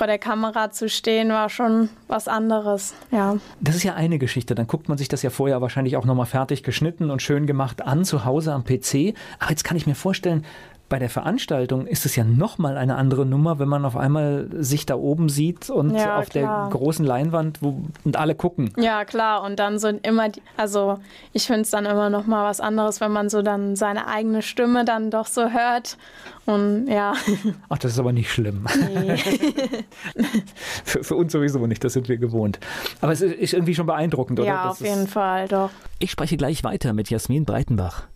vor 0.00 0.06
der 0.06 0.18
Kamera 0.18 0.70
zu 0.70 0.88
stehen, 0.88 1.28
war 1.28 1.50
schon 1.50 1.90
was 2.08 2.26
anderes, 2.26 2.94
ja. 3.10 3.36
Das 3.60 3.76
ist 3.76 3.82
ja 3.82 3.96
eine 3.96 4.18
Geschichte. 4.18 4.54
Dann 4.54 4.66
guckt 4.66 4.88
man 4.88 4.96
sich 4.96 5.08
das 5.08 5.20
ja 5.20 5.28
vorher 5.28 5.60
wahrscheinlich 5.60 5.98
auch 5.98 6.06
nochmal 6.06 6.24
fertig 6.24 6.62
geschnitten 6.62 7.10
und 7.10 7.20
schön 7.20 7.46
gemacht 7.46 7.82
an 7.82 8.06
zu 8.06 8.24
Hause 8.24 8.54
am 8.54 8.64
PC. 8.64 9.14
Aber 9.40 9.50
jetzt 9.50 9.62
kann 9.62 9.76
ich 9.76 9.86
mir 9.86 9.94
vorstellen, 9.94 10.46
bei 10.90 10.98
der 10.98 11.08
Veranstaltung 11.08 11.86
ist 11.86 12.04
es 12.04 12.16
ja 12.16 12.24
nochmal 12.24 12.76
eine 12.76 12.96
andere 12.96 13.24
Nummer, 13.24 13.58
wenn 13.58 13.68
man 13.68 13.84
auf 13.86 13.96
einmal 13.96 14.48
sich 14.58 14.84
da 14.84 14.96
oben 14.96 15.28
sieht 15.30 15.70
und 15.70 15.94
Ja, 15.94 16.18
auf 16.18 16.28
klar. 16.28 16.68
der 16.68 16.78
großen 16.78 17.06
Leinwand 17.06 17.62
wo, 17.62 17.82
und 18.04 18.16
alle 18.18 18.34
gucken. 18.34 18.72
Ja, 18.76 19.04
klar. 19.06 19.42
Und 19.44 19.58
dann 19.58 19.78
so 19.78 19.88
immer, 19.88 20.28
die, 20.28 20.42
also 20.58 20.98
ich 21.32 21.46
finde 21.46 21.62
es 21.62 21.70
dann 21.70 21.86
immer 21.86 22.10
noch 22.10 22.26
mal 22.26 22.44
was 22.44 22.60
anderes, 22.60 23.00
wenn 23.00 23.12
man 23.12 23.30
so 23.30 23.40
dann 23.40 23.76
seine 23.76 24.08
eigene 24.08 24.42
Stimme 24.42 24.84
dann 24.84 25.10
doch 25.10 25.26
so 25.26 25.48
hört. 25.50 25.96
Und 26.44 26.88
ja, 26.88 27.14
Ach, 27.68 27.78
das 27.78 27.92
ist 27.92 27.98
aber 28.00 28.12
nicht 28.12 28.30
schlimm. 28.30 28.66
nee. 28.92 29.16
Für, 30.84 31.04
für 31.04 31.14
uns 31.14 31.32
sowieso 31.32 31.64
nicht, 31.66 31.84
das 31.84 31.92
sind 31.92 32.08
wir 32.08 32.16
gewohnt. 32.18 32.58
Aber 33.00 33.12
es 33.12 33.20
ist 33.20 33.54
irgendwie 33.54 33.74
schon 33.76 33.86
beeindruckend, 33.86 34.40
oder? 34.40 34.48
ja, 34.48 34.64
Das 34.64 34.80
auf 34.80 34.86
jeden 34.86 35.06
Fall, 35.06 35.46
doch. 35.48 35.70
Ich 36.00 36.10
spreche 36.10 36.36
gleich 36.36 36.64
weiter 36.64 36.92
mit 36.92 37.10
Jasmin 37.10 37.44
Breitenbach. 37.44 38.08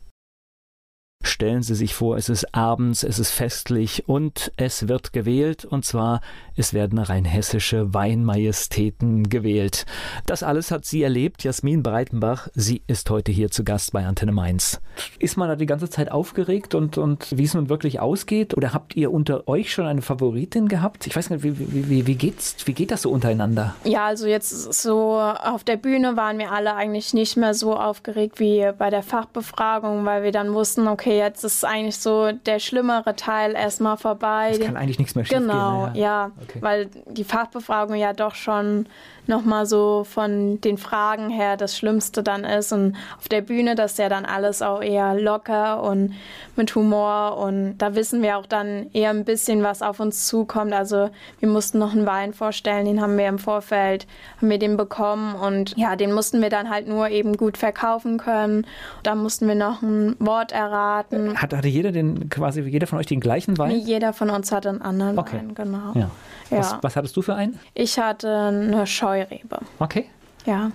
Stellen 1.27 1.63
Sie 1.63 1.75
sich 1.75 1.95
vor, 1.95 2.17
es 2.17 2.29
ist 2.29 2.55
abends, 2.55 3.03
es 3.03 3.19
ist 3.19 3.31
festlich 3.31 4.09
und 4.09 4.53
es 4.57 4.89
wird 4.89 5.13
gewählt 5.13 5.65
und 5.65 5.85
zwar 5.85 6.21
es 6.57 6.73
werden 6.73 7.01
rein 7.01 7.25
hessische 7.25 7.93
Weinmajestäten 7.95 9.29
gewählt. 9.29 9.87
Das 10.27 10.45
alles 10.45 10.71
hat 10.71 10.85
sie 10.85 11.03
erlebt, 11.03 11.43
Jasmin 11.43 11.83
Breitenbach. 11.83 12.49
Sie 12.55 12.83
ist 12.87 13.11
heute 13.11 13.33
hier 13.33 13.51
zu 13.51 13.65
Gast 13.65 13.93
bei 13.93 14.07
Antenne 14.07 14.31
Mainz. 14.31 14.81
Ist 15.19 15.37
man 15.37 15.49
da 15.49 15.57
die 15.57 15.67
ganze 15.67 15.91
Zeit 15.91 16.13
aufgeregt 16.13 16.77
und, 16.77 16.97
und 16.97 17.37
wie 17.37 17.43
es 17.43 17.55
nun 17.55 17.69
wirklich 17.69 17.99
ausgeht? 17.99 18.57
Oder 18.57 18.73
habt 18.73 18.95
ihr 18.95 19.13
unter 19.13 19.49
euch 19.49 19.73
schon 19.73 19.87
eine 19.87 20.01
Favoritin 20.03 20.69
gehabt? 20.69 21.09
Ich 21.09 21.17
weiß 21.17 21.31
nicht, 21.31 21.43
wie, 21.43 21.59
wie, 21.59 21.89
wie, 21.89 22.07
wie, 22.07 22.15
geht's, 22.15 22.57
wie 22.67 22.73
geht 22.73 22.93
das 22.93 23.03
so 23.03 23.11
untereinander? 23.11 23.75
Ja, 23.83 24.07
also 24.07 24.29
jetzt 24.29 24.73
so 24.75 25.19
auf 25.19 25.65
der 25.65 25.77
Bühne 25.77 26.17
waren 26.17 26.39
wir 26.39 26.53
alle 26.53 26.77
eigentlich 26.77 27.15
nicht 27.15 27.37
mehr 27.37 27.55
so 27.55 27.77
aufgeregt 27.77 28.39
wie 28.39 28.71
bei 28.79 28.91
der 28.91 29.03
Fachbefragung, 29.03 30.05
weil 30.05 30.23
wir 30.23 30.31
dann 30.31 30.55
wussten, 30.55 30.87
okay, 30.87 31.13
jetzt 31.16 31.44
ist 31.44 31.64
eigentlich 31.64 31.98
so 31.98 32.33
der 32.33 32.59
schlimmere 32.59 33.16
Teil 33.16 33.55
erstmal 33.55 33.96
vorbei. 33.96 34.50
Es 34.53 34.61
kann 34.61 34.77
eigentlich 34.77 34.98
nichts 34.98 35.14
mehr 35.14 35.24
schief 35.24 35.38
Genau, 35.38 35.87
ja. 35.87 35.92
ja. 35.94 36.31
Okay. 36.42 36.59
Weil 36.61 36.87
die 37.07 37.24
Fachbefragung 37.24 37.96
ja 37.96 38.12
doch 38.12 38.35
schon 38.35 38.87
nochmal 39.27 39.67
so 39.67 40.05
von 40.05 40.61
den 40.61 40.79
Fragen 40.79 41.31
her 41.31 41.57
das 41.57 41.77
Schlimmste 41.77 42.23
dann 42.23 42.45
ist. 42.45 42.73
Und 42.73 42.97
auf 43.19 43.29
der 43.29 43.41
Bühne, 43.41 43.75
das 43.75 43.93
ist 43.93 43.99
ja 43.99 44.09
dann 44.09 44.25
alles 44.25 44.63
auch 44.63 44.83
eher 44.83 45.15
locker 45.15 45.83
und 45.83 46.15
mit 46.57 46.75
Humor. 46.75 47.39
Und 47.39 47.79
da 47.79 47.95
wissen 47.95 48.23
wir 48.23 48.39
auch 48.39 48.47
dann 48.47 48.91
eher 48.93 49.11
ein 49.11 49.25
bisschen, 49.25 49.63
was 49.63 49.83
auf 49.83 50.01
uns 50.01 50.27
zukommt. 50.27 50.73
Also 50.73 51.11
wir 51.41 51.49
mussten 51.49 51.79
noch 51.79 51.93
einen 51.93 52.07
Wein 52.07 52.33
vorstellen, 52.33 52.87
den 52.87 53.01
haben 53.01 53.17
wir 53.17 53.29
im 53.29 53.39
Vorfeld, 53.39 54.07
haben 54.39 54.51
wir 54.51 54.59
den 54.59 54.77
bekommen. 54.77 55.35
Und 55.35 55.77
ja, 55.77 55.97
den 55.97 56.13
mussten 56.13 56.43
wir 56.43 56.51
dann 56.51 56.71
halt 56.71 56.89
nur 56.89 57.09
eben 57.09 57.37
gut 57.37 57.57
verkaufen 57.57 58.19
können. 58.19 58.67
Da 59.03 59.15
mussten 59.15 59.49
wir 59.49 59.55
noch 59.55 59.83
ein 59.83 60.17
Wort 60.19 60.53
erraten. 60.53 61.41
Hat, 61.41 61.55
hatte 61.55 61.69
jeder 61.69 61.93
den, 61.93 62.29
quasi 62.29 62.63
jeder 62.63 62.87
von 62.87 62.99
euch 62.99 63.07
den 63.07 63.21
gleichen 63.21 63.59
Wein? 63.59 63.69
Nee, 63.69 63.83
jeder 63.85 64.13
von 64.13 64.31
uns 64.31 64.53
hatte 64.53 64.69
einen 64.69 64.83
anderen 64.83 65.19
okay. 65.19 65.39
Wein, 65.39 65.55
genau. 65.55 65.93
Ja. 65.95 66.11
Ja. 66.51 66.59
Was, 66.59 66.77
was, 66.83 66.97
hattest 66.97 67.17
du 67.17 67.23
für 67.23 67.35
einen? 67.35 67.59
Ich 67.75 67.99
hatte 67.99 68.29
eine 68.29 68.87
Scheurebe. 69.14 69.59
Okay. 69.79 70.07
Ja. 70.46 70.72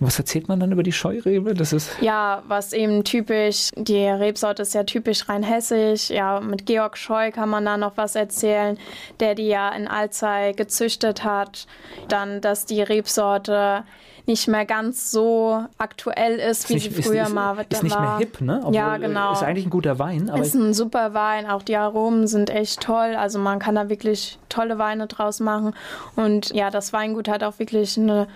Was 0.00 0.18
erzählt 0.18 0.48
man 0.48 0.58
dann 0.58 0.72
über 0.72 0.82
die 0.82 0.92
Scheurebe? 0.92 1.54
Das 1.54 1.72
ist 1.72 1.90
ja, 2.00 2.42
was 2.48 2.72
eben 2.72 3.04
typisch, 3.04 3.70
die 3.76 4.04
Rebsorte 4.04 4.62
ist 4.62 4.74
ja 4.74 4.82
typisch 4.82 5.28
rein 5.28 5.44
hessisch. 5.44 6.10
Ja, 6.10 6.40
mit 6.40 6.66
Georg 6.66 6.98
Scheu 6.98 7.30
kann 7.30 7.48
man 7.48 7.64
da 7.64 7.76
noch 7.76 7.96
was 7.96 8.16
erzählen, 8.16 8.76
der 9.20 9.36
die 9.36 9.46
ja 9.46 9.68
in 9.68 9.86
Alzey 9.86 10.54
gezüchtet 10.54 11.22
hat. 11.22 11.68
Dann, 12.08 12.40
dass 12.40 12.66
die 12.66 12.82
Rebsorte 12.82 13.84
nicht 14.26 14.48
mehr 14.48 14.66
ganz 14.66 15.10
so 15.10 15.64
aktuell 15.78 16.38
ist, 16.38 16.68
wie 16.68 16.74
nicht, 16.74 16.94
sie 16.94 17.02
früher 17.02 17.24
ist, 17.24 17.32
mal 17.32 17.58
ist, 17.58 17.72
ist 17.74 17.82
nicht 17.84 17.98
mehr 17.98 18.18
hip, 18.18 18.40
ne? 18.40 18.58
Obwohl, 18.60 18.74
ja, 18.74 18.96
genau. 18.96 19.32
Ist 19.32 19.42
eigentlich 19.42 19.66
ein 19.66 19.70
guter 19.70 19.98
Wein. 19.98 20.28
Aber 20.28 20.42
ist 20.42 20.54
ein 20.54 20.74
super 20.74 21.14
Wein. 21.14 21.48
Auch 21.48 21.62
die 21.62 21.76
Aromen 21.76 22.26
sind 22.26 22.50
echt 22.50 22.80
toll. 22.80 23.14
Also 23.16 23.38
man 23.38 23.58
kann 23.60 23.76
da 23.76 23.88
wirklich 23.88 24.38
tolle 24.48 24.78
Weine 24.78 25.06
draus 25.06 25.38
machen. 25.38 25.74
Und 26.16 26.52
ja, 26.52 26.70
das 26.70 26.92
Weingut 26.92 27.28
hat 27.28 27.44
auch 27.44 27.58
wirklich 27.58 27.96
eine 27.96 28.26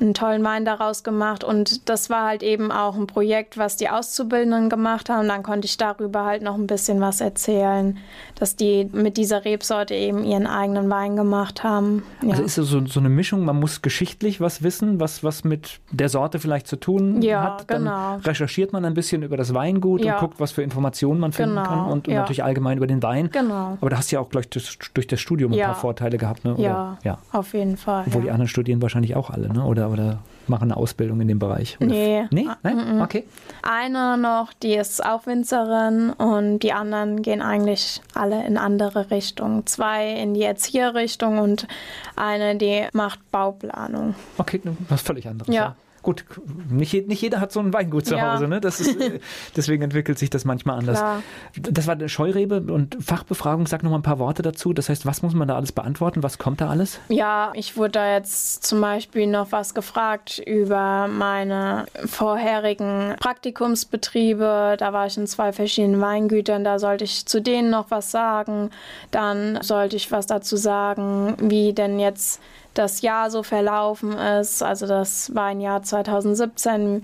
einen 0.00 0.14
tollen 0.14 0.44
Wein 0.44 0.64
daraus 0.64 1.02
gemacht. 1.02 1.44
Und 1.44 1.88
das 1.88 2.10
war 2.10 2.26
halt 2.26 2.42
eben 2.42 2.70
auch 2.70 2.96
ein 2.96 3.06
Projekt, 3.06 3.58
was 3.58 3.76
die 3.76 3.88
Auszubildenden 3.88 4.68
gemacht 4.68 5.08
haben. 5.08 5.28
Dann 5.28 5.42
konnte 5.42 5.66
ich 5.66 5.76
darüber 5.76 6.24
halt 6.24 6.42
noch 6.42 6.56
ein 6.56 6.66
bisschen 6.66 7.00
was 7.00 7.20
erzählen, 7.20 7.98
dass 8.34 8.56
die 8.56 8.88
mit 8.92 9.16
dieser 9.16 9.44
Rebsorte 9.44 9.94
eben 9.94 10.24
ihren 10.24 10.46
eigenen 10.46 10.90
Wein 10.90 11.16
gemacht 11.16 11.64
haben. 11.64 12.02
Ja. 12.22 12.30
Also 12.30 12.42
ist 12.44 12.58
es 12.58 12.68
so, 12.68 12.86
so 12.86 13.00
eine 13.00 13.08
Mischung, 13.08 13.44
man 13.44 13.58
muss 13.58 13.82
geschichtlich 13.82 14.40
was 14.40 14.62
wissen, 14.62 15.00
was, 15.00 15.24
was 15.24 15.44
mit 15.44 15.80
der 15.90 16.08
Sorte 16.08 16.38
vielleicht 16.38 16.66
zu 16.66 16.76
tun 16.76 17.22
ja, 17.22 17.42
hat. 17.42 17.70
Dann 17.70 17.84
genau. 17.84 18.16
recherchiert 18.16 18.72
man 18.72 18.84
ein 18.84 18.94
bisschen 18.94 19.22
über 19.22 19.36
das 19.36 19.54
Weingut 19.54 20.04
ja. 20.04 20.14
und 20.14 20.20
guckt, 20.20 20.40
was 20.40 20.52
für 20.52 20.62
Informationen 20.62 21.20
man 21.20 21.32
finden 21.32 21.56
genau. 21.56 21.68
kann 21.68 21.86
und, 21.86 22.08
und 22.08 22.14
natürlich 22.14 22.44
allgemein 22.44 22.76
über 22.76 22.86
den 22.86 23.02
Wein. 23.02 23.30
Genau. 23.32 23.78
Aber 23.80 23.90
da 23.90 23.98
hast 23.98 24.12
du 24.12 24.16
ja 24.16 24.20
auch 24.20 24.28
gleich 24.28 24.48
durch 24.48 25.06
das 25.06 25.20
Studium 25.20 25.52
ein 25.52 25.60
paar 25.60 25.74
Vorteile 25.74 26.18
gehabt. 26.18 26.44
Ne? 26.44 26.54
Oder, 26.54 26.62
ja, 26.62 26.98
ja, 27.04 27.18
auf 27.32 27.54
jeden 27.54 27.76
Fall. 27.76 28.04
Obwohl 28.06 28.22
die 28.22 28.30
anderen 28.30 28.48
studieren 28.48 28.82
wahrscheinlich 28.82 29.16
auch 29.16 29.30
alle, 29.30 29.52
ne? 29.52 29.64
oder? 29.64 29.85
Oder 29.88 30.18
machen 30.48 30.70
eine 30.70 30.76
Ausbildung 30.76 31.20
in 31.20 31.28
dem 31.28 31.38
Bereich? 31.38 31.76
Oder 31.80 31.88
nee. 31.88 32.24
Nee? 32.30 32.48
Nein? 32.62 33.00
Okay. 33.00 33.24
Eine 33.62 34.16
noch, 34.16 34.52
die 34.52 34.74
ist 34.74 35.04
auch 35.04 35.26
Winzerin 35.26 36.10
und 36.10 36.60
die 36.60 36.72
anderen 36.72 37.22
gehen 37.22 37.42
eigentlich 37.42 38.00
alle 38.14 38.46
in 38.46 38.56
andere 38.56 39.10
Richtungen. 39.10 39.66
Zwei 39.66 40.12
in 40.12 40.34
die 40.34 40.42
Erzieherrichtung 40.42 41.38
und 41.38 41.66
eine, 42.14 42.56
die 42.56 42.86
macht 42.92 43.18
Bauplanung. 43.30 44.14
Okay, 44.38 44.60
was 44.88 45.02
völlig 45.02 45.26
anderes. 45.26 45.52
Ja. 45.52 45.62
ja 45.62 45.76
gut, 46.06 46.24
nicht, 46.70 47.08
nicht 47.08 47.20
jeder 47.20 47.40
hat 47.40 47.50
so 47.50 47.58
ein 47.58 47.72
Weingut 47.72 48.06
zu 48.06 48.14
ja. 48.14 48.34
Hause, 48.34 48.46
ne? 48.46 48.60
Das 48.60 48.78
ist, 48.78 48.96
deswegen 49.56 49.82
entwickelt 49.82 50.20
sich 50.20 50.30
das 50.30 50.44
manchmal 50.44 50.78
anders. 50.78 50.98
Klar. 50.98 51.22
Das 51.60 51.88
war 51.88 51.94
eine 51.94 52.08
Scheurebe 52.08 52.60
und 52.60 52.96
Fachbefragung. 53.04 53.66
Sag 53.66 53.82
noch 53.82 53.90
mal 53.90 53.98
ein 53.98 54.02
paar 54.02 54.20
Worte 54.20 54.42
dazu. 54.42 54.72
Das 54.72 54.88
heißt, 54.88 55.04
was 55.04 55.22
muss 55.22 55.34
man 55.34 55.48
da 55.48 55.56
alles 55.56 55.72
beantworten? 55.72 56.22
Was 56.22 56.38
kommt 56.38 56.60
da 56.60 56.70
alles? 56.70 57.00
Ja, 57.08 57.50
ich 57.54 57.76
wurde 57.76 57.90
da 57.90 58.12
jetzt 58.12 58.64
zum 58.64 58.80
Beispiel 58.80 59.26
noch 59.26 59.50
was 59.50 59.74
gefragt 59.74 60.38
über 60.38 61.08
meine 61.08 61.86
vorherigen 62.04 63.16
Praktikumsbetriebe. 63.18 64.76
Da 64.78 64.92
war 64.92 65.06
ich 65.06 65.16
in 65.16 65.26
zwei 65.26 65.52
verschiedenen 65.52 66.00
Weingütern. 66.00 66.62
Da 66.62 66.78
sollte 66.78 67.02
ich 67.02 67.26
zu 67.26 67.42
denen 67.42 67.70
noch 67.70 67.90
was 67.90 68.12
sagen. 68.12 68.70
Dann 69.10 69.58
sollte 69.60 69.96
ich 69.96 70.12
was 70.12 70.28
dazu 70.28 70.56
sagen, 70.56 71.34
wie 71.40 71.72
denn 71.72 71.98
jetzt 71.98 72.40
das 72.78 73.02
Jahr 73.02 73.30
so 73.30 73.42
verlaufen 73.42 74.12
ist. 74.12 74.62
Also 74.62 74.86
das 74.86 75.34
war 75.34 75.46
ein 75.46 75.60
Jahr 75.60 75.82
2017 75.82 77.02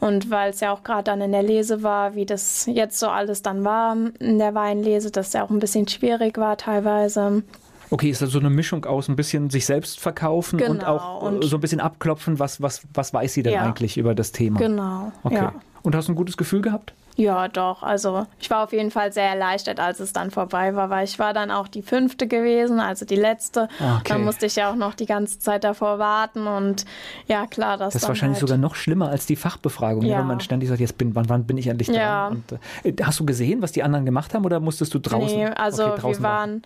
und 0.00 0.30
weil 0.30 0.50
es 0.50 0.60
ja 0.60 0.72
auch 0.72 0.82
gerade 0.82 1.04
dann 1.04 1.20
in 1.20 1.32
der 1.32 1.42
Lese 1.42 1.82
war, 1.82 2.14
wie 2.14 2.26
das 2.26 2.66
jetzt 2.66 2.98
so 2.98 3.08
alles 3.08 3.42
dann 3.42 3.64
war 3.64 3.96
in 4.18 4.38
der 4.38 4.54
Weinlese, 4.54 5.10
dass 5.10 5.32
ja 5.32 5.44
auch 5.44 5.50
ein 5.50 5.58
bisschen 5.58 5.88
schwierig 5.88 6.38
war 6.38 6.56
teilweise. 6.56 7.42
Okay, 7.90 8.10
ist 8.10 8.22
das 8.22 8.30
so 8.30 8.38
eine 8.38 8.50
Mischung 8.50 8.84
aus 8.86 9.08
ein 9.08 9.16
bisschen 9.16 9.50
sich 9.50 9.66
selbst 9.66 10.00
verkaufen 10.00 10.58
genau, 10.58 10.70
und 10.72 10.84
auch 10.84 11.22
und 11.22 11.44
so 11.44 11.56
ein 11.56 11.60
bisschen 11.60 11.80
abklopfen, 11.80 12.38
was, 12.38 12.60
was, 12.60 12.82
was 12.92 13.14
weiß 13.14 13.32
sie 13.34 13.42
denn 13.42 13.54
ja, 13.54 13.62
eigentlich 13.62 13.96
über 13.96 14.14
das 14.14 14.32
Thema? 14.32 14.58
Genau. 14.58 15.12
Okay. 15.22 15.36
Ja. 15.36 15.54
Und 15.82 15.94
hast 15.94 16.08
du 16.08 16.12
ein 16.12 16.16
gutes 16.16 16.36
Gefühl 16.36 16.62
gehabt? 16.62 16.94
Ja, 17.16 17.46
doch. 17.46 17.82
Also 17.84 18.26
ich 18.40 18.50
war 18.50 18.64
auf 18.64 18.72
jeden 18.72 18.90
Fall 18.90 19.12
sehr 19.12 19.28
erleichtert, 19.28 19.78
als 19.78 20.00
es 20.00 20.12
dann 20.12 20.30
vorbei 20.32 20.74
war, 20.74 20.90
weil 20.90 21.04
ich 21.04 21.18
war 21.18 21.32
dann 21.32 21.50
auch 21.52 21.68
die 21.68 21.82
fünfte 21.82 22.26
gewesen, 22.26 22.80
also 22.80 23.04
die 23.04 23.14
letzte. 23.16 23.68
Okay. 23.78 24.02
Dann 24.08 24.24
musste 24.24 24.46
ich 24.46 24.56
ja 24.56 24.70
auch 24.70 24.74
noch 24.74 24.94
die 24.94 25.06
ganze 25.06 25.38
Zeit 25.38 25.62
davor 25.62 26.00
warten 26.00 26.46
und 26.48 26.84
ja, 27.28 27.46
klar, 27.46 27.76
das 27.78 27.92
Das 27.94 28.02
ist 28.02 28.08
wahrscheinlich 28.08 28.40
halt 28.40 28.48
sogar 28.48 28.58
noch 28.58 28.74
schlimmer 28.74 29.10
als 29.10 29.26
die 29.26 29.36
Fachbefragung, 29.36 30.02
Ja. 30.04 30.18
wenn 30.18 30.26
man 30.26 30.40
ständig 30.40 30.68
sagt, 30.68 30.80
jetzt 30.80 30.98
bin, 30.98 31.14
wann, 31.14 31.28
wann 31.28 31.44
bin 31.44 31.56
ich 31.56 31.68
endlich 31.68 31.86
dran? 31.88 31.96
Ja. 31.96 32.28
Und, 32.28 32.52
äh, 32.82 32.94
hast 33.04 33.20
du 33.20 33.24
gesehen, 33.24 33.62
was 33.62 33.70
die 33.70 33.84
anderen 33.84 34.04
gemacht 34.04 34.34
haben 34.34 34.44
oder 34.44 34.58
musstest 34.58 34.92
du 34.94 34.98
draußen? 34.98 35.38
Nee, 35.38 35.46
also 35.46 35.86
okay, 35.86 36.00
draußen 36.00 36.22
wir 36.22 36.28
waren, 36.28 36.62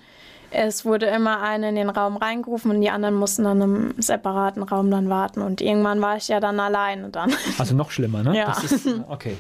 es 0.51 0.85
wurde 0.85 1.07
immer 1.07 1.43
eine 1.43 1.69
in 1.69 1.75
den 1.75 1.91
Raum 1.91 2.17
reingerufen 2.17 2.71
und 2.71 2.81
die 2.81 2.91
anderen 2.91 3.15
mussten 3.15 3.45
dann 3.45 3.61
im 3.61 3.95
separaten 3.99 4.63
Raum 4.63 4.91
dann 4.91 5.09
warten 5.11 5.43
und 5.43 5.61
irgendwann 5.61 6.01
war 6.01 6.17
ich 6.17 6.29
ja 6.29 6.41
dann 6.41 6.59
alleine 6.59 7.11
dann. 7.11 7.33
Also 7.59 7.75
noch 7.75 7.91
schlimmer, 7.91 8.23
ne? 8.23 8.37
Ja. 8.37 8.47
Das 8.47 8.65
ist, 8.65 8.87
okay. 9.09 9.37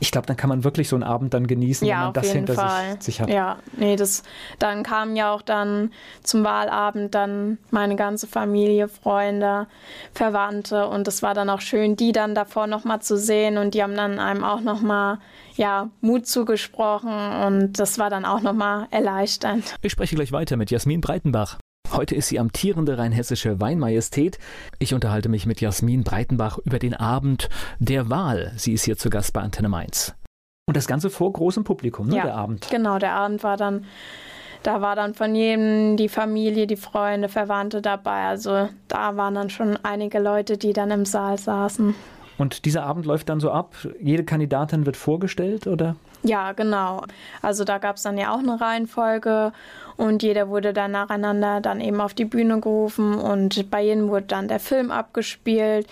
Ich 0.00 0.10
glaube, 0.12 0.26
dann 0.26 0.36
kann 0.36 0.48
man 0.48 0.64
wirklich 0.64 0.88
so 0.88 0.96
einen 0.96 1.02
Abend 1.02 1.34
dann 1.34 1.46
genießen, 1.46 1.86
wenn 1.86 1.90
Ja, 1.92 1.98
man 1.98 2.06
auf 2.08 2.12
das 2.14 2.30
hinter 2.30 2.54
Fall. 2.54 2.92
sich, 2.94 3.02
sich 3.02 3.20
hat. 3.20 3.28
Ja, 3.28 3.56
nee, 3.76 3.96
das, 3.96 4.22
dann 4.58 4.82
kamen 4.82 5.16
ja 5.16 5.32
auch 5.32 5.42
dann 5.42 5.90
zum 6.22 6.44
Wahlabend 6.44 7.14
dann 7.14 7.58
meine 7.70 7.96
ganze 7.96 8.26
Familie, 8.26 8.88
Freunde, 8.88 9.66
Verwandte 10.12 10.86
und 10.88 11.06
es 11.08 11.22
war 11.22 11.34
dann 11.34 11.50
auch 11.50 11.60
schön, 11.60 11.96
die 11.96 12.12
dann 12.12 12.34
davor 12.34 12.66
nochmal 12.66 13.00
zu 13.02 13.16
sehen 13.16 13.58
und 13.58 13.74
die 13.74 13.82
haben 13.82 13.94
dann 13.96 14.18
einem 14.18 14.44
auch 14.44 14.60
nochmal, 14.60 15.18
ja, 15.56 15.90
Mut 16.00 16.26
zugesprochen 16.26 17.10
und 17.10 17.78
das 17.78 17.98
war 17.98 18.10
dann 18.10 18.24
auch 18.24 18.40
nochmal 18.40 18.86
erleichternd. 18.90 19.76
Ich 19.82 19.92
spreche 19.92 20.14
gleich 20.14 20.32
weiter 20.32 20.56
mit 20.56 20.70
Jasmin 20.70 21.00
Breitenbach. 21.00 21.58
Heute 21.92 22.14
ist 22.14 22.28
sie 22.28 22.38
amtierende 22.38 22.98
rheinhessische 22.98 23.60
Weinmajestät. 23.60 24.38
Ich 24.78 24.92
unterhalte 24.92 25.28
mich 25.28 25.46
mit 25.46 25.60
Jasmin 25.60 26.02
Breitenbach 26.02 26.58
über 26.58 26.78
den 26.78 26.94
Abend 26.94 27.48
der 27.78 28.10
Wahl. 28.10 28.52
Sie 28.56 28.72
ist 28.72 28.84
hier 28.84 28.96
zu 28.96 29.08
Gast 29.08 29.32
bei 29.32 29.40
Antenne 29.40 29.68
Mainz. 29.68 30.14
Und 30.68 30.76
das 30.76 30.88
Ganze 30.88 31.10
vor 31.10 31.32
großem 31.32 31.62
Publikum, 31.62 32.08
ne, 32.08 32.16
ja, 32.16 32.22
der 32.24 32.34
Abend. 32.34 32.68
Genau, 32.70 32.98
der 32.98 33.12
Abend 33.12 33.44
war 33.44 33.56
dann, 33.56 33.84
da 34.64 34.80
war 34.80 34.96
dann 34.96 35.14
von 35.14 35.32
jedem 35.34 35.96
die 35.96 36.08
Familie, 36.08 36.66
die 36.66 36.76
Freunde, 36.76 37.28
Verwandte 37.28 37.80
dabei. 37.80 38.24
Also 38.24 38.68
da 38.88 39.16
waren 39.16 39.34
dann 39.36 39.48
schon 39.48 39.78
einige 39.84 40.18
Leute, 40.18 40.58
die 40.58 40.72
dann 40.72 40.90
im 40.90 41.04
Saal 41.04 41.38
saßen. 41.38 41.94
Und 42.38 42.64
dieser 42.64 42.84
Abend 42.84 43.06
läuft 43.06 43.28
dann 43.28 43.40
so 43.40 43.50
ab, 43.50 43.74
jede 44.00 44.24
Kandidatin 44.24 44.84
wird 44.84 44.96
vorgestellt, 44.96 45.66
oder? 45.66 45.96
Ja, 46.22 46.52
genau. 46.52 47.02
Also 47.40 47.64
da 47.64 47.78
gab 47.78 47.96
es 47.96 48.02
dann 48.02 48.18
ja 48.18 48.34
auch 48.34 48.38
eine 48.38 48.60
Reihenfolge 48.60 49.52
und 49.96 50.22
jeder 50.22 50.48
wurde 50.48 50.72
dann 50.72 50.90
nacheinander 50.90 51.60
dann 51.60 51.80
eben 51.80 52.00
auf 52.00 52.14
die 52.14 52.24
Bühne 52.24 52.60
gerufen 52.60 53.14
und 53.14 53.70
bei 53.70 53.82
jedem 53.82 54.08
wurde 54.08 54.26
dann 54.26 54.48
der 54.48 54.60
Film 54.60 54.90
abgespielt. 54.90 55.86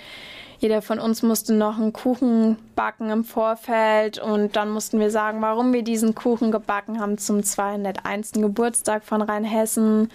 Jeder 0.58 0.82
von 0.82 0.98
uns 0.98 1.22
musste 1.22 1.54
noch 1.54 1.78
einen 1.78 1.92
Kuchen 1.92 2.56
backen 2.74 3.10
im 3.10 3.24
Vorfeld 3.24 4.18
und 4.18 4.56
dann 4.56 4.70
mussten 4.70 4.98
wir 5.00 5.10
sagen, 5.10 5.40
warum 5.42 5.72
wir 5.72 5.82
diesen 5.82 6.14
Kuchen 6.14 6.50
gebacken 6.50 7.00
haben 7.00 7.18
zum 7.18 7.42
201. 7.42 8.32
Geburtstag 8.32 9.04
von 9.04 9.22
Rheinhessen. 9.22 10.10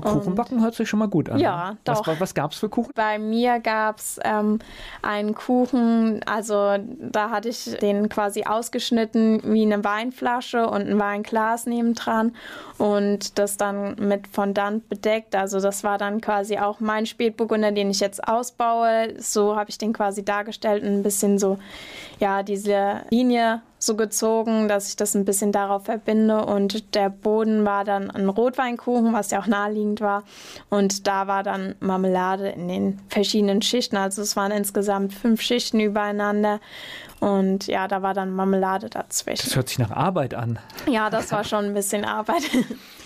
Kuchen 0.00 0.34
backen 0.34 0.62
hört 0.62 0.74
sich 0.74 0.88
schon 0.88 0.98
mal 0.98 1.08
gut 1.08 1.28
an. 1.28 1.38
Ja, 1.38 1.72
ne? 1.72 1.78
doch. 1.84 2.06
Was, 2.06 2.20
was 2.20 2.34
gab 2.34 2.52
es 2.52 2.58
für 2.58 2.68
Kuchen? 2.68 2.92
Bei 2.94 3.18
mir 3.18 3.60
gab 3.60 3.98
es 3.98 4.18
ähm, 4.24 4.58
einen 5.02 5.34
Kuchen, 5.34 6.20
also 6.26 6.76
da 6.98 7.30
hatte 7.30 7.48
ich 7.48 7.76
den 7.80 8.08
quasi 8.08 8.44
ausgeschnitten 8.44 9.42
wie 9.44 9.62
eine 9.62 9.82
Weinflasche 9.84 10.66
und 10.66 10.88
ein 10.88 10.98
Weinglas 10.98 11.66
nebendran 11.66 12.34
und 12.78 13.38
das 13.38 13.56
dann 13.56 13.96
mit 13.96 14.26
Fondant 14.26 14.88
bedeckt. 14.88 15.34
Also 15.34 15.60
das 15.60 15.84
war 15.84 15.98
dann 15.98 16.20
quasi 16.20 16.58
auch 16.58 16.80
mein 16.80 17.06
Spätburgunder, 17.06 17.72
den 17.72 17.90
ich 17.90 18.00
jetzt 18.00 18.26
ausbaue. 18.26 19.14
So 19.18 19.56
habe 19.56 19.70
ich 19.70 19.78
den 19.78 19.92
quasi 19.92 20.24
dargestellt 20.24 20.82
und 20.82 20.90
ein 20.90 21.02
bisschen 21.02 21.38
so, 21.38 21.58
ja, 22.18 22.42
diese 22.42 23.02
Linie 23.10 23.62
so 23.78 23.94
gezogen, 23.96 24.68
dass 24.68 24.88
ich 24.88 24.96
das 24.96 25.14
ein 25.14 25.24
bisschen 25.24 25.52
darauf 25.52 25.84
verbinde. 25.84 26.44
Und 26.44 26.94
der 26.94 27.10
Boden 27.10 27.64
war 27.64 27.84
dann 27.84 28.10
ein 28.10 28.28
Rotweinkuchen, 28.28 29.12
was 29.12 29.30
ja 29.30 29.40
auch 29.40 29.46
naheliegend 29.46 30.00
war. 30.00 30.24
Und 30.70 31.06
da 31.06 31.26
war 31.26 31.42
dann 31.42 31.74
Marmelade 31.80 32.48
in 32.48 32.68
den 32.68 33.00
verschiedenen 33.08 33.62
Schichten. 33.62 33.96
Also 33.96 34.22
es 34.22 34.36
waren 34.36 34.52
insgesamt 34.52 35.12
fünf 35.12 35.40
Schichten 35.42 35.80
übereinander. 35.80 36.60
Und 37.20 37.66
ja, 37.66 37.88
da 37.88 38.02
war 38.02 38.12
dann 38.14 38.30
Marmelade 38.34 38.90
dazwischen. 38.90 39.46
Das 39.46 39.56
hört 39.56 39.68
sich 39.68 39.78
nach 39.78 39.90
Arbeit 39.90 40.34
an. 40.34 40.58
Ja, 40.86 41.08
das 41.08 41.32
war 41.32 41.44
schon 41.44 41.64
ein 41.66 41.74
bisschen 41.74 42.04
Arbeit. 42.04 42.42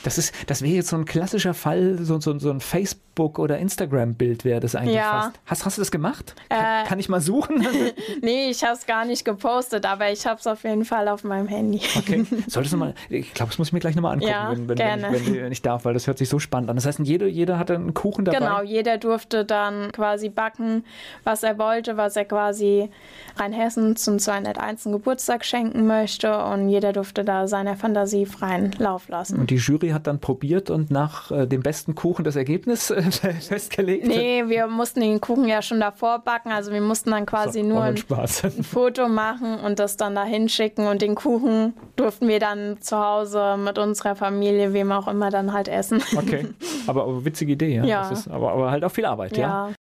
Das 0.03 0.17
ist, 0.17 0.33
das 0.47 0.63
wäre 0.63 0.73
jetzt 0.77 0.89
so 0.89 0.97
ein 0.97 1.05
klassischer 1.05 1.53
Fall, 1.53 1.99
so, 2.01 2.19
so, 2.21 2.39
so 2.39 2.51
ein 2.51 2.61
Facebook- 2.61 3.39
oder 3.39 3.59
Instagram-Bild 3.59 4.47
wäre 4.47 4.59
das 4.59 4.75
eigentlich 4.75 4.95
Ja. 4.97 5.25
fast. 5.25 5.41
Hast, 5.45 5.65
hast 5.67 5.77
du 5.77 5.83
das 5.83 5.91
gemacht? 5.91 6.35
Äh. 6.49 6.55
kann, 6.55 6.87
kann 6.87 6.99
ich 7.01 7.11
mal 7.11 7.21
suchen? 7.21 7.67
nee, 8.23 8.49
ich 8.49 8.65
habe 8.65 8.73
es 8.73 8.87
gar 8.87 9.05
nicht 9.05 9.27
gepostet, 9.27 9.85
aber 9.85 10.11
ich 10.11 10.27
habe 10.27 10.41
es 10.41 10.47
auf 10.47 10.60
jeden 10.65 10.85
Fall 10.85 11.09
auf 11.09 11.25
meinem 11.25 11.49
Handy. 11.49 11.81
Okay. 11.97 12.25
Solltest 12.47 12.73
du 12.73 12.77
mal, 12.79 12.95
ich 13.09 13.35
glaube, 13.35 13.51
das 13.51 13.59
muss 13.59 13.69
ich 13.69 13.73
mir 13.73 13.81
gleich 13.81 13.95
nochmal 13.95 14.15
angucken, 14.15 14.31
Ja, 14.31 14.51
wenn, 14.51 14.69
wenn, 14.69 14.77
gerne. 14.77 15.09
Wenn, 15.11 15.23
ich, 15.23 15.43
wenn 15.43 15.53
ich 15.53 15.63
darf, 15.63 15.85
weil 15.85 15.95
das 15.95 16.07
hört 16.07 16.19
sich 16.19 16.29
so 16.29 16.39
spannend 16.39 16.71
an. 16.71 16.77
Das 16.77 16.87
heißt, 16.87 17.01
jeder, 17.01 17.27
jeder 17.27 17.59
hatte 17.59 17.75
einen 17.75 17.95
Kuchen 17.95 18.25
dabei. 18.25 18.39
Genau, 18.39 18.63
jeder 18.63 18.99
durfte 18.99 19.45
dann 19.45 19.93
quasi 19.93 20.29
backen, 20.29 20.85
was 21.25 21.43
er 21.43 21.59
wollte, 21.59 21.97
was 21.97 22.17
er 22.17 22.25
quasi 22.25 22.91
Rheinhessen 23.37 23.97
zum 23.97 24.19
201. 24.19 24.85
Geburtstag 24.85 25.45
schenken 25.45 25.87
möchte 25.87 26.45
und 26.45 26.69
jeder 26.69 26.93
durfte 26.93 27.25
da 27.25 27.47
seiner 27.47 27.77
Fantasie 27.77 28.27
freien 28.27 28.73
Lauf 28.79 29.09
lassen. 29.09 29.39
Und 29.39 29.51
die 29.51 29.57
Jury 29.57 29.91
hat 29.91 30.07
dann 30.07 30.21
probiert 30.21 30.71
und 30.71 30.91
nach 30.91 31.31
äh, 31.31 31.47
dem 31.47 31.63
besten 31.63 31.95
Kuchen 31.95 32.25
das 32.25 32.37
Ergebnis 32.37 32.91
äh, 32.91 33.03
festgelegt. 33.41 34.07
Nee, 34.07 34.45
wir 34.47 34.67
mussten 34.67 35.01
den 35.01 35.21
Kuchen 35.21 35.47
ja 35.47 35.63
schon 35.63 35.81
davor 35.81 36.19
backen, 36.21 36.51
also 36.51 36.73
wir 36.73 36.81
mussten 36.81 37.11
dann 37.11 37.27
quasi 37.27 37.61
So, 37.61 37.67
nur 37.67 37.83
ein, 37.83 37.97
ein 37.97 38.65
Foto 38.65 39.09
machen 39.09 39.59
und 39.59 39.79
das 39.79 39.97
dann 39.97 40.15
dahin 40.15 40.49
schicken 40.51 40.87
und 40.87 41.03
den 41.03 41.15
Kuchen 41.15 41.75
durften 41.97 42.29
wir 42.29 42.41
dann 42.41 42.81
zu 42.81 42.99
Hause 42.99 43.57
mit 43.57 43.79
unserer 43.79 44.17
Familie, 44.17 44.73
wem 44.73 44.93
auch 44.93 45.09
immer, 45.09 45.31
dann 45.31 45.53
halt 45.53 45.69
essen. 45.69 46.03
Okay, 46.17 46.47
aber, 46.87 47.03
aber 47.05 47.25
witzige 47.25 47.53
Idee, 47.53 47.77
ja. 47.77 47.85
Ja. 47.85 48.09
Das 48.09 48.21
ist, 48.21 48.29
aber, 48.29 48.53
aber 48.53 48.71
halt 48.71 48.85
auch 48.85 48.93
viel 48.93 49.07
Arbeit, 49.07 49.37
ja. 49.37 49.69
ja. 49.69 49.75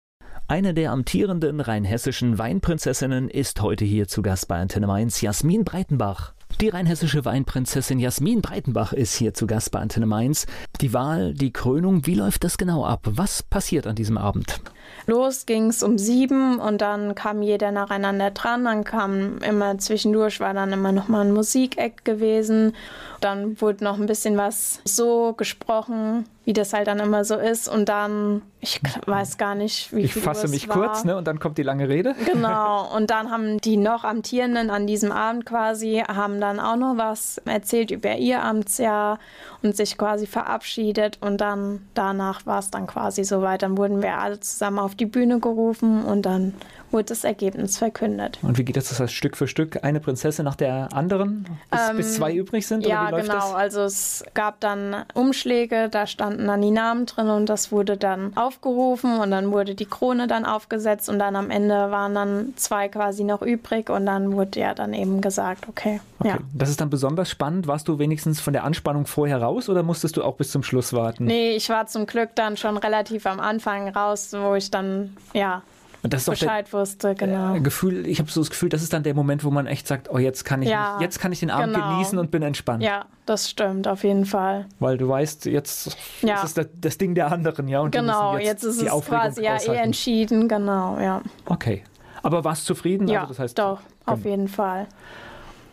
Eine 0.50 0.72
der 0.72 0.92
amtierenden 0.92 1.60
rheinhessischen 1.60 2.38
Weinprinzessinnen 2.38 3.28
ist 3.28 3.60
heute 3.60 3.84
hier 3.84 4.08
zu 4.08 4.22
Gast 4.22 4.48
bei 4.48 4.56
Antenne 4.56 4.86
Mainz, 4.86 5.20
Jasmin 5.20 5.64
Breitenbach. 5.64 6.32
Die 6.60 6.70
rheinhessische 6.70 7.24
Weinprinzessin 7.24 7.98
Jasmin 7.98 8.40
Breitenbach 8.40 8.94
ist 8.94 9.14
hier 9.14 9.34
zu 9.34 9.46
Gast 9.46 9.70
bei 9.70 9.78
Antenne 9.78 10.06
Mainz. 10.06 10.46
Die 10.80 10.94
Wahl, 10.94 11.34
die 11.34 11.52
Krönung, 11.52 12.06
wie 12.06 12.14
läuft 12.14 12.44
das 12.44 12.56
genau 12.56 12.84
ab? 12.84 13.02
Was 13.04 13.42
passiert 13.42 13.86
an 13.86 13.94
diesem 13.94 14.16
Abend? 14.16 14.60
Los 15.06 15.46
ging's 15.46 15.82
um 15.82 15.98
sieben 15.98 16.58
und 16.58 16.80
dann 16.80 17.14
kam 17.14 17.42
jeder 17.42 17.70
nacheinander 17.70 18.30
dran. 18.30 18.64
Dann 18.64 18.84
kam 18.84 19.38
immer 19.38 19.78
zwischendurch 19.78 20.40
war 20.40 20.54
dann 20.54 20.72
immer 20.72 20.92
noch 20.92 21.08
mal 21.08 21.24
ein 21.24 21.32
Musikeck 21.32 22.04
gewesen. 22.04 22.74
Dann 23.20 23.60
wurde 23.60 23.82
noch 23.82 23.98
ein 23.98 24.06
bisschen 24.06 24.36
was 24.36 24.80
so 24.84 25.32
gesprochen, 25.32 26.26
wie 26.44 26.52
das 26.52 26.72
halt 26.72 26.86
dann 26.86 27.00
immer 27.00 27.24
so 27.24 27.34
ist. 27.34 27.68
Und 27.68 27.88
dann, 27.88 28.42
ich 28.60 28.80
weiß 29.06 29.38
gar 29.38 29.54
nicht, 29.56 29.92
wie 29.92 30.02
Ich 30.02 30.12
viel 30.12 30.22
fasse 30.22 30.42
Uhr 30.42 30.44
es 30.44 30.50
mich 30.52 30.68
war. 30.68 30.76
kurz, 30.76 31.04
ne? 31.04 31.16
Und 31.16 31.26
dann 31.26 31.40
kommt 31.40 31.58
die 31.58 31.62
lange 31.64 31.88
Rede. 31.88 32.14
Genau. 32.32 32.94
Und 32.94 33.10
dann 33.10 33.30
haben 33.30 33.60
die 33.60 33.76
noch 33.76 34.04
Amtierenden 34.04 34.70
an 34.70 34.86
diesem 34.86 35.10
Abend 35.10 35.46
quasi, 35.46 36.04
haben 36.06 36.40
dann 36.40 36.60
auch 36.60 36.76
noch 36.76 36.96
was 36.96 37.38
erzählt 37.44 37.90
über 37.90 38.16
ihr 38.16 38.42
Amtsjahr 38.44 39.18
und 39.62 39.76
sich 39.76 39.98
quasi 39.98 40.26
verabschiedet. 40.26 41.18
Und 41.20 41.40
dann 41.40 41.80
danach 41.94 42.46
war 42.46 42.58
es 42.58 42.70
dann 42.70 42.86
quasi 42.86 43.24
soweit. 43.24 43.62
Dann 43.62 43.76
wurden 43.76 44.02
wir 44.02 44.18
alle 44.18 44.40
zusammen 44.40 44.78
auf 44.78 44.94
die 44.94 45.06
Bühne 45.06 45.40
gerufen 45.40 46.04
und 46.04 46.22
dann 46.22 46.54
wurde 46.90 47.04
das 47.04 47.22
Ergebnis 47.24 47.76
verkündet. 47.76 48.38
Und 48.40 48.56
wie 48.56 48.64
geht 48.64 48.76
das? 48.76 48.88
Das 48.88 48.98
heißt 48.98 49.12
Stück 49.12 49.36
für 49.36 49.46
Stück 49.46 49.84
eine 49.84 50.00
Prinzessin 50.00 50.46
nach 50.46 50.54
der 50.54 50.88
anderen, 50.94 51.44
bis, 51.70 51.96
bis 51.96 52.14
zwei 52.14 52.32
übrig 52.32 52.66
sind? 52.66 52.84
Ähm, 52.84 52.90
Ja, 52.90 53.10
genau. 53.10 53.34
das? 53.34 53.54
Also 53.54 53.82
es 53.82 54.24
gab 54.32 54.60
dann 54.60 54.96
Umschläge, 55.12 55.90
da 55.90 56.06
standen 56.06 56.46
dann 56.46 56.62
die 56.62 56.70
Namen 56.70 57.04
drin 57.04 57.28
und 57.28 57.46
das 57.50 57.72
wurde 57.72 57.98
dann 57.98 58.34
aufgerufen 58.38 59.18
und 59.18 59.30
dann 59.30 59.50
wurde 59.52 59.74
die 59.74 59.84
Krone 59.84 60.28
dann 60.28 60.46
aufgesetzt 60.46 61.10
und 61.10 61.18
dann 61.18 61.36
am 61.36 61.50
Ende 61.50 61.90
waren 61.90 62.14
dann 62.14 62.54
zwei 62.56 62.88
quasi 62.88 63.22
noch 63.22 63.42
übrig 63.42 63.90
und 63.90 64.06
dann 64.06 64.32
wurde 64.32 64.58
ja 64.60 64.72
dann 64.72 64.94
eben 64.94 65.20
gesagt, 65.20 65.68
okay, 65.68 66.00
Okay. 66.20 66.30
ja. 66.30 66.38
Das 66.52 66.68
ist 66.68 66.80
dann 66.80 66.90
besonders 66.90 67.30
spannend. 67.30 67.66
Warst 67.68 67.86
du 67.86 67.98
wenigstens 68.00 68.40
von 68.40 68.52
der 68.52 68.64
Anspannung 68.64 69.06
vorher 69.06 69.40
raus 69.40 69.47
oder 69.68 69.82
musstest 69.82 70.16
du 70.16 70.22
auch 70.22 70.36
bis 70.36 70.50
zum 70.50 70.62
Schluss 70.62 70.92
warten? 70.92 71.24
Nee, 71.24 71.52
ich 71.56 71.68
war 71.68 71.86
zum 71.86 72.06
Glück 72.06 72.30
dann 72.34 72.56
schon 72.56 72.76
relativ 72.76 73.26
am 73.26 73.40
Anfang 73.40 73.88
raus, 73.88 74.30
wo 74.32 74.54
ich 74.54 74.70
dann 74.70 75.16
ja 75.32 75.62
Und 76.02 76.12
das 76.12 76.22
ist 76.22 76.28
doch 76.28 76.34
der, 76.34 76.46
Bescheid 76.46 76.72
wusste, 76.72 77.14
genau. 77.14 77.54
äh, 77.56 77.60
Gefühl, 77.60 78.06
ich 78.06 78.18
habe 78.20 78.30
so 78.30 78.40
das 78.40 78.50
Gefühl, 78.50 78.68
das 78.68 78.82
ist 78.82 78.92
dann 78.92 79.02
der 79.02 79.14
Moment, 79.14 79.42
wo 79.44 79.50
man 79.50 79.66
echt 79.66 79.86
sagt, 79.88 80.08
oh, 80.10 80.18
jetzt 80.18 80.44
kann 80.44 80.62
ich, 80.62 80.68
Ja, 80.68 80.94
mich, 80.94 81.02
jetzt 81.02 81.18
kann 81.18 81.32
ich 81.32 81.40
den 81.40 81.50
Abend 81.50 81.74
genau. 81.74 81.88
genießen 81.94 82.18
und 82.18 82.30
bin 82.30 82.42
entspannt. 82.42 82.82
Ja, 82.82 83.06
das 83.26 83.50
stimmt, 83.50 83.88
auf 83.88 84.04
jeden 84.04 84.24
Fall. 84.24 84.66
Weil 84.78 84.96
du 84.98 85.08
weißt, 85.08 85.46
jetzt 85.46 85.96
Ja. 86.22 86.36
ist 86.36 86.44
es 86.44 86.54
das, 86.54 86.66
das 86.80 86.98
Ding 86.98 87.14
der 87.14 87.32
anderen, 87.32 87.66
ja. 87.68 87.80
Und 87.80 87.90
Genau, 87.90 88.32
müssen 88.34 88.44
jetzt, 88.46 88.62
ist 88.64 88.80
es 88.82 88.88
Aufregung 88.88 89.20
quasi 89.24 89.42
ja 89.42 89.56
eh 89.56 89.76
entschieden, 89.76 90.48
genau, 90.48 90.98
ja. 91.00 91.20
Okay. 91.46 91.82
Aber 92.22 92.44
warst 92.44 92.64
zufrieden? 92.66 93.08
Ja, 93.08 93.20
also 93.22 93.32
das 93.32 93.38
heißt, 93.38 93.58
doch, 93.58 93.80
auf 94.04 94.22
Genau. 94.22 94.28
jeden 94.30 94.48
Fall. 94.48 94.86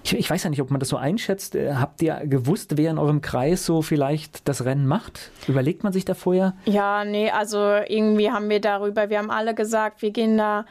Ich, 0.06 0.16
ich 0.16 0.30
weiß 0.30 0.43
ja 0.43 0.51
nicht, 0.51 0.62
ob 0.62 0.70
man 0.70 0.80
das 0.80 0.89
so 0.89 0.97
einschätzt. 0.97 1.56
Äh, 1.56 1.74
Habt 1.74 1.99
ihr 2.03 2.22
gewusst, 2.26 2.78
wer 2.78 2.91
in 2.91 2.99
eurem 2.99 3.22
Kreis 3.22 3.66
so 3.66 3.82
vielleicht 3.82 4.47
das 4.47 4.64
Rennen 4.64 4.86
macht? 4.86 5.32
Überlegt 5.47 5.84
man 5.84 5.93
sich 5.93 6.06
da 6.06 6.14
vorher? 6.14 6.53
Ja, 6.66 7.03
nee, 7.03 7.32
also 7.32 7.58
irgendwie 7.88 8.30
haben 8.30 8.47
wir 8.49 8.62
darüber, 8.62 9.10
wir 9.10 9.18
haben 9.18 9.32
alle 9.32 9.56
gesagt, 9.56 10.03
wir 10.03 10.12
gehen 10.12 10.38
da 10.38 10.66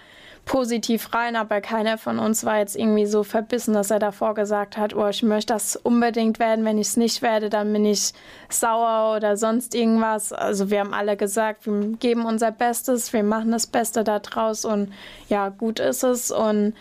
positiv 0.45 1.13
rein, 1.15 1.35
aber 1.35 1.61
keiner 1.61 1.99
von 1.99 2.19
uns 2.21 2.45
war 2.45 2.59
jetzt 2.59 2.77
irgendwie 2.77 3.07
so 3.07 3.25
verbissen, 3.25 3.75
dass 3.75 3.91
er 3.91 3.99
davor 3.99 4.35
gesagt 4.35 4.77
hat, 4.77 4.95
oh, 4.95 5.09
ich 5.09 5.23
möchte 5.23 5.55
das 5.55 5.75
unbedingt 5.75 6.39
werden, 6.39 6.65
wenn 6.65 6.79
ich 6.79 6.89
es 6.89 6.97
nicht 6.97 7.23
werde, 7.23 7.49
dann 7.49 7.73
bin 7.73 7.85
ich 7.85 8.13
sauer 8.51 9.17
oder 9.17 9.37
sonst 9.37 9.75
irgendwas. 9.75 10.33
Also 10.33 10.71
wir 10.71 10.81
haben 10.81 10.95
alle 10.95 11.17
gesagt, 11.17 11.67
wir 11.67 11.97
geben 11.97 12.25
unser 12.25 12.53
Bestes, 12.53 13.13
wir 13.13 13.25
machen 13.25 13.51
das 13.51 13.67
Beste 13.67 14.05
da 14.05 14.21
draus 14.21 14.65
und 14.65 14.93
ja, 15.29 15.49
gut 15.49 15.81
ist 15.81 16.05
es 16.05 16.31
und 16.31 16.75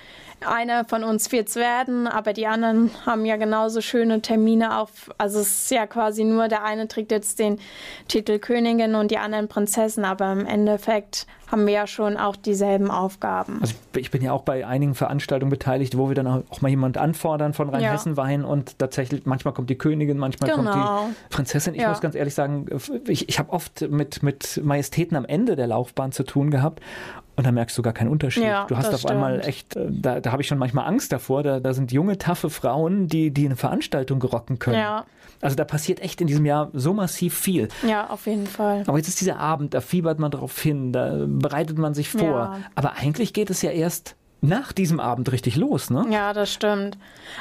einer 0.48 0.86
von 0.86 1.04
uns 1.04 1.32
wird 1.32 1.50
es 1.50 1.56
werden, 1.56 2.08
aber 2.08 2.34
die 2.34 2.48
anderen 2.48 2.92
haben 3.06 3.26
ja 3.26 3.36
genauso 3.38 3.82
schöne 3.82 4.22
Termine 4.22 4.80
auf. 4.80 5.12
Also 5.18 5.40
es 5.40 5.64
ist 5.64 5.72
ja 5.72 5.88
quasi 5.88 6.24
nur, 6.24 6.48
der 6.48 6.64
eine 6.64 6.88
trägt 6.88 7.12
jetzt 7.12 7.40
den 7.40 7.60
Titel 8.08 8.40
Königin 8.40 8.96
und 8.96 9.12
die 9.12 9.18
anderen 9.18 9.48
Prinzessin, 9.48 10.06
aber 10.06 10.32
im 10.32 10.46
Endeffekt 10.46 11.28
haben 11.52 11.68
wir 11.68 11.74
ja 11.74 11.88
schon 11.88 12.18
auch 12.18 12.36
dieselben 12.36 12.90
Aufgaben. 12.90 13.60
Also 13.62 13.76
ich, 13.96 14.10
bin 14.10 14.24
ja 14.24 14.32
auch 14.32 14.42
bei 14.42 14.66
einigen 14.66 14.96
Veranstaltungen 14.96 15.52
beteiligt, 15.52 15.96
wo 15.96 16.08
wir 16.08 16.16
dann 16.16 16.26
auch 16.28 16.62
mal 16.62 16.70
jemand 16.70 16.98
anfordern 16.98 17.54
von 17.54 17.70
Rheinhessen-Wein 17.70 18.44
und 18.44 18.80
tatsächlich, 18.80 19.26
manchmal 19.26 19.54
kommt 19.54 19.70
die 19.70 19.78
Königin, 19.78 20.18
manchmal 20.18 20.50
kommt 20.50 20.72
Genau. 20.72 21.08
die 21.10 21.34
Prinzessin. 21.34 21.76
Ich 21.76 21.82
Ja. 21.82 21.90
muss 21.90 22.02
ganz 22.02 22.16
ehrlich 22.16 22.34
sagen, 22.34 22.66
ich, 23.08 23.30
ich 23.30 23.38
habe 23.38 23.52
oft 23.52 23.82
mit, 23.90 24.24
mit 24.24 24.62
Majestäten 24.64 25.16
am 25.16 25.26
Ende 25.26 25.56
der 25.56 25.68
Laufbahn 25.68 26.12
zu 26.12 26.24
tun 26.24 26.50
gehabt 26.50 26.82
und 27.36 27.46
da 27.46 27.52
merkst 27.52 27.78
du 27.78 27.82
gar 27.82 27.94
keinen 27.94 28.10
Unterschied. 28.10 28.44
Ja, 28.44 28.66
du 28.66 28.78
hast 28.78 28.94
auf 28.94 29.06
einmal 29.06 29.36
stimmt. 29.36 29.48
echt, 29.48 29.76
äh, 29.76 29.88
da, 29.90 30.20
da 30.20 30.32
habe 30.32 30.42
ich 30.42 30.48
schon 30.48 30.58
manchmal 30.58 30.86
Angst 30.86 31.12
davor, 31.12 31.44
da, 31.44 31.60
da 31.60 31.74
sind 31.74 31.92
junge, 31.92 32.18
taffe 32.18 32.50
Frauen, 32.50 33.08
die, 33.08 33.32
die 33.32 33.46
eine 33.46 33.56
Veranstaltung 33.56 34.22
rocken 34.22 34.60
können. 34.60 34.78
Ja. 34.78 35.06
Also 35.42 35.56
da 35.56 35.66
passiert 35.66 36.00
echt 36.00 36.22
in 36.22 36.28
diesem 36.28 36.46
Jahr 36.46 36.70
so 36.74 36.94
massiv 36.94 37.38
viel. 37.38 37.68
Ja, 37.86 38.10
auf 38.10 38.28
jeden 38.28 38.48
Fall. 38.48 38.84
Aber 38.88 38.98
jetzt 38.98 39.10
ist 39.10 39.20
dieser 39.20 39.40
Abend, 39.40 39.74
da 39.74 39.82
fiebert 39.82 40.18
man 40.20 40.32
drauf 40.32 40.58
hin, 40.62 40.94
da 40.94 41.26
bereitet 41.28 41.78
man 41.78 41.94
sich 41.94 42.10
vor. 42.10 42.22
Ja. 42.22 42.58
Aber 42.76 42.94
eigentlich 42.94 43.34
geht 43.34 43.50
es 43.50 43.62
ja 43.62 43.72
erst 43.72 44.16
nach 44.44 44.74
diesem 44.74 45.00
Abend 45.00 45.32
richtig 45.32 45.56
los, 45.56 45.90
ne? 45.90 46.06
Ja, 46.10 46.34
das 46.34 46.52
stimmt. 46.52 46.98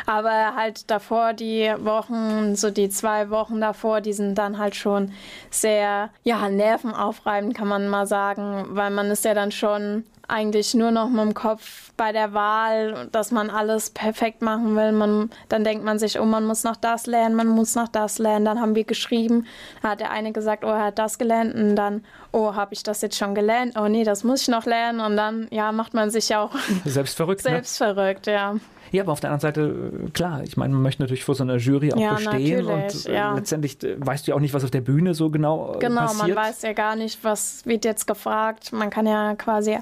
Aber 0.07 0.55
halt 0.57 0.91
davor, 0.91 1.33
die 1.33 1.73
Wochen, 1.81 2.55
so 2.55 2.71
die 2.71 2.89
zwei 2.89 3.29
Wochen 3.29 3.61
davor, 3.61 4.01
die 4.01 4.13
sind 4.13 4.37
dann 4.37 4.59
halt 4.59 4.77
schon 4.77 5.13
sehr, 5.51 6.11
ja, 6.23 6.49
nervenaufreibend, 6.49 7.57
kann 7.57 7.69
man 7.69 7.89
mal 7.89 8.07
sagen, 8.07 8.67
weil 8.71 8.91
man 8.91 9.11
ist 9.11 9.25
ja 9.25 9.35
dann 9.35 9.51
schon 9.51 10.05
eigentlich 10.33 10.75
nur 10.75 10.91
noch 10.91 11.11
mit 11.11 11.21
dem 11.21 11.35
Kopf 11.35 11.93
bei 11.97 12.11
der 12.11 12.33
Wahl, 12.33 13.09
dass 13.13 13.31
man 13.31 13.51
alles 13.51 13.91
perfekt 13.91 14.41
machen 14.41 14.75
will. 14.75 14.93
Man, 14.93 15.31
dann 15.49 15.63
denkt 15.63 15.85
man 15.85 15.99
sich, 15.99 16.19
oh, 16.19 16.25
man 16.25 16.47
muss 16.47 16.65
noch 16.65 16.77
das 16.77 17.07
lernen, 17.07 17.35
man 17.35 17.49
muss 17.49 17.75
noch 17.75 17.89
das 17.89 18.19
lernen. 18.19 18.47
Dann 18.47 18.61
haben 18.61 18.75
wir 18.75 18.85
geschrieben, 18.85 19.47
da 19.83 19.91
hat 19.91 20.01
der 20.01 20.11
eine 20.11 20.33
gesagt, 20.33 20.65
oh, 20.65 20.69
er 20.69 20.87
hat 20.87 20.99
das 20.99 21.19
gelernt 21.19 21.55
und 21.55 21.77
dann, 21.77 22.05
oh, 22.33 22.55
habe 22.55 22.73
ich 22.73 22.83
das 22.83 23.03
jetzt 23.03 23.17
schon 23.17 23.35
gelernt? 23.35 23.75
Oh 23.79 23.89
nee, 23.89 24.05
das 24.05 24.25
muss 24.25 24.43
ich 24.43 24.49
noch 24.49 24.65
lernen 24.65 25.01
und 25.01 25.17
dann, 25.17 25.49
ja, 25.51 25.71
macht 25.71 25.93
man 25.93 26.11
sich 26.11 26.35
auch 26.35 26.53
selbst 26.85 27.17
verrückt. 27.17 27.45
Ne? 27.45 27.51
selbst 27.51 27.81
ne? 27.81 27.95
verrückt, 27.95 28.27
ja. 28.27 28.57
Ja, 28.93 29.03
aber 29.03 29.13
auf 29.13 29.21
der 29.21 29.31
anderen 29.31 29.41
Seite, 29.41 30.11
klar, 30.13 30.43
ich 30.45 30.57
meine, 30.57 30.75
man 30.75 30.83
möchte 30.83 31.03
natürlich 31.03 31.25
vor 31.25 31.35
so 31.35 31.43
einer 31.43 31.57
Jury 31.57 31.93
auch 31.93 31.99
ja, 31.99 32.15
bestehen 32.15 32.67
und 32.67 33.07
äh, 33.07 33.15
ja. 33.15 33.35
letztendlich 33.35 33.83
äh, 33.83 33.97
weißt 33.99 34.27
du 34.27 34.31
ja 34.31 34.37
auch 34.37 34.41
nicht, 34.41 34.53
was 34.53 34.65
auf 34.65 34.71
der 34.71 34.83
Bühne 34.83 35.15
so 35.15 35.31
genau, 35.31 35.75
äh, 35.75 35.79
genau 35.79 36.03
passiert. 36.03 36.27
Genau, 36.27 36.35
man 36.35 36.49
weiß 36.49 36.63
ja 36.63 36.73
gar 36.75 36.95
nicht, 36.95 37.25
was 37.25 37.65
wird 37.65 37.85
jetzt 37.85 38.07
gefragt. 38.07 38.73
Man 38.73 38.91
kann 38.91 39.07
ja 39.07 39.35
quasi 39.35 39.79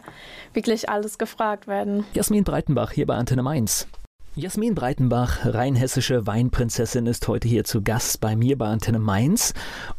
wirklich 0.54 0.88
alles 0.88 1.18
gefragt 1.18 1.66
werden. 1.66 2.04
Jasmin 2.14 2.44
Breitenbach 2.44 2.92
hier 2.92 3.06
bei 3.06 3.14
Antenne 3.16 3.42
Mainz. 3.42 3.88
Jasmin 4.36 4.76
Breitenbach, 4.76 5.44
rheinhessische 5.44 6.24
Weinprinzessin, 6.24 7.06
ist 7.06 7.26
heute 7.26 7.48
hier 7.48 7.64
zu 7.64 7.82
Gast 7.82 8.20
bei 8.20 8.36
mir 8.36 8.56
bei 8.56 8.68
Antenne 8.68 9.00
Mainz. 9.00 9.54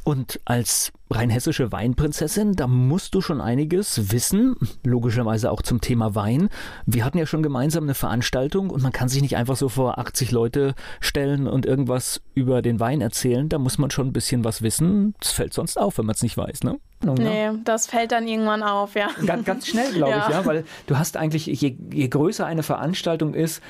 Und 0.05 0.39
als 0.45 0.93
rheinhessische 1.09 1.73
Weinprinzessin, 1.73 2.53
da 2.53 2.65
musst 2.67 3.13
du 3.13 3.19
schon 3.19 3.41
einiges 3.41 4.13
wissen, 4.13 4.55
logischerweise 4.85 5.51
auch 5.51 5.61
zum 5.61 5.81
Thema 5.81 6.15
Wein. 6.15 6.47
Wir 6.85 7.03
hatten 7.03 7.17
ja 7.17 7.25
schon 7.25 7.43
gemeinsam 7.43 7.83
eine 7.83 7.93
Veranstaltung 7.93 8.69
und 8.69 8.81
man 8.81 8.93
kann 8.93 9.09
sich 9.09 9.21
nicht 9.21 9.35
einfach 9.35 9.57
so 9.57 9.67
vor 9.67 9.97
80 9.99 10.31
Leute 10.31 10.75
stellen 11.01 11.45
und 11.45 11.65
irgendwas 11.65 12.21
über 12.33 12.61
den 12.61 12.79
Wein 12.79 13.01
erzählen. 13.01 13.49
Da 13.49 13.59
muss 13.59 13.77
man 13.79 13.91
schon 13.91 14.07
ein 14.07 14.13
bisschen 14.13 14.45
was 14.45 14.61
wissen. 14.61 15.13
Das 15.19 15.33
fällt 15.33 15.53
sonst 15.53 15.77
auf, 15.77 15.97
wenn 15.97 16.05
man 16.05 16.15
es 16.15 16.23
nicht 16.23 16.37
weiß, 16.37 16.63
ne? 16.63 16.79
Nee, 17.03 17.49
das 17.63 17.87
fällt 17.87 18.11
dann 18.11 18.27
irgendwann 18.27 18.63
auf, 18.63 18.95
ja. 18.95 19.07
Ganz, 19.25 19.45
ganz 19.45 19.67
schnell, 19.67 19.91
glaube 19.91 20.11
ja. 20.17 20.27
ich, 20.27 20.35
ja, 20.35 20.45
weil 20.45 20.65
du 20.87 20.97
hast 20.97 21.17
eigentlich, 21.17 21.47
je, 21.47 21.75
je 21.91 22.07
größer 22.07 22.45
eine 22.45 22.63
Veranstaltung 22.63 23.33
ist, 23.33 23.61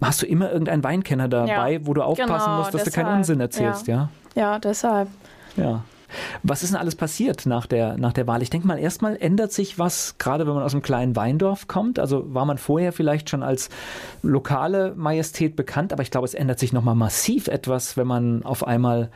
hast 0.00 0.22
du 0.22 0.26
immer 0.26 0.50
irgendeinen 0.50 0.82
Weinkenner 0.82 1.28
dabei, 1.28 1.74
ja, 1.74 1.86
wo 1.86 1.94
du 1.94 2.02
aufpassen 2.02 2.46
genau, 2.46 2.58
musst, 2.58 2.74
dass 2.74 2.84
deshalb. 2.84 3.04
du 3.06 3.10
keinen 3.10 3.18
Unsinn 3.18 3.40
erzählst, 3.40 3.86
ja? 3.86 4.08
Ja, 4.34 4.42
ja 4.42 4.58
deshalb. 4.58 5.08
Ja. 5.56 5.84
Was 6.42 6.62
ist 6.62 6.72
denn 6.72 6.80
alles 6.80 6.96
passiert 6.96 7.46
nach 7.46 7.66
der, 7.66 7.96
nach 7.96 8.12
der 8.12 8.26
Wahl? 8.26 8.42
Ich 8.42 8.50
denke 8.50 8.66
mal, 8.66 8.78
erstmal 8.78 9.16
ändert 9.16 9.52
sich 9.52 9.78
was, 9.78 10.16
gerade 10.18 10.46
wenn 10.46 10.54
man 10.54 10.62
aus 10.64 10.72
einem 10.72 10.82
kleinen 10.82 11.14
Weindorf 11.14 11.68
kommt. 11.68 11.98
Also 12.00 12.34
war 12.34 12.44
man 12.44 12.58
vorher 12.58 12.92
vielleicht 12.92 13.30
schon 13.30 13.44
als 13.44 13.70
lokale 14.22 14.94
Majestät 14.96 15.54
bekannt, 15.54 15.92
aber 15.92 16.02
ich 16.02 16.10
glaube, 16.10 16.24
es 16.24 16.34
ändert 16.34 16.58
sich 16.58 16.72
nochmal 16.72 16.96
massiv 16.96 17.46
etwas, 17.46 17.96
wenn 17.96 18.06
man 18.06 18.42
auf 18.44 18.66
einmal 18.66 19.10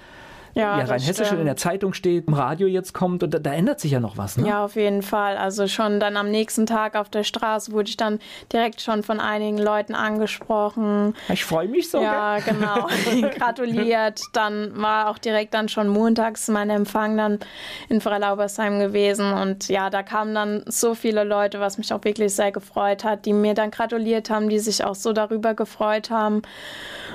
ja, 0.55 0.79
ja 0.79 0.85
rein 0.85 1.01
hessisch 1.01 1.33
in 1.33 1.45
der 1.45 1.57
Zeitung 1.57 1.95
steht, 1.95 2.29
im 2.29 2.35
Radio 2.35 2.67
jetzt 2.69 2.95
kommt 2.95 3.23
und 3.23 3.35
da, 3.35 3.39
da, 3.39 3.53
ändert 3.53 3.81
sich 3.81 3.93
ja 3.93 4.01
noch 4.01 4.17
was. 4.17 4.37
Ne? 4.37 4.49
Ja, 4.49 4.65
auf 4.65 4.77
jeden 4.77 5.03
Fall. 5.03 5.37
Also 5.37 5.67
schon 5.67 5.99
dann 5.99 6.17
am 6.17 6.31
nächsten 6.31 6.67
Tag 6.67 6.95
auf 6.95 7.09
der 7.09 7.25
Straße 7.25 7.73
wurde 7.73 7.89
ich 7.89 7.97
dann 7.97 8.21
direkt 8.53 8.81
schon 8.81 9.03
von 9.03 9.21
einigen 9.21 9.59
Leuten 9.59 9.95
angesprochen. 9.95 11.15
Ich 11.29 11.45
freue 11.45 11.69
mich 11.69 11.91
so. 11.91 12.01
Ja, 12.01 12.39
gell? 12.39 12.55
genau. 12.59 13.29
Gratuliert. 13.37 14.23
Dann 14.33 14.81
war 14.81 15.09
auch 15.09 15.19
direkt 15.19 15.55
dann 15.55 15.69
schon 15.69 15.89
montags 15.89 16.49
mein 16.49 16.71
Empfang 16.71 17.17
dann 17.17 17.41
in 17.89 18.01
Freilaubesheim 18.01 18.79
gewesen 18.79 19.33
und 19.33 19.69
ja, 19.69 19.91
da 19.91 20.03
kamen 20.03 20.35
dann 20.35 20.63
so 20.67 20.95
viele 20.95 21.25
Leute, 21.25 21.59
was 21.61 21.79
mich 21.79 21.93
auch 21.93 22.05
wirklich 22.05 22.35
sehr 22.35 22.53
gefreut 22.53 23.05
hat, 23.05 23.27
die 23.27 23.33
mir 23.33 23.55
dann 23.55 23.71
gratuliert 23.71 24.31
haben, 24.31 24.49
die 24.49 24.59
sich 24.61 24.85
auch 24.85 24.95
so 24.95 25.13
darüber 25.13 25.55
gefreut 25.55 26.11
haben 26.11 26.43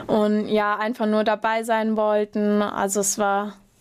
und 0.08 0.48
ja, 0.48 0.78
einfach 0.78 1.06
nur 1.06 1.24
dabei 1.24 1.64
sein 1.64 1.96
wollten. 1.96 2.62
Also 2.62 3.00
es 3.00 3.18
war 3.18 3.29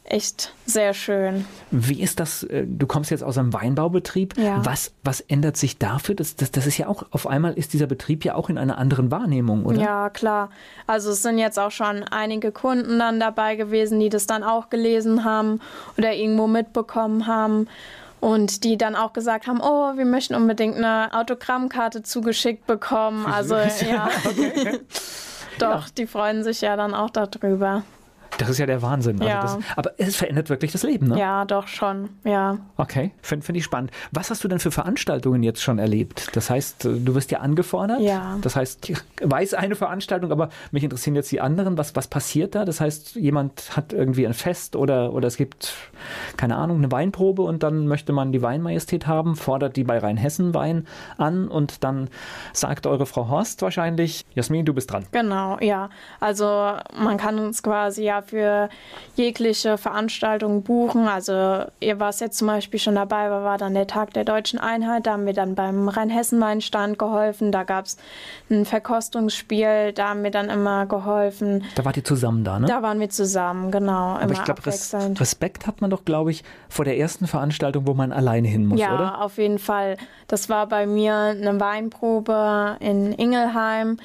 echt 0.08 0.54
sehr 0.64 0.94
schön. 0.94 1.44
Wie 1.70 2.00
ist 2.02 2.18
das? 2.18 2.42
Äh, 2.44 2.64
du 2.66 2.86
kommst 2.86 3.10
jetzt 3.10 3.22
aus 3.22 3.38
einem 3.38 3.52
Weinbaubetrieb. 3.52 4.36
Ja. 4.38 4.64
Was, 4.64 4.92
was 5.04 5.20
ändert 5.20 5.56
sich 5.56 5.78
dafür? 5.78 6.14
Das, 6.14 6.36
das, 6.36 6.50
das 6.50 6.66
ist 6.66 6.78
ja 6.78 6.88
auch, 6.88 7.04
auf 7.10 7.26
einmal 7.26 7.54
ist 7.54 7.72
dieser 7.72 7.86
Betrieb 7.86 8.24
ja 8.24 8.34
auch 8.34 8.48
in 8.48 8.58
einer 8.58 8.78
anderen 8.78 9.10
Wahrnehmung, 9.10 9.64
oder? 9.64 9.80
Ja, 9.80 10.10
klar. 10.10 10.50
Also 10.86 11.10
es 11.10 11.22
sind 11.22 11.38
jetzt 11.38 11.58
auch 11.58 11.70
schon 11.70 12.04
einige 12.04 12.52
Kunden 12.52 12.98
dann 12.98 13.20
dabei 13.20 13.56
gewesen, 13.56 14.00
die 14.00 14.08
das 14.08 14.26
dann 14.26 14.42
auch 14.42 14.70
gelesen 14.70 15.24
haben 15.24 15.60
oder 15.96 16.14
irgendwo 16.14 16.46
mitbekommen 16.46 17.26
haben. 17.26 17.68
Und 18.20 18.64
die 18.64 18.76
dann 18.76 18.96
auch 18.96 19.12
gesagt 19.12 19.46
haben, 19.46 19.60
oh, 19.62 19.96
wir 19.96 20.04
möchten 20.04 20.34
unbedingt 20.34 20.76
eine 20.76 21.14
Autogrammkarte 21.14 22.02
zugeschickt 22.02 22.66
bekommen. 22.66 23.26
Also 23.26 23.54
ja. 23.54 24.08
okay. 24.24 24.80
Doch, 25.60 25.84
ja. 25.84 25.92
die 25.96 26.06
freuen 26.06 26.42
sich 26.42 26.60
ja 26.60 26.74
dann 26.74 26.94
auch 26.94 27.10
darüber. 27.10 27.84
Das 28.36 28.48
ist 28.48 28.58
ja 28.58 28.66
der 28.66 28.82
Wahnsinn. 28.82 29.20
Also 29.20 29.28
ja. 29.28 29.40
das, 29.40 29.58
aber 29.76 29.92
es 29.96 30.16
verändert 30.16 30.50
wirklich 30.50 30.72
das 30.72 30.82
Leben, 30.82 31.08
ne? 31.08 31.18
Ja, 31.18 31.44
doch 31.44 31.66
schon, 31.66 32.10
ja. 32.24 32.58
Okay, 32.76 33.12
finde 33.22 33.44
find 33.44 33.58
ich 33.58 33.64
spannend. 33.64 33.90
Was 34.12 34.30
hast 34.30 34.44
du 34.44 34.48
denn 34.48 34.58
für 34.58 34.70
Veranstaltungen 34.70 35.42
jetzt 35.42 35.62
schon 35.62 35.78
erlebt? 35.78 36.28
Das 36.34 36.50
heißt, 36.50 36.84
äh, 36.84 37.00
du 37.00 37.14
wirst 37.14 37.30
ja 37.30 37.40
angefordert. 37.40 38.00
Ja. 38.00 38.38
Das 38.42 38.54
heißt, 38.54 38.90
ich 38.90 38.98
weiß 39.22 39.54
eine 39.54 39.74
Veranstaltung, 39.74 40.30
aber 40.30 40.50
mich 40.70 40.84
interessieren 40.84 41.16
jetzt 41.16 41.32
die 41.32 41.40
anderen. 41.40 41.78
Was, 41.78 41.96
was 41.96 42.06
passiert 42.06 42.54
da? 42.54 42.64
Das 42.64 42.80
heißt, 42.80 43.16
jemand 43.16 43.76
hat 43.76 43.92
irgendwie 43.92 44.26
ein 44.26 44.34
Fest 44.34 44.76
oder, 44.76 45.12
oder 45.12 45.28
es 45.28 45.36
gibt, 45.36 45.74
keine 46.36 46.56
Ahnung, 46.56 46.78
eine 46.78 46.92
Weinprobe 46.92 47.42
und 47.42 47.62
dann 47.62 47.86
möchte 47.86 48.12
man 48.12 48.32
die 48.32 48.42
Weinmajestät 48.42 49.06
haben, 49.06 49.36
fordert 49.36 49.76
die 49.76 49.84
bei 49.84 49.98
Rheinhessen 49.98 50.54
Wein 50.54 50.86
an 51.16 51.48
und 51.48 51.82
dann 51.84 52.08
sagt 52.52 52.86
eure 52.86 53.06
Frau 53.06 53.28
Horst 53.28 53.62
wahrscheinlich, 53.62 54.24
Jasmin, 54.34 54.64
du 54.64 54.74
bist 54.74 54.92
dran. 54.92 55.06
Genau, 55.12 55.58
ja. 55.60 55.90
Also 56.20 56.44
man 56.96 57.16
kann 57.16 57.38
uns 57.38 57.62
quasi 57.62 58.04
ja 58.04 58.17
für 58.22 58.68
jegliche 59.16 59.78
Veranstaltung 59.78 60.62
buchen. 60.62 61.08
Also 61.08 61.64
ihr 61.80 62.00
war 62.00 62.12
jetzt 62.12 62.38
zum 62.38 62.48
Beispiel 62.48 62.80
schon 62.80 62.94
dabei, 62.94 63.30
war 63.30 63.58
dann 63.58 63.74
der 63.74 63.86
Tag 63.86 64.12
der 64.14 64.24
deutschen 64.24 64.58
Einheit. 64.58 65.06
Da 65.06 65.12
haben 65.12 65.26
wir 65.26 65.32
dann 65.32 65.54
beim 65.54 65.88
Rheinhessen-Weinstand 65.88 66.98
geholfen. 66.98 67.52
Da 67.52 67.64
gab 67.64 67.86
es 67.86 67.96
ein 68.50 68.64
Verkostungsspiel, 68.64 69.92
da 69.92 70.10
haben 70.10 70.22
wir 70.22 70.30
dann 70.30 70.48
immer 70.48 70.86
geholfen. 70.86 71.64
Da 71.74 71.84
wart 71.84 71.96
ihr 71.96 72.04
zusammen 72.04 72.44
da, 72.44 72.58
ne? 72.58 72.66
Da 72.66 72.82
waren 72.82 73.00
wir 73.00 73.10
zusammen, 73.10 73.70
genau. 73.70 74.16
Aber 74.16 74.32
ich 74.32 74.44
glaube, 74.44 74.62
Respekt 74.64 75.66
hat 75.66 75.80
man 75.80 75.90
doch, 75.90 76.04
glaube 76.04 76.30
ich, 76.30 76.44
vor 76.68 76.84
der 76.84 76.98
ersten 76.98 77.26
Veranstaltung, 77.26 77.86
wo 77.86 77.94
man 77.94 78.12
alleine 78.12 78.48
hin 78.48 78.66
muss, 78.66 78.80
ja, 78.80 78.94
oder? 78.94 79.04
Ja, 79.04 79.14
auf 79.16 79.38
jeden 79.38 79.58
Fall. 79.58 79.96
Das 80.26 80.48
war 80.48 80.66
bei 80.66 80.86
mir 80.86 81.14
eine 81.14 81.58
Weinprobe 81.60 82.76
in 82.80 83.12
Ingelheim. 83.12 83.98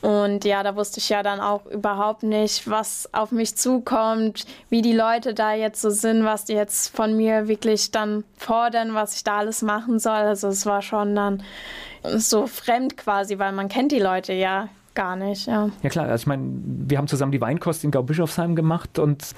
Und 0.00 0.44
ja, 0.44 0.62
da 0.62 0.76
wusste 0.76 1.00
ich 1.00 1.08
ja 1.08 1.22
dann 1.22 1.40
auch 1.40 1.66
überhaupt 1.66 2.22
nicht, 2.22 2.70
was 2.70 3.08
auf 3.12 3.32
mich 3.32 3.56
zukommt, 3.56 4.46
wie 4.68 4.80
die 4.80 4.92
Leute 4.92 5.34
da 5.34 5.54
jetzt 5.54 5.80
so 5.80 5.90
sind, 5.90 6.24
was 6.24 6.44
die 6.44 6.52
jetzt 6.52 6.94
von 6.94 7.16
mir 7.16 7.48
wirklich 7.48 7.90
dann 7.90 8.22
fordern, 8.36 8.94
was 8.94 9.16
ich 9.16 9.24
da 9.24 9.38
alles 9.38 9.62
machen 9.62 9.98
soll. 9.98 10.12
Also 10.12 10.48
es 10.48 10.66
war 10.66 10.82
schon 10.82 11.16
dann 11.16 11.42
so 12.04 12.46
fremd 12.46 12.96
quasi, 12.96 13.38
weil 13.38 13.52
man 13.52 13.68
kennt 13.68 13.90
die 13.90 13.98
Leute 13.98 14.32
ja 14.32 14.68
gar 14.98 15.14
nicht, 15.14 15.46
ja. 15.46 15.70
Ja 15.84 15.90
klar, 15.90 16.08
also 16.08 16.22
ich 16.22 16.26
meine, 16.26 16.42
wir 16.52 16.98
haben 16.98 17.06
zusammen 17.06 17.30
die 17.30 17.40
Weinkost 17.40 17.84
in 17.84 17.92
Gaubischofsheim 17.92 18.56
gemacht 18.56 18.98
und 18.98 19.32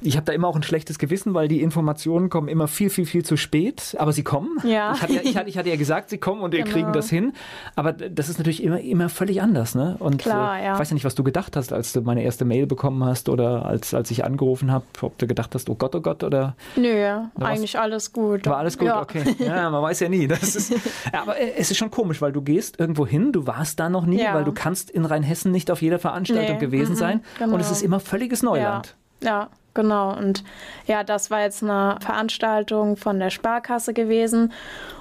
ich 0.00 0.16
habe 0.16 0.24
da 0.24 0.32
immer 0.32 0.46
auch 0.46 0.54
ein 0.54 0.62
schlechtes 0.62 1.00
Gewissen, 1.00 1.34
weil 1.34 1.48
die 1.48 1.62
Informationen 1.62 2.30
kommen 2.30 2.46
immer 2.46 2.68
viel, 2.68 2.90
viel, 2.90 3.06
viel 3.06 3.24
zu 3.24 3.36
spät, 3.36 3.96
aber 3.98 4.12
sie 4.12 4.22
kommen. 4.22 4.56
Ja. 4.62 4.92
Ich 4.94 5.02
hatte 5.02 5.12
ja, 5.14 5.20
ich 5.24 5.36
hatte, 5.36 5.48
ich 5.48 5.58
hatte 5.58 5.68
ja 5.68 5.74
gesagt, 5.74 6.10
sie 6.10 6.18
kommen 6.18 6.42
und 6.42 6.52
wir 6.52 6.62
genau. 6.62 6.72
kriegen 6.72 6.92
das 6.92 7.10
hin, 7.10 7.32
aber 7.74 7.92
das 7.92 8.28
ist 8.28 8.38
natürlich 8.38 8.62
immer, 8.62 8.78
immer 8.78 9.08
völlig 9.08 9.42
anders, 9.42 9.74
ne? 9.74 9.96
Und 9.98 10.18
klar, 10.18 10.60
äh, 10.60 10.66
ja. 10.66 10.74
ich 10.74 10.78
weiß 10.78 10.90
ja 10.90 10.94
nicht, 10.94 11.04
was 11.04 11.16
du 11.16 11.24
gedacht 11.24 11.56
hast, 11.56 11.72
als 11.72 11.92
du 11.92 12.02
meine 12.02 12.22
erste 12.22 12.44
Mail 12.44 12.68
bekommen 12.68 13.04
hast 13.04 13.28
oder 13.28 13.66
als, 13.66 13.92
als 13.94 14.12
ich 14.12 14.24
angerufen 14.24 14.70
habe, 14.70 14.84
ob 15.00 15.18
du 15.18 15.26
gedacht 15.26 15.56
hast, 15.56 15.68
oh 15.70 15.74
Gott, 15.74 15.92
oh 15.96 16.00
Gott, 16.00 16.22
oder? 16.22 16.54
Nö, 16.76 17.18
eigentlich 17.40 17.76
alles 17.76 18.12
gut. 18.12 18.46
War 18.46 18.58
alles 18.58 18.78
gut, 18.78 18.86
ja. 18.86 19.02
okay. 19.02 19.24
Ja, 19.40 19.70
man 19.70 19.82
weiß 19.82 19.98
ja 19.98 20.08
nie. 20.08 20.28
Das 20.28 20.54
ist, 20.54 20.72
aber 21.12 21.36
äh, 21.36 21.54
es 21.56 21.72
ist 21.72 21.78
schon 21.78 21.90
komisch, 21.90 22.22
weil 22.22 22.30
du 22.30 22.42
gehst 22.42 22.78
irgendwo 22.78 23.04
hin, 23.08 23.32
du 23.32 23.48
warst 23.48 23.80
da 23.80 23.88
noch 23.88 24.06
nie, 24.06 24.22
ja. 24.22 24.34
weil 24.34 24.44
du 24.44 24.52
kannst 24.52 24.88
in 24.88 24.99
Rheinhessen 25.04 25.52
nicht 25.52 25.70
auf 25.70 25.82
jeder 25.82 25.98
Veranstaltung 25.98 26.56
nee, 26.56 26.60
gewesen 26.60 26.92
m 26.92 26.96
-m, 26.96 26.98
sein. 26.98 27.24
Genau. 27.38 27.54
Und 27.54 27.60
es 27.60 27.70
ist 27.70 27.82
immer 27.82 28.00
völliges 28.00 28.42
Neuland. 28.42 28.94
Ja, 29.22 29.28
ja, 29.28 29.48
genau. 29.74 30.16
Und 30.16 30.44
ja, 30.86 31.04
das 31.04 31.30
war 31.30 31.40
jetzt 31.40 31.62
eine 31.62 31.98
Veranstaltung 32.00 32.96
von 32.96 33.18
der 33.18 33.30
Sparkasse 33.30 33.94
gewesen. 33.94 34.52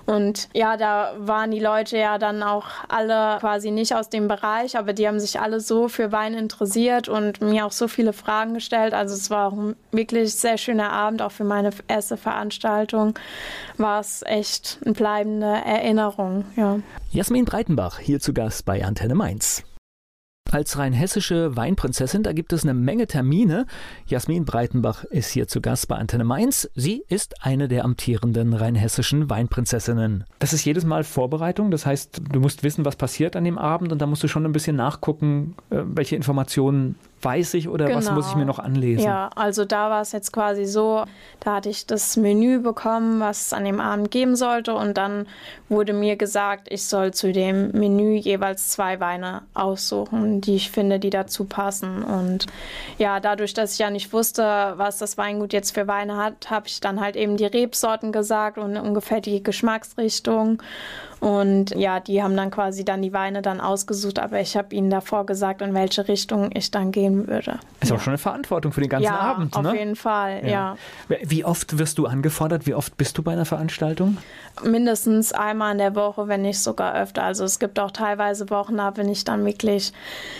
Und 0.06 0.50
ja, 0.56 0.76
da 0.76 1.14
waren 1.20 1.52
die 1.52 1.60
Leute 1.60 1.96
ja 1.98 2.18
dann 2.18 2.42
auch 2.42 2.66
alle 2.88 3.38
quasi 3.40 3.70
nicht 3.70 3.94
aus 3.94 4.10
dem 4.10 4.28
Bereich, 4.28 4.76
aber 4.76 4.94
die 4.94 5.08
haben 5.08 5.20
sich 5.20 5.40
alle 5.40 5.60
so 5.60 5.88
für 5.88 6.12
Wein 6.12 6.34
interessiert 6.34 7.08
und 7.08 7.42
mir 7.42 7.68
auch 7.68 7.72
so 7.72 7.88
viele 7.88 8.12
Fragen 8.12 8.56
gestellt. 8.56 8.96
Also 8.96 9.14
es 9.14 9.30
war 9.30 9.50
auch 9.50 9.54
ein 9.54 9.76
wirklich 9.92 10.34
sehr 10.34 10.58
schöner 10.58 10.92
Abend, 10.92 11.22
auch 11.22 11.32
für 11.32 11.44
meine 11.44 11.70
erste 11.88 12.18
Veranstaltung 12.18 13.14
war 13.78 14.00
es 14.00 14.24
echt 14.26 14.80
eine 14.84 14.94
bleibende 14.94 15.46
Erinnerung. 15.46 16.46
Ja. 16.56 16.80
Jasmin 17.12 17.46
Breitenbach 17.46 18.00
hier 18.00 18.20
zu 18.20 18.34
Gast 18.34 18.66
bei 18.66 18.84
Antenne 18.84 19.14
Mainz. 19.14 19.64
Als 20.52 20.78
rein 20.80 20.94
hessische 20.94 21.56
Weinprinzessin, 21.56 22.24
da 22.24 22.34
gibt 22.34 22.54
es 22.54 22.64
eine 22.64 22.74
Menge 22.74 23.06
Termine. 23.06 23.68
Jasmin 24.08 24.46
Breitenbach 24.46 25.04
ist 25.04 25.30
hier 25.30 25.48
zu 25.48 25.62
Gast 25.62 25.88
bei 25.88 25.96
Antenne 25.96 26.24
Mainz. 26.24 26.70
Sie 26.74 27.04
ist 27.08 27.46
eine 27.46 27.68
der 27.68 27.86
amtierenden 27.86 28.54
rheinhessischen 28.54 29.30
Weinprinzessinnen. 29.30 30.24
Das 30.40 30.54
ist 30.54 30.66
jedes 30.66 30.86
Mal 30.86 31.04
Vorbereitung. 31.04 31.70
Das 31.70 31.86
heißt, 31.86 32.22
du 32.32 32.40
musst 32.40 32.64
wissen, 32.64 32.84
was 32.84 32.96
passiert 32.96 33.36
an 33.36 33.44
dem 33.44 33.60
Abend 33.60 33.92
und 33.92 34.00
da 34.00 34.08
musst 34.08 34.24
du 34.24 34.28
schon 34.28 34.46
ein 34.46 34.52
bisschen 34.52 34.76
nachgucken, 34.76 35.56
äh, 35.70 35.82
welche 35.86 36.16
Informationen 36.16 36.96
weiß 37.22 37.54
ich 37.56 37.68
oder 37.68 37.86
genau. 37.86 37.98
was 37.98 38.12
muss 38.12 38.30
ich 38.30 38.36
mir 38.36 38.46
noch 38.46 38.60
anlesen? 38.60 39.04
Ja, 39.04 39.30
also 39.36 39.66
da 39.66 39.90
war 39.90 40.02
es 40.02 40.12
jetzt 40.12 40.32
quasi 40.32 40.66
so, 40.66 41.06
da 41.40 41.56
hatte 41.56 41.70
ich 41.70 41.86
das 41.86 42.18
Menü 42.18 42.60
bekommen, 42.60 43.20
was 43.20 43.48
es 43.48 43.54
an 43.54 43.66
dem 43.66 43.80
Abend 43.80 44.12
geben 44.12 44.36
sollte 44.36 44.74
und 44.74 44.98
dann 44.98 45.28
wurde 45.68 45.94
mir 45.94 46.16
gesagt, 46.16 46.68
ich 46.72 46.86
soll 46.86 47.14
zu 47.14 47.32
dem 47.32 47.72
Menü 47.72 48.16
jeweils 48.16 48.70
zwei 48.70 49.00
Weine 49.00 49.44
aussuchen, 49.54 50.42
die 50.42 50.56
ich 50.56 50.72
finde, 50.72 51.00
die 51.00 51.10
dazu 51.10 51.46
passen. 51.46 52.04
Und 52.04 52.48
ja, 52.98 53.20
dadurch, 53.20 53.54
dass 53.54 53.74
ich 53.74 53.80
ja 53.80 53.90
nicht 53.90 54.12
wusste, 54.14 54.74
was 54.76 54.98
das 54.98 55.18
Weingut 55.18 55.54
jetzt 55.54 55.74
für 55.74 55.88
Weine 55.88 56.18
hat, 56.18 56.50
habe 56.50 56.68
ich 56.68 56.80
dann 56.80 57.00
halt 57.00 57.16
eben 57.16 57.38
die 57.38 57.46
Rebsorten 57.46 58.12
gesagt 58.12 58.58
und 58.58 58.78
ungefähr 58.78 59.22
die 59.22 59.44
Geschmacksrichtung. 59.44 60.62
Und 61.20 61.72
ja, 61.72 62.00
die 62.00 62.24
haben 62.24 62.38
dann 62.38 62.50
quasi 62.50 62.86
dann 62.86 63.02
die 63.02 63.12
Weine 63.12 63.42
dann 63.42 63.60
ausgesucht, 63.60 64.20
aber 64.20 64.40
ich 64.40 64.56
habe 64.56 64.74
ihnen 64.74 64.90
davor 64.90 65.26
gesagt, 65.26 65.62
in 65.62 65.74
welche 65.74 66.08
Richtung 66.08 66.50
ich 66.54 66.72
dann 66.72 66.92
gehen 66.92 67.28
würde. 67.28 67.60
Ist 67.82 67.90
ja. 67.90 67.98
auch 67.98 68.00
schon 68.00 68.12
eine 68.12 68.18
Verantwortung 68.18 68.72
für 68.72 68.82
den 68.82 68.90
ganzen 68.90 69.06
ja, 69.06 69.20
Abend, 69.20 69.62
ne? 69.62 69.70
Auf 69.70 69.76
jeden 69.76 69.96
Fall, 69.96 70.42
ja. 70.44 70.78
ja. 71.10 71.18
Wie 71.26 71.44
oft 71.44 71.78
wirst 71.78 71.98
du 71.98 72.06
angefordert? 72.06 72.68
Wie 72.68 72.74
oft 72.74 72.96
bist 72.98 73.18
du 73.18 73.24
bei 73.24 73.34
einer 73.34 73.46
Veranstaltung? 73.46 74.18
Mindestens 74.64 75.34
einmal 75.34 75.74
in 75.74 75.78
der 75.78 75.96
Woche, 75.96 76.28
wenn 76.28 76.42
nicht 76.42 76.60
sogar 76.60 76.96
öfter. 76.96 77.24
Also 77.24 77.44
es 77.44 77.60
gibt 77.60 77.80
auch 77.80 77.92
teilweise 77.92 78.50
Wochen, 78.50 78.78
da 78.78 78.92
bin 78.92 79.10
ich 79.10 79.26
dann 79.26 79.46
wirklich 79.46 79.92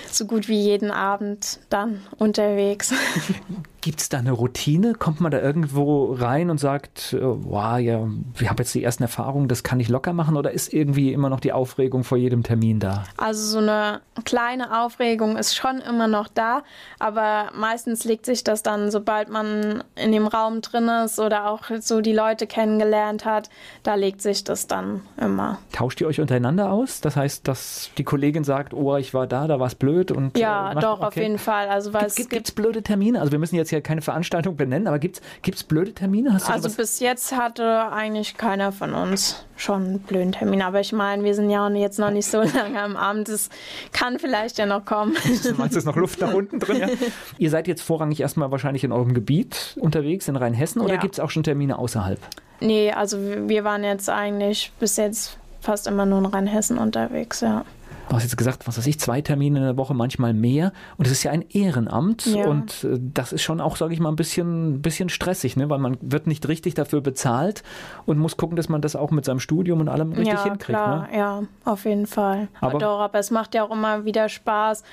so 0.10 0.26
gut 0.26 0.48
wie 0.48 0.60
jeden 0.62 0.92
Abend 0.92 1.60
dann 1.70 2.02
unterwegs. 2.18 2.94
Gibt 3.82 4.02
es 4.02 4.10
da 4.10 4.18
eine 4.18 4.32
Routine? 4.32 4.94
Kommt 4.94 5.22
man 5.22 5.32
da 5.32 5.40
irgendwo 5.40 6.14
rein 6.14 6.50
und 6.50 6.60
sagt, 6.60 7.14
äh, 7.14 7.20
wow, 7.22 7.80
ja, 7.80 8.08
ich 8.40 8.50
habe 8.50 8.64
jetzt 8.64 8.74
die 8.76 8.84
ersten 8.84 9.04
Erfahrungen, 9.04 9.48
das 9.48 9.64
kann 9.64 9.80
ich 9.80 9.88
locker 9.88 10.14
machen? 10.14 10.36
Oder 10.36 10.52
ist 10.52 10.74
irgendwie 10.74 11.14
immer 11.14 11.30
noch 11.30 11.40
die 11.40 11.54
Aufregung 11.54 12.04
vor 12.04 12.18
jedem 12.18 12.44
Termin 12.44 12.80
da? 12.80 13.04
Also 13.18 13.42
so 13.42 13.58
eine 13.60 14.02
kleine 14.26 14.84
Aufregung 14.84 15.38
ist 15.38 15.56
schon 15.56 15.80
immer 15.80 16.08
noch 16.08 16.28
da, 16.28 16.64
aber 17.00 17.52
meistens 17.56 18.04
legt 18.04 18.26
sich 18.26 18.44
das 18.44 18.64
dann, 18.64 18.92
sobald 18.92 19.30
man 19.30 19.84
in 19.96 20.12
dem 20.12 20.28
Raum 20.28 20.62
drin 20.62 20.90
ist 21.06 21.20
oder 21.20 21.50
auch 21.50 21.64
so 21.80 22.02
die 22.02 22.14
Leute 22.14 22.48
kennengelernt 22.48 23.26
hat, 23.26 23.50
da 23.84 23.96
legt 23.96 24.22
sich 24.22 24.44
das 24.44 24.68
dann 24.68 25.02
immer. 25.18 25.60
Tauscht 25.72 26.02
ihr 26.02 26.08
euch 26.08 26.20
untereinander 26.20 26.72
aus? 26.72 27.02
Das 27.02 27.16
heißt, 27.16 27.48
dass 27.48 27.92
die 27.98 28.04
Kollegin 28.04 28.44
sagt, 28.44 28.74
oh, 28.74 28.98
ich 28.98 29.14
war 29.14 29.28
da, 29.28 29.48
da 29.48 29.60
war 29.60 29.68
es 29.68 29.76
blöd 29.76 30.12
und 30.12 30.38
ja, 30.38 30.74
äh, 30.74 30.80
doch 30.80 30.98
okay. 30.98 31.08
auf 31.08 31.16
jeden 31.16 31.38
Fall. 31.38 31.70
Also 31.70 31.94
weil 31.94 32.10
gibt, 32.12 32.48
es 32.48 32.52
blöde 32.52 32.84
Termine? 32.84 33.20
Also 33.20 33.32
wir 33.32 33.40
müssen 33.40 33.56
jetzt 33.56 33.69
jetzt 33.72 33.72
ja 33.72 33.82
keine 33.82 34.02
Veranstaltung 34.02 34.56
benennen, 34.56 34.88
aber 34.88 35.00
gibt 35.00 35.22
es 35.46 35.64
blöde 35.64 35.94
Termine? 35.94 36.40
also 36.48 36.70
bis 36.70 37.00
jetzt 37.00 37.36
hatte 37.36 37.92
eigentlich 37.92 38.38
keiner 38.38 38.72
von 38.72 38.94
uns 38.94 39.46
schon 39.56 39.84
einen 39.84 40.00
blöden 40.00 40.32
Termin. 40.32 40.62
Aber 40.62 40.80
ich 40.80 40.94
meine, 40.94 41.24
wir 41.24 41.36
sind 41.36 41.50
ja 41.50 41.68
jetzt 41.70 42.00
noch 42.00 42.12
nicht 42.12 42.26
so 42.26 42.42
lange 42.54 42.82
am 42.82 42.96
Abend. 42.96 43.30
Es 43.30 43.50
kann 43.92 44.20
vielleicht 44.20 44.58
ja 44.58 44.66
noch 44.66 44.86
kommen. 44.86 45.16
Du 45.44 45.54
meinst, 45.56 45.76
es 45.76 45.84
ist 45.84 45.86
noch 45.86 45.96
Luft 45.96 46.20
nach 46.22 46.34
unten 46.34 46.60
drin? 46.60 46.78
Ja? 46.78 46.88
Ihr 47.38 47.50
seid 47.50 47.68
jetzt 47.68 47.82
vorrangig 47.82 48.20
erstmal 48.20 48.52
wahrscheinlich 48.52 48.84
in 48.84 48.92
eurem 48.92 49.14
Gebiet 49.14 49.78
unterwegs, 49.80 50.28
in 50.28 50.36
Rheinhessen, 50.36 50.82
oder 50.82 50.96
ja. 50.96 51.00
gibt 51.00 51.16
es 51.16 51.20
auch 51.20 51.30
schon 51.30 51.44
Termine 51.44 51.78
außerhalb? 51.80 52.20
Nee, 52.60 52.92
also 52.92 53.18
wir 53.20 53.64
waren 53.64 53.84
jetzt 53.84 54.10
eigentlich 54.10 54.72
bis 54.80 54.98
jetzt 54.98 55.38
fast 55.62 55.88
immer 55.88 56.06
nur 56.06 56.20
in 56.20 56.26
Rheinhessen 56.26 56.78
unterwegs, 56.78 57.42
ja 57.42 57.66
du 58.10 58.16
hast 58.16 58.24
jetzt 58.24 58.38
gesagt, 58.38 58.68
was 58.68 58.78
weiß 58.78 58.88
ich, 58.88 59.00
zwei 59.00 59.22
Termine 59.22 59.60
in 59.60 59.66
der 59.66 59.78
Woche, 59.78 59.94
manchmal 59.94 60.34
mehr. 60.34 60.74
Und 60.98 61.06
es 61.06 61.12
ist 61.12 61.24
ja 61.24 61.32
ein 61.32 61.46
Ehrenamt 61.50 62.26
ja. 62.26 62.46
und 62.48 62.84
äh, 62.84 63.00
das 63.00 63.32
ist 63.32 63.44
schon 63.44 63.62
auch, 63.62 63.78
sage 63.78 63.94
ich 63.94 64.00
mal, 64.00 64.10
ein 64.10 64.16
bisschen, 64.16 64.82
bisschen 64.82 65.10
stressig, 65.10 65.56
ne? 65.56 65.70
weil 65.70 65.80
man 65.80 65.98
wird 66.02 66.28
nicht 66.28 66.48
richtig 66.48 66.74
dafür 66.74 67.02
bezahlt 67.02 67.64
und 68.06 68.18
muss 68.18 68.36
gucken, 68.38 68.56
dass 68.58 68.68
man 68.68 68.82
das 68.82 68.96
auch 68.96 69.12
mit 69.12 69.26
seinem 69.26 69.40
Studium 69.40 69.80
und 69.80 69.90
allem 69.90 70.12
richtig 70.12 70.34
ja, 70.34 70.44
hinkriegt. 70.44 70.78
Klar, 70.78 71.08
ne? 71.12 71.18
Ja, 71.18 71.44
auf 71.66 71.86
jeden 71.86 72.08
Fall. 72.08 72.48
Aber, 72.60 72.80
Doch, 72.80 73.00
aber 73.00 73.20
es 73.20 73.32
macht 73.32 73.56
ja 73.56 73.64
auch 73.64 73.72
immer 73.72 74.06
wieder 74.06 74.28
Spaß. 74.28 74.84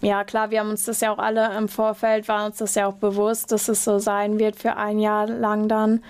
Ja, 0.00 0.22
klar, 0.22 0.50
wir 0.50 0.60
haben 0.60 0.70
uns 0.70 0.84
das 0.84 1.00
ja 1.00 1.12
auch 1.12 1.18
alle 1.18 1.56
im 1.56 1.68
Vorfeld, 1.68 2.28
war 2.28 2.46
uns 2.46 2.58
das 2.58 2.74
ja 2.76 2.86
auch 2.86 2.94
bewusst, 2.94 3.50
dass 3.50 3.68
es 3.68 3.82
so 3.82 3.98
sein 3.98 4.38
wird 4.38 4.56
für 4.56 4.76
ein 4.76 4.98
Jahr 5.00 5.26
lang 5.26 5.68
dann. 5.68 6.02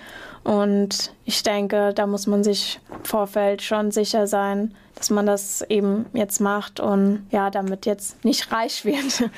Und 0.45 1.13
ich 1.25 1.43
denke, 1.43 1.93
da 1.95 2.07
muss 2.07 2.27
man 2.27 2.43
sich 2.43 2.81
im 2.91 3.05
Vorfeld 3.05 3.63
schon 3.63 3.91
sicher 3.91 4.27
sein, 4.27 4.75
dass 4.95 5.11
man 5.11 5.27
das 5.27 5.63
eben 5.63 6.07
jetzt 6.13 6.41
macht 6.41 6.81
und 6.81 7.27
ja, 7.31 7.51
damit 7.51 7.87
jetzt 7.87 8.25
nicht 8.25 8.51
reich 8.53 8.85
wird. 8.85 9.31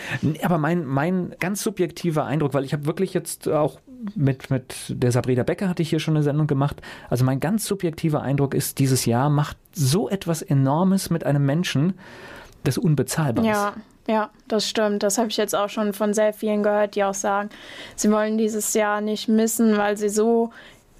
Aber 0.42 0.58
mein, 0.58 0.84
mein 0.84 1.34
ganz 1.38 1.62
subjektiver 1.62 2.24
Eindruck, 2.24 2.54
weil 2.54 2.64
ich 2.64 2.72
habe 2.72 2.86
wirklich 2.86 3.12
jetzt 3.12 3.48
auch 3.48 3.80
mit, 4.14 4.50
mit 4.50 4.74
der 4.88 5.12
Sabrina 5.12 5.42
Becker 5.42 5.68
hatte 5.68 5.82
ich 5.82 5.90
hier 5.90 6.00
schon 6.00 6.16
eine 6.16 6.22
Sendung 6.22 6.46
gemacht. 6.46 6.80
Also 7.10 7.24
mein 7.24 7.40
ganz 7.40 7.66
subjektiver 7.66 8.22
Eindruck 8.22 8.54
ist, 8.54 8.78
dieses 8.78 9.04
Jahr 9.04 9.28
macht 9.28 9.58
so 9.72 10.08
etwas 10.08 10.42
Enormes 10.42 11.10
mit 11.10 11.24
einem 11.24 11.44
Menschen, 11.44 11.98
das 12.64 12.78
unbezahlbar 12.78 13.44
ja. 13.44 13.68
ist. 13.68 13.76
Ja, 14.08 14.30
das 14.48 14.66
stimmt. 14.68 15.02
Das 15.02 15.18
habe 15.18 15.28
ich 15.28 15.36
jetzt 15.36 15.54
auch 15.54 15.68
schon 15.68 15.92
von 15.92 16.14
sehr 16.14 16.32
vielen 16.32 16.62
gehört, 16.62 16.96
die 16.96 17.04
auch 17.04 17.14
sagen, 17.14 17.50
sie 17.94 18.10
wollen 18.10 18.38
dieses 18.38 18.74
Jahr 18.74 19.00
nicht 19.00 19.28
missen, 19.28 19.76
weil 19.76 19.96
sie 19.96 20.08
so 20.08 20.50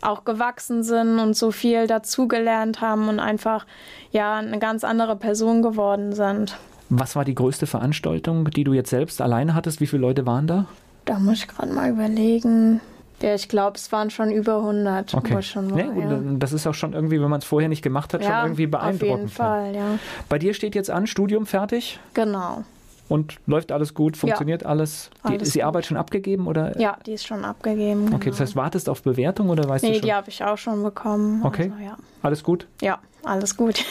auch 0.03 0.25
gewachsen 0.25 0.83
sind 0.83 1.19
und 1.19 1.35
so 1.35 1.51
viel 1.51 1.87
dazugelernt 1.87 2.81
haben 2.81 3.09
und 3.09 3.21
einfach 3.21 3.67
ja 4.13 4.37
eine 4.37 4.59
ganz 4.59 4.85
andere 4.85 5.17
Person 5.17 5.63
geworden 5.63 6.13
sind. 6.13 6.57
Was 6.89 7.15
war 7.15 7.25
die 7.25 7.35
größte 7.35 7.67
Veranstaltung, 7.67 8.51
die 8.51 8.65
du 8.65 8.73
jetzt 8.73 8.91
selbst 8.91 9.21
alleine 9.21 9.55
hattest? 9.55 9.81
Wie 9.81 9.87
viele 9.87 10.03
Leute 10.03 10.27
waren 10.27 10.47
da? 10.47 10.67
Da 11.05 11.19
muss 11.19 11.39
ich 11.39 11.49
gerade 11.49 11.73
mal 11.73 11.91
überlegen. 11.91 12.81
Ja, 13.23 13.35
ich 13.35 13.49
glaube, 13.49 13.77
es 13.77 13.93
waren 13.93 14.11
schon 14.11 14.31
über 14.33 14.59
100. 14.59 15.15
Okay. 15.15 15.43
Schon 15.43 15.71
war, 15.71 15.77
nee, 15.77 16.01
ja. 16.01 16.21
Das 16.39 16.53
ist 16.53 16.67
auch 16.67 16.75
schon 16.75 16.95
irgendwie, 16.95 17.21
wenn 17.21 17.29
man 17.29 17.41
es 17.41 17.45
vorher 17.45 17.69
nicht 17.69 17.83
gemacht 17.83 18.15
hat, 18.15 18.23
ja, 18.23 18.29
schon 18.29 18.47
irgendwie 18.47 18.67
beeindruckend. 18.67 19.13
Auf 19.13 19.19
jeden 19.19 19.29
Fall, 19.29 19.75
ja. 19.75 19.99
Bei 20.29 20.39
dir 20.39 20.55
steht 20.55 20.75
jetzt 20.75 20.91
an, 20.91 21.07
Studium 21.07 21.47
fertig? 21.47 22.01
Genau 22.15 22.65
und 23.11 23.39
läuft 23.47 23.73
alles 23.73 23.93
gut, 23.93 24.17
funktioniert 24.17 24.63
ja, 24.63 24.69
alles. 24.69 25.11
Die, 25.25 25.29
alles 25.29 25.49
ist 25.49 25.55
die. 25.57 25.65
Arbeit 25.65 25.85
schon 25.85 25.97
abgegeben 25.97 26.47
oder? 26.47 26.79
Ja, 26.81 26.97
die 27.05 27.13
ist 27.13 27.27
schon 27.27 27.45
abgegeben. 27.45 28.07
Okay, 28.07 28.19
genau. 28.19 28.31
das 28.31 28.41
heißt, 28.41 28.57
wartest 28.57 28.89
auf 28.89 29.03
Bewertung 29.03 29.51
oder 29.51 29.69
weißt 29.69 29.83
nee, 29.83 29.91
du 29.91 29.95
schon? 29.97 30.01
Nee, 30.03 30.07
die 30.07 30.15
habe 30.15 30.29
ich 30.31 30.45
auch 30.45 30.57
schon 30.57 30.83
bekommen. 30.83 31.45
Okay. 31.45 31.73
Also, 31.73 31.85
ja. 31.85 31.97
Alles 32.23 32.45
gut? 32.45 32.67
Ja, 32.81 32.99
alles 33.25 33.57
gut. 33.57 33.85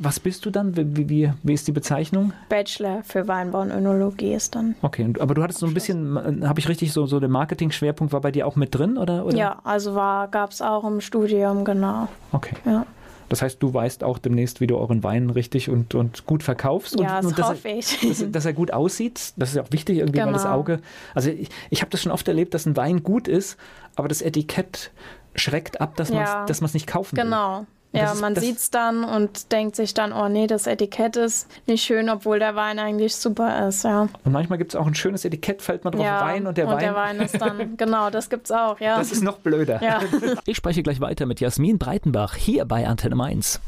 Was 0.00 0.20
bist 0.20 0.44
du 0.44 0.50
dann? 0.50 0.76
Wie, 0.76 1.08
wie, 1.08 1.32
wie 1.42 1.52
ist 1.54 1.66
die 1.66 1.72
Bezeichnung? 1.72 2.32
Bachelor 2.48 3.02
für 3.02 3.26
Weinbau 3.26 3.60
und 3.62 3.70
Önologie 3.70 4.34
ist 4.34 4.54
dann. 4.54 4.74
Okay, 4.82 5.12
aber 5.18 5.34
du 5.34 5.42
hattest 5.42 5.60
so 5.60 5.66
ein 5.66 5.74
bisschen, 5.74 6.46
habe 6.46 6.60
ich 6.60 6.68
richtig 6.68 6.92
so, 6.92 7.06
so 7.06 7.18
der 7.18 7.28
Marketing-Schwerpunkt 7.28 8.12
war 8.12 8.20
bei 8.20 8.30
dir 8.30 8.46
auch 8.46 8.56
mit 8.56 8.74
drin, 8.74 8.98
oder? 8.98 9.24
oder? 9.24 9.36
Ja, 9.36 9.58
also 9.64 9.94
gab 9.94 10.50
es 10.50 10.60
auch 10.60 10.84
im 10.84 11.00
Studium, 11.00 11.64
genau. 11.64 12.08
Okay. 12.32 12.56
Ja. 12.64 12.84
Das 13.28 13.42
heißt, 13.42 13.62
du 13.62 13.72
weißt 13.72 14.04
auch 14.04 14.18
demnächst, 14.18 14.60
wie 14.60 14.66
du 14.66 14.76
euren 14.76 15.02
Wein 15.02 15.30
richtig 15.30 15.68
und, 15.68 15.94
und 15.94 16.26
gut 16.26 16.42
verkaufst. 16.42 16.98
Ja, 16.98 17.18
und, 17.18 17.24
das 17.24 17.38
und 17.38 17.38
hoffe 17.38 17.68
er, 17.68 17.78
ich. 17.78 18.00
Dass, 18.00 18.30
dass, 18.30 18.44
er 18.44 18.52
gut 18.52 18.72
aussieht. 18.72 19.32
Das 19.36 19.50
ist 19.50 19.56
ja 19.56 19.62
auch 19.62 19.72
wichtig, 19.72 19.98
irgendwie, 19.98 20.18
genau. 20.18 20.26
weil 20.26 20.32
das 20.34 20.42
genau. 20.42 20.54
Auge. 20.54 20.80
Also 21.14 21.30
ich, 21.30 21.48
ich 21.70 21.80
habe 21.80 21.90
das 21.90 22.02
schon 22.02 22.12
oft 22.12 22.26
erlebt, 22.28 22.54
dass 22.54 22.66
ein 22.66 22.76
Wein 22.76 23.02
gut 23.02 23.28
ist, 23.28 23.56
aber 23.96 24.08
das 24.08 24.22
Etikett 24.22 24.90
schreckt 25.34 25.80
ab, 25.80 25.96
dass 25.96 26.08
ja. 26.08 26.46
man 26.48 26.64
es 26.64 26.74
nicht 26.74 26.86
kaufen 26.86 27.16
genau. 27.16 27.26
will. 27.26 27.58
Genau. 27.58 27.66
Ja, 27.96 28.12
ist, 28.12 28.20
man 28.20 28.36
sieht 28.36 28.58
es 28.58 28.70
dann 28.70 29.04
und 29.04 29.52
denkt 29.52 29.76
sich 29.76 29.94
dann, 29.94 30.12
oh 30.12 30.28
nee, 30.28 30.46
das 30.46 30.66
Etikett 30.66 31.16
ist 31.16 31.48
nicht 31.66 31.82
schön, 31.84 32.08
obwohl 32.08 32.38
der 32.38 32.54
Wein 32.56 32.78
eigentlich 32.78 33.14
super 33.14 33.68
ist, 33.68 33.84
ja. 33.84 34.08
Und 34.24 34.32
manchmal 34.32 34.58
gibt 34.58 34.72
es 34.72 34.76
auch 34.76 34.86
ein 34.86 34.94
schönes 34.94 35.24
Etikett, 35.24 35.62
fällt 35.62 35.84
man 35.84 35.92
drauf 35.92 36.04
ja, 36.04 36.20
Wein 36.20 36.46
und 36.46 36.58
der 36.58 36.66
und 36.66 36.74
Wein. 36.74 36.80
der 36.80 36.94
Wein 36.94 37.20
ist 37.20 37.40
dann, 37.40 37.76
genau, 37.76 38.10
das 38.10 38.30
gibt's 38.30 38.50
auch, 38.50 38.80
ja. 38.80 38.98
Das 38.98 39.12
ist 39.12 39.22
noch 39.22 39.38
blöder. 39.38 39.82
Ja. 39.82 40.00
Ich 40.46 40.56
spreche 40.56 40.82
gleich 40.82 41.00
weiter 41.00 41.26
mit 41.26 41.40
Jasmin 41.40 41.78
Breitenbach 41.78 42.34
hier 42.34 42.64
bei 42.64 42.86
Antenne 42.86 43.16
Mainz. 43.16 43.60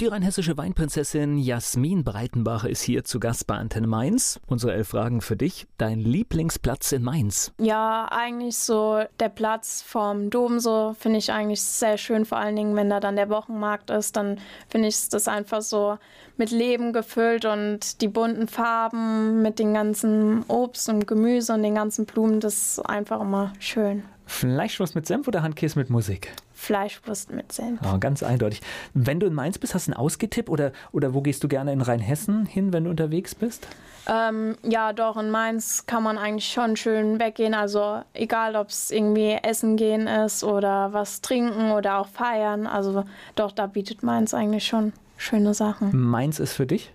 Die 0.00 0.08
rheinhessische 0.08 0.56
Weinprinzessin 0.56 1.38
Jasmin 1.38 2.02
Breitenbach 2.02 2.64
ist 2.64 2.82
hier 2.82 3.04
zu 3.04 3.20
Gast 3.20 3.46
bei 3.46 3.54
Antenne 3.54 3.86
Mainz. 3.86 4.40
Unsere 4.48 4.72
elf 4.72 4.88
Fragen 4.88 5.20
für 5.20 5.36
dich. 5.36 5.68
Dein 5.78 6.00
Lieblingsplatz 6.00 6.90
in 6.90 7.04
Mainz? 7.04 7.52
Ja, 7.60 8.08
eigentlich 8.10 8.58
so 8.58 9.04
der 9.20 9.28
Platz 9.28 9.82
vom 9.82 10.30
Dom, 10.30 10.58
so 10.58 10.96
finde 10.98 11.20
ich 11.20 11.30
eigentlich 11.30 11.62
sehr 11.62 11.96
schön. 11.96 12.24
Vor 12.24 12.38
allen 12.38 12.56
Dingen, 12.56 12.74
wenn 12.74 12.90
da 12.90 12.98
dann 12.98 13.14
der 13.14 13.30
Wochenmarkt 13.30 13.90
ist, 13.90 14.16
dann 14.16 14.40
finde 14.68 14.88
ich 14.88 15.08
das 15.10 15.28
einfach 15.28 15.62
so 15.62 15.96
mit 16.36 16.50
Leben 16.50 16.92
gefüllt 16.92 17.44
und 17.44 18.00
die 18.00 18.08
bunten 18.08 18.48
Farben 18.48 19.42
mit 19.42 19.60
den 19.60 19.74
ganzen 19.74 20.42
Obst 20.48 20.88
und 20.88 21.06
Gemüse 21.06 21.54
und 21.54 21.62
den 21.62 21.76
ganzen 21.76 22.04
Blumen, 22.04 22.40
das 22.40 22.78
ist 22.78 22.78
einfach 22.80 23.20
immer 23.20 23.52
schön. 23.60 24.02
Fleischwurst 24.26 24.94
mit 24.94 25.06
Senf 25.06 25.28
oder 25.28 25.42
Handkäse 25.42 25.78
mit 25.78 25.90
Musik? 25.90 26.32
Fleischwurst 26.54 27.30
mit 27.30 27.52
Senf. 27.52 27.80
Oh, 27.84 27.98
ganz 27.98 28.22
eindeutig. 28.22 28.62
Wenn 28.94 29.20
du 29.20 29.26
in 29.26 29.34
Mainz 29.34 29.58
bist, 29.58 29.74
hast 29.74 29.86
du 29.86 29.92
einen 29.92 29.98
Ausgetipp 29.98 30.48
oder, 30.48 30.72
oder 30.92 31.14
wo 31.14 31.20
gehst 31.20 31.44
du 31.44 31.48
gerne 31.48 31.72
in 31.72 31.82
Rheinhessen 31.82 32.46
hin, 32.46 32.72
wenn 32.72 32.84
du 32.84 32.90
unterwegs 32.90 33.34
bist? 33.34 33.68
Ähm, 34.06 34.56
ja, 34.62 34.92
doch, 34.92 35.16
in 35.16 35.30
Mainz 35.30 35.86
kann 35.86 36.02
man 36.02 36.18
eigentlich 36.18 36.52
schon 36.52 36.76
schön 36.76 37.18
weggehen. 37.18 37.54
Also 37.54 38.02
egal, 38.12 38.56
ob 38.56 38.68
es 38.68 38.90
irgendwie 38.90 39.38
essen 39.42 39.76
gehen 39.76 40.06
ist 40.06 40.44
oder 40.44 40.92
was 40.92 41.20
trinken 41.20 41.72
oder 41.72 41.98
auch 41.98 42.08
feiern. 42.08 42.66
Also 42.66 43.04
doch, 43.34 43.52
da 43.52 43.66
bietet 43.66 44.02
Mainz 44.02 44.34
eigentlich 44.34 44.66
schon 44.66 44.92
schöne 45.16 45.54
Sachen. 45.54 45.90
Mainz 45.94 46.38
ist 46.38 46.52
für 46.52 46.66
dich? 46.66 46.92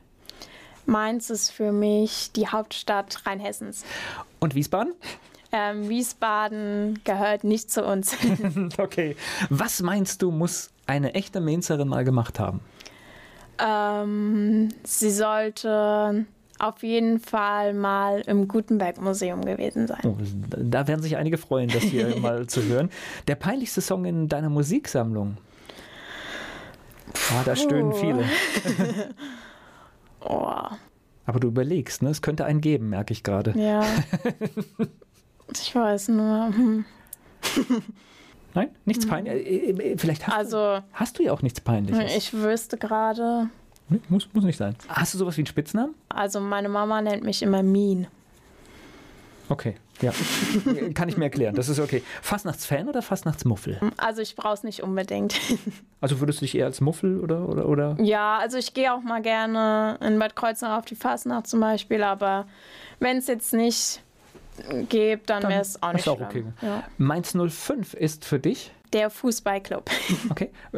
Mainz 0.86 1.30
ist 1.30 1.52
für 1.52 1.72
mich 1.72 2.32
die 2.36 2.48
Hauptstadt 2.48 3.26
Rheinhessens. 3.26 3.86
Und 4.40 4.56
Wiesbaden? 4.56 4.94
Ähm, 5.52 5.90
Wiesbaden 5.90 7.00
gehört 7.04 7.44
nicht 7.44 7.72
zu 7.72 7.84
uns. 7.84 8.16
okay. 8.78 9.16
Was 9.50 9.82
meinst 9.82 10.22
du, 10.22 10.32
muss 10.32 10.72
eine 10.86 11.16
echte 11.16 11.42
Mainzerin 11.42 11.88
mal 11.88 12.04
gemacht 12.04 12.40
haben? 12.40 12.62
Ähm, 13.58 14.70
sie 14.84 15.12
sollte 15.12 16.26
auf 16.60 16.84
jeden 16.84 17.20
Fall 17.20 17.74
mal 17.74 18.22
im 18.22 18.48
Gutenberg-Museum 18.48 19.44
gewesen 19.44 19.88
sein. 19.88 20.02
Oh, 20.04 20.18
da 20.58 20.88
werden 20.88 21.02
sich 21.02 21.18
einige 21.18 21.38
freuen, 21.38 21.70
das 21.70 21.84
hier 21.84 22.16
mal 22.20 22.48
zu 22.48 22.64
hören. 22.64 22.90
Der 23.28 23.36
peinlichste 23.36 23.82
Song 23.82 24.06
in 24.06 24.28
deiner 24.28 24.50
Musiksammlung? 24.50 25.38
Oh, 27.32 27.42
da 27.44 27.56
stöhnen 27.56 27.94
viele. 27.94 28.24
oh. 30.20 30.54
Aber 31.26 31.40
du 31.40 31.48
überlegst, 31.48 32.02
ne? 32.02 32.10
Es 32.10 32.22
könnte 32.22 32.46
einen 32.46 32.62
geben, 32.62 32.90
merke 32.90 33.14
ich 33.14 33.24
gerade. 33.24 33.54
Ja. 33.58 33.84
Ich 35.54 35.74
weiß 35.74 36.10
nur. 36.10 36.52
Nein, 38.54 38.70
nichts 38.86 39.06
mhm. 39.06 39.10
peinliches. 39.10 39.42
Äh, 39.42 39.72
äh, 39.72 39.98
vielleicht 39.98 40.28
hast, 40.28 40.36
also, 40.36 40.58
du, 40.58 40.84
hast 40.94 41.20
du 41.20 41.24
ja 41.24 41.32
auch 41.32 41.42
nichts 41.42 41.62
Peinliches. 41.62 42.16
Ich 42.16 42.34
wüsste 42.34 42.78
gerade. 42.78 43.50
Nee, 43.90 44.00
muss, 44.10 44.28
muss 44.34 44.44
nicht 44.44 44.58
sein. 44.58 44.76
Hast 44.88 45.14
du 45.14 45.18
sowas 45.18 45.38
wie 45.38 45.42
einen 45.42 45.48
Spitznamen? 45.48 45.96
Also 46.10 46.40
meine 46.40 46.70
Mama 46.70 47.02
nennt 47.02 47.24
mich 47.24 47.42
immer 47.42 47.64
Mean. 47.64 48.08
Okay, 49.50 49.76
ja. 50.02 50.12
Kann 50.94 51.10
ich 51.10 51.18
mir 51.18 51.26
erklären. 51.26 51.56
Das 51.56 51.70
ist 51.70 51.80
okay. 51.80 52.04
Fastnachtsfan 52.22 52.88
oder 52.88 53.02
Fastnachtsmuffel? 53.02 53.80
Also 53.98 54.22
ich 54.22 54.36
brauche 54.36 54.54
es 54.54 54.64
nicht 54.64 54.84
unbedingt. 54.84 55.36
Also 56.02 56.22
würdest 56.22 56.40
du 56.40 56.46
dich 56.46 56.56
eher 56.56 56.66
als 56.66 56.80
Muffel 56.80 57.20
oder 57.20 57.50
oder 57.50 57.68
oder? 57.68 57.98
Ja, 58.00 58.38
also 58.38 58.58
ich 58.58 58.74
gehe 58.74 58.94
auch 58.94 59.02
mal 59.02 59.22
gerne 59.22 59.98
in 60.00 60.18
Bad 60.18 60.34
Kreuznach 60.34 60.78
auf 60.78 60.86
die 60.86 60.96
Fastnacht 60.96 61.46
zum 61.48 61.60
Beispiel, 61.60 62.04
aber 62.04 62.48
wenn 63.02 63.18
es 63.18 63.28
jetzt 63.28 63.54
nicht 63.54 64.02
gibt, 64.90 65.30
dann, 65.30 65.42
dann 65.42 65.52
wäre 65.52 65.62
es 65.62 65.82
auch 65.82 65.94
nicht 65.94 66.02
ist 66.02 66.08
auch 66.08 66.22
okay. 66.22 66.46
Ja. 66.62 66.84
Mainz 66.98 67.36
05 67.36 67.94
ist 67.94 68.26
für 68.26 68.40
dich? 68.40 68.72
Der 68.94 69.10
Fußballclub. 69.10 69.90
Okay. 70.30 70.52
Äh, 70.74 70.78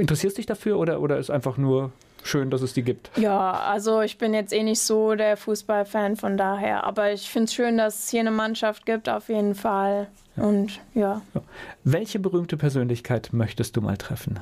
interessierst 0.00 0.36
du 0.36 0.38
dich 0.38 0.46
dafür 0.46 0.78
oder, 0.78 1.00
oder 1.00 1.18
ist 1.18 1.30
einfach 1.30 1.56
nur 1.56 1.92
schön, 2.22 2.50
dass 2.50 2.62
es 2.62 2.72
die 2.74 2.82
gibt? 2.82 3.10
Ja, 3.16 3.52
also 3.52 4.00
ich 4.00 4.18
bin 4.18 4.34
jetzt 4.34 4.52
eh 4.52 4.62
nicht 4.62 4.80
so 4.80 5.14
der 5.14 5.36
Fußballfan 5.36 6.16
von 6.16 6.36
daher, 6.36 6.84
aber 6.84 7.12
ich 7.12 7.28
finde 7.28 7.44
es 7.44 7.54
schön, 7.54 7.78
dass 7.78 8.04
es 8.04 8.10
hier 8.10 8.20
eine 8.20 8.30
Mannschaft 8.30 8.86
gibt, 8.86 9.08
auf 9.08 9.28
jeden 9.28 9.54
Fall. 9.54 10.08
Ja. 10.36 10.42
Und 10.44 10.80
ja. 10.94 11.22
ja. 11.34 11.42
Welche 11.84 12.18
berühmte 12.18 12.56
Persönlichkeit 12.56 13.30
möchtest 13.32 13.76
du 13.76 13.80
mal 13.80 13.96
treffen? 13.96 14.40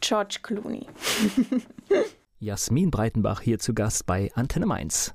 George 0.00 0.38
Clooney. 0.42 0.86
Jasmin 2.40 2.90
Breitenbach 2.90 3.40
hier 3.40 3.58
zu 3.58 3.74
Gast 3.74 4.06
bei 4.06 4.30
Antenne 4.34 4.66
Mainz. 4.66 5.14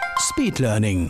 Speed 0.21 0.59
Learning. 0.59 1.09